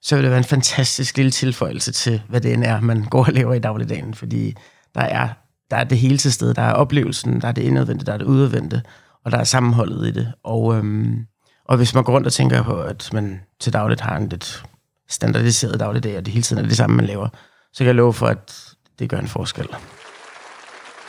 Så 0.03 0.17
vil 0.17 0.23
det 0.23 0.31
være 0.31 0.39
en 0.39 0.45
fantastisk 0.45 1.17
lille 1.17 1.31
tilføjelse 1.31 1.93
til, 1.93 2.23
hvad 2.29 2.41
det 2.41 2.53
end 2.53 2.65
er, 2.65 2.81
man 2.81 3.05
går 3.05 3.25
og 3.25 3.33
laver 3.33 3.55
i 3.55 3.59
dagligdagen, 3.59 4.15
fordi 4.15 4.55
der 4.95 5.01
er, 5.01 5.29
der 5.71 5.77
er 5.77 5.85
det 5.85 5.99
hele 5.99 6.19
til 6.19 6.33
stede. 6.33 6.55
Der 6.55 6.63
er 6.63 6.73
oplevelsen, 6.73 7.41
der 7.41 7.49
er 7.49 7.53
det 7.53 7.63
indadvendte, 7.63 8.07
der 8.07 8.13
er 8.13 8.19
det 8.19 8.25
udadvendte, 8.25 8.83
og 9.25 9.31
der 9.31 9.39
er 9.39 9.45
sammenholdet 9.45 10.07
i 10.07 10.11
det. 10.11 10.33
Og, 10.45 10.77
øhm, 10.77 11.27
og 11.65 11.77
hvis 11.77 11.95
man 11.95 12.05
går 12.05 12.13
rundt 12.13 12.27
og 12.27 12.33
tænker 12.33 12.63
på, 12.63 12.83
at 12.83 13.11
man 13.13 13.41
til 13.61 13.73
dagligt 13.73 14.01
har 14.01 14.17
en 14.17 14.29
lidt 14.29 14.65
standardiseret 15.09 15.81
dagligdag, 15.81 16.17
og 16.17 16.27
det 16.27 16.33
hele 16.33 16.43
tiden 16.43 16.65
er 16.65 16.69
det 16.69 16.77
samme, 16.77 16.97
man 16.97 17.07
laver, 17.07 17.29
så 17.73 17.79
kan 17.79 17.87
jeg 17.87 17.95
love 17.95 18.13
for, 18.13 18.27
at 18.27 18.75
det 18.99 19.11
gør 19.11 19.19
en 19.19 19.29
forskel. 19.29 19.67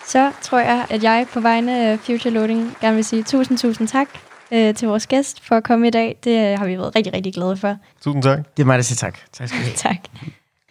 Så 0.08 0.32
tror 0.42 0.60
jeg, 0.60 0.86
at 0.90 1.04
jeg 1.04 1.28
på 1.34 1.40
vegne 1.40 1.80
af 1.80 2.00
Future 2.00 2.34
Loading 2.34 2.78
gerne 2.82 2.96
vil 2.96 3.06
sige 3.06 3.24
tusind, 3.24 3.58
tusind 3.58 3.88
tak 3.88 4.08
øh, 4.52 4.76
til 4.76 4.88
vores 4.88 5.08
gæst 5.08 5.46
for 5.46 5.56
at 5.56 5.64
komme 5.64 5.88
i 5.88 5.90
dag. 5.90 6.20
Det 6.24 6.52
øh, 6.52 6.60
har 6.60 6.66
vi 6.66 6.78
været 6.78 6.96
rigtig, 6.96 7.14
rigtig 7.14 7.34
glade 7.34 7.58
for. 7.58 7.78
Tusind 8.02 8.24
tak. 8.24 8.58
Det 8.58 8.64
er 8.64 8.68
mig, 8.68 8.78
der 8.78 8.84
siger 8.84 8.96
tak. 8.96 9.18
Tak 9.32 9.48
skal 9.48 9.60
du 9.60 9.66
have. 9.66 9.76
Tak. 9.90 9.98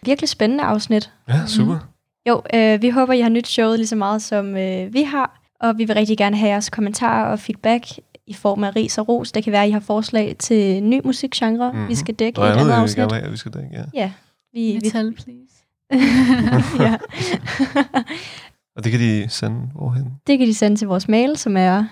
Virkelig 0.05 0.29
spændende 0.29 0.63
afsnit. 0.63 1.11
Ja, 1.29 1.45
super. 1.47 1.79
Jo, 2.27 2.41
øh, 2.53 2.81
vi 2.81 2.89
håber, 2.89 3.13
I 3.13 3.21
har 3.21 3.29
nyt 3.29 3.47
showet 3.47 3.79
lige 3.79 3.87
så 3.87 3.95
meget, 3.95 4.21
som 4.21 4.57
øh, 4.57 4.93
vi 4.93 5.03
har. 5.03 5.41
Og 5.59 5.77
vi 5.77 5.85
vil 5.85 5.95
rigtig 5.95 6.17
gerne 6.17 6.37
have 6.37 6.49
jeres 6.49 6.69
kommentarer 6.69 7.31
og 7.31 7.39
feedback 7.39 7.85
i 8.27 8.33
form 8.33 8.63
af 8.63 8.75
ris 8.75 8.97
og 8.97 9.07
ros. 9.07 9.31
Det 9.31 9.43
kan 9.43 9.53
være, 9.53 9.63
at 9.63 9.69
I 9.69 9.71
har 9.71 9.79
forslag 9.79 10.35
til 10.39 10.83
ny 10.83 11.01
musikgenre, 11.05 11.71
mm-hmm. 11.71 11.87
vi 11.87 11.95
skal 11.95 12.15
dække 12.15 12.41
Og 12.41 12.47
i 12.47 12.51
et 12.51 12.57
andet, 12.57 13.31
vi 13.31 13.37
skal 13.37 13.53
dække, 13.53 13.69
ja. 13.73 13.83
Ja, 13.93 14.11
vi, 14.53 14.59
vi, 14.59 14.79
Metal, 14.83 15.13
please. 15.13 15.60
Ja. 16.79 16.97
Og 18.75 18.83
det 18.83 18.91
kan 18.91 19.01
de 19.01 19.29
sende 19.29 19.57
hvorhen? 19.75 20.05
det 20.27 20.37
kan 20.39 20.47
de 20.47 20.53
sende 20.53 20.77
til 20.77 20.87
vores 20.87 21.07
mail, 21.07 21.37
som 21.37 21.57
er 21.57 21.83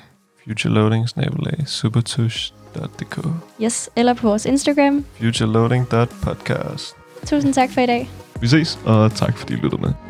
Futureloading, 0.48 1.10
snabelag, 1.10 1.64
supertush.dk 1.68 3.20
yes, 3.64 3.90
eller 3.96 4.14
på 4.14 4.28
vores 4.28 4.46
Instagram. 4.46 5.06
Futureloading.podcast 5.20 6.96
Tusind 7.26 7.54
tak 7.54 7.70
for 7.72 7.82
i 7.82 7.86
dag. 7.86 8.10
Vi 8.42 8.48
ses, 8.48 8.80
og 8.86 9.14
tak 9.14 9.38
fordi 9.38 9.54
I 9.54 9.58
lyttede 9.58 9.82
med. 9.82 10.09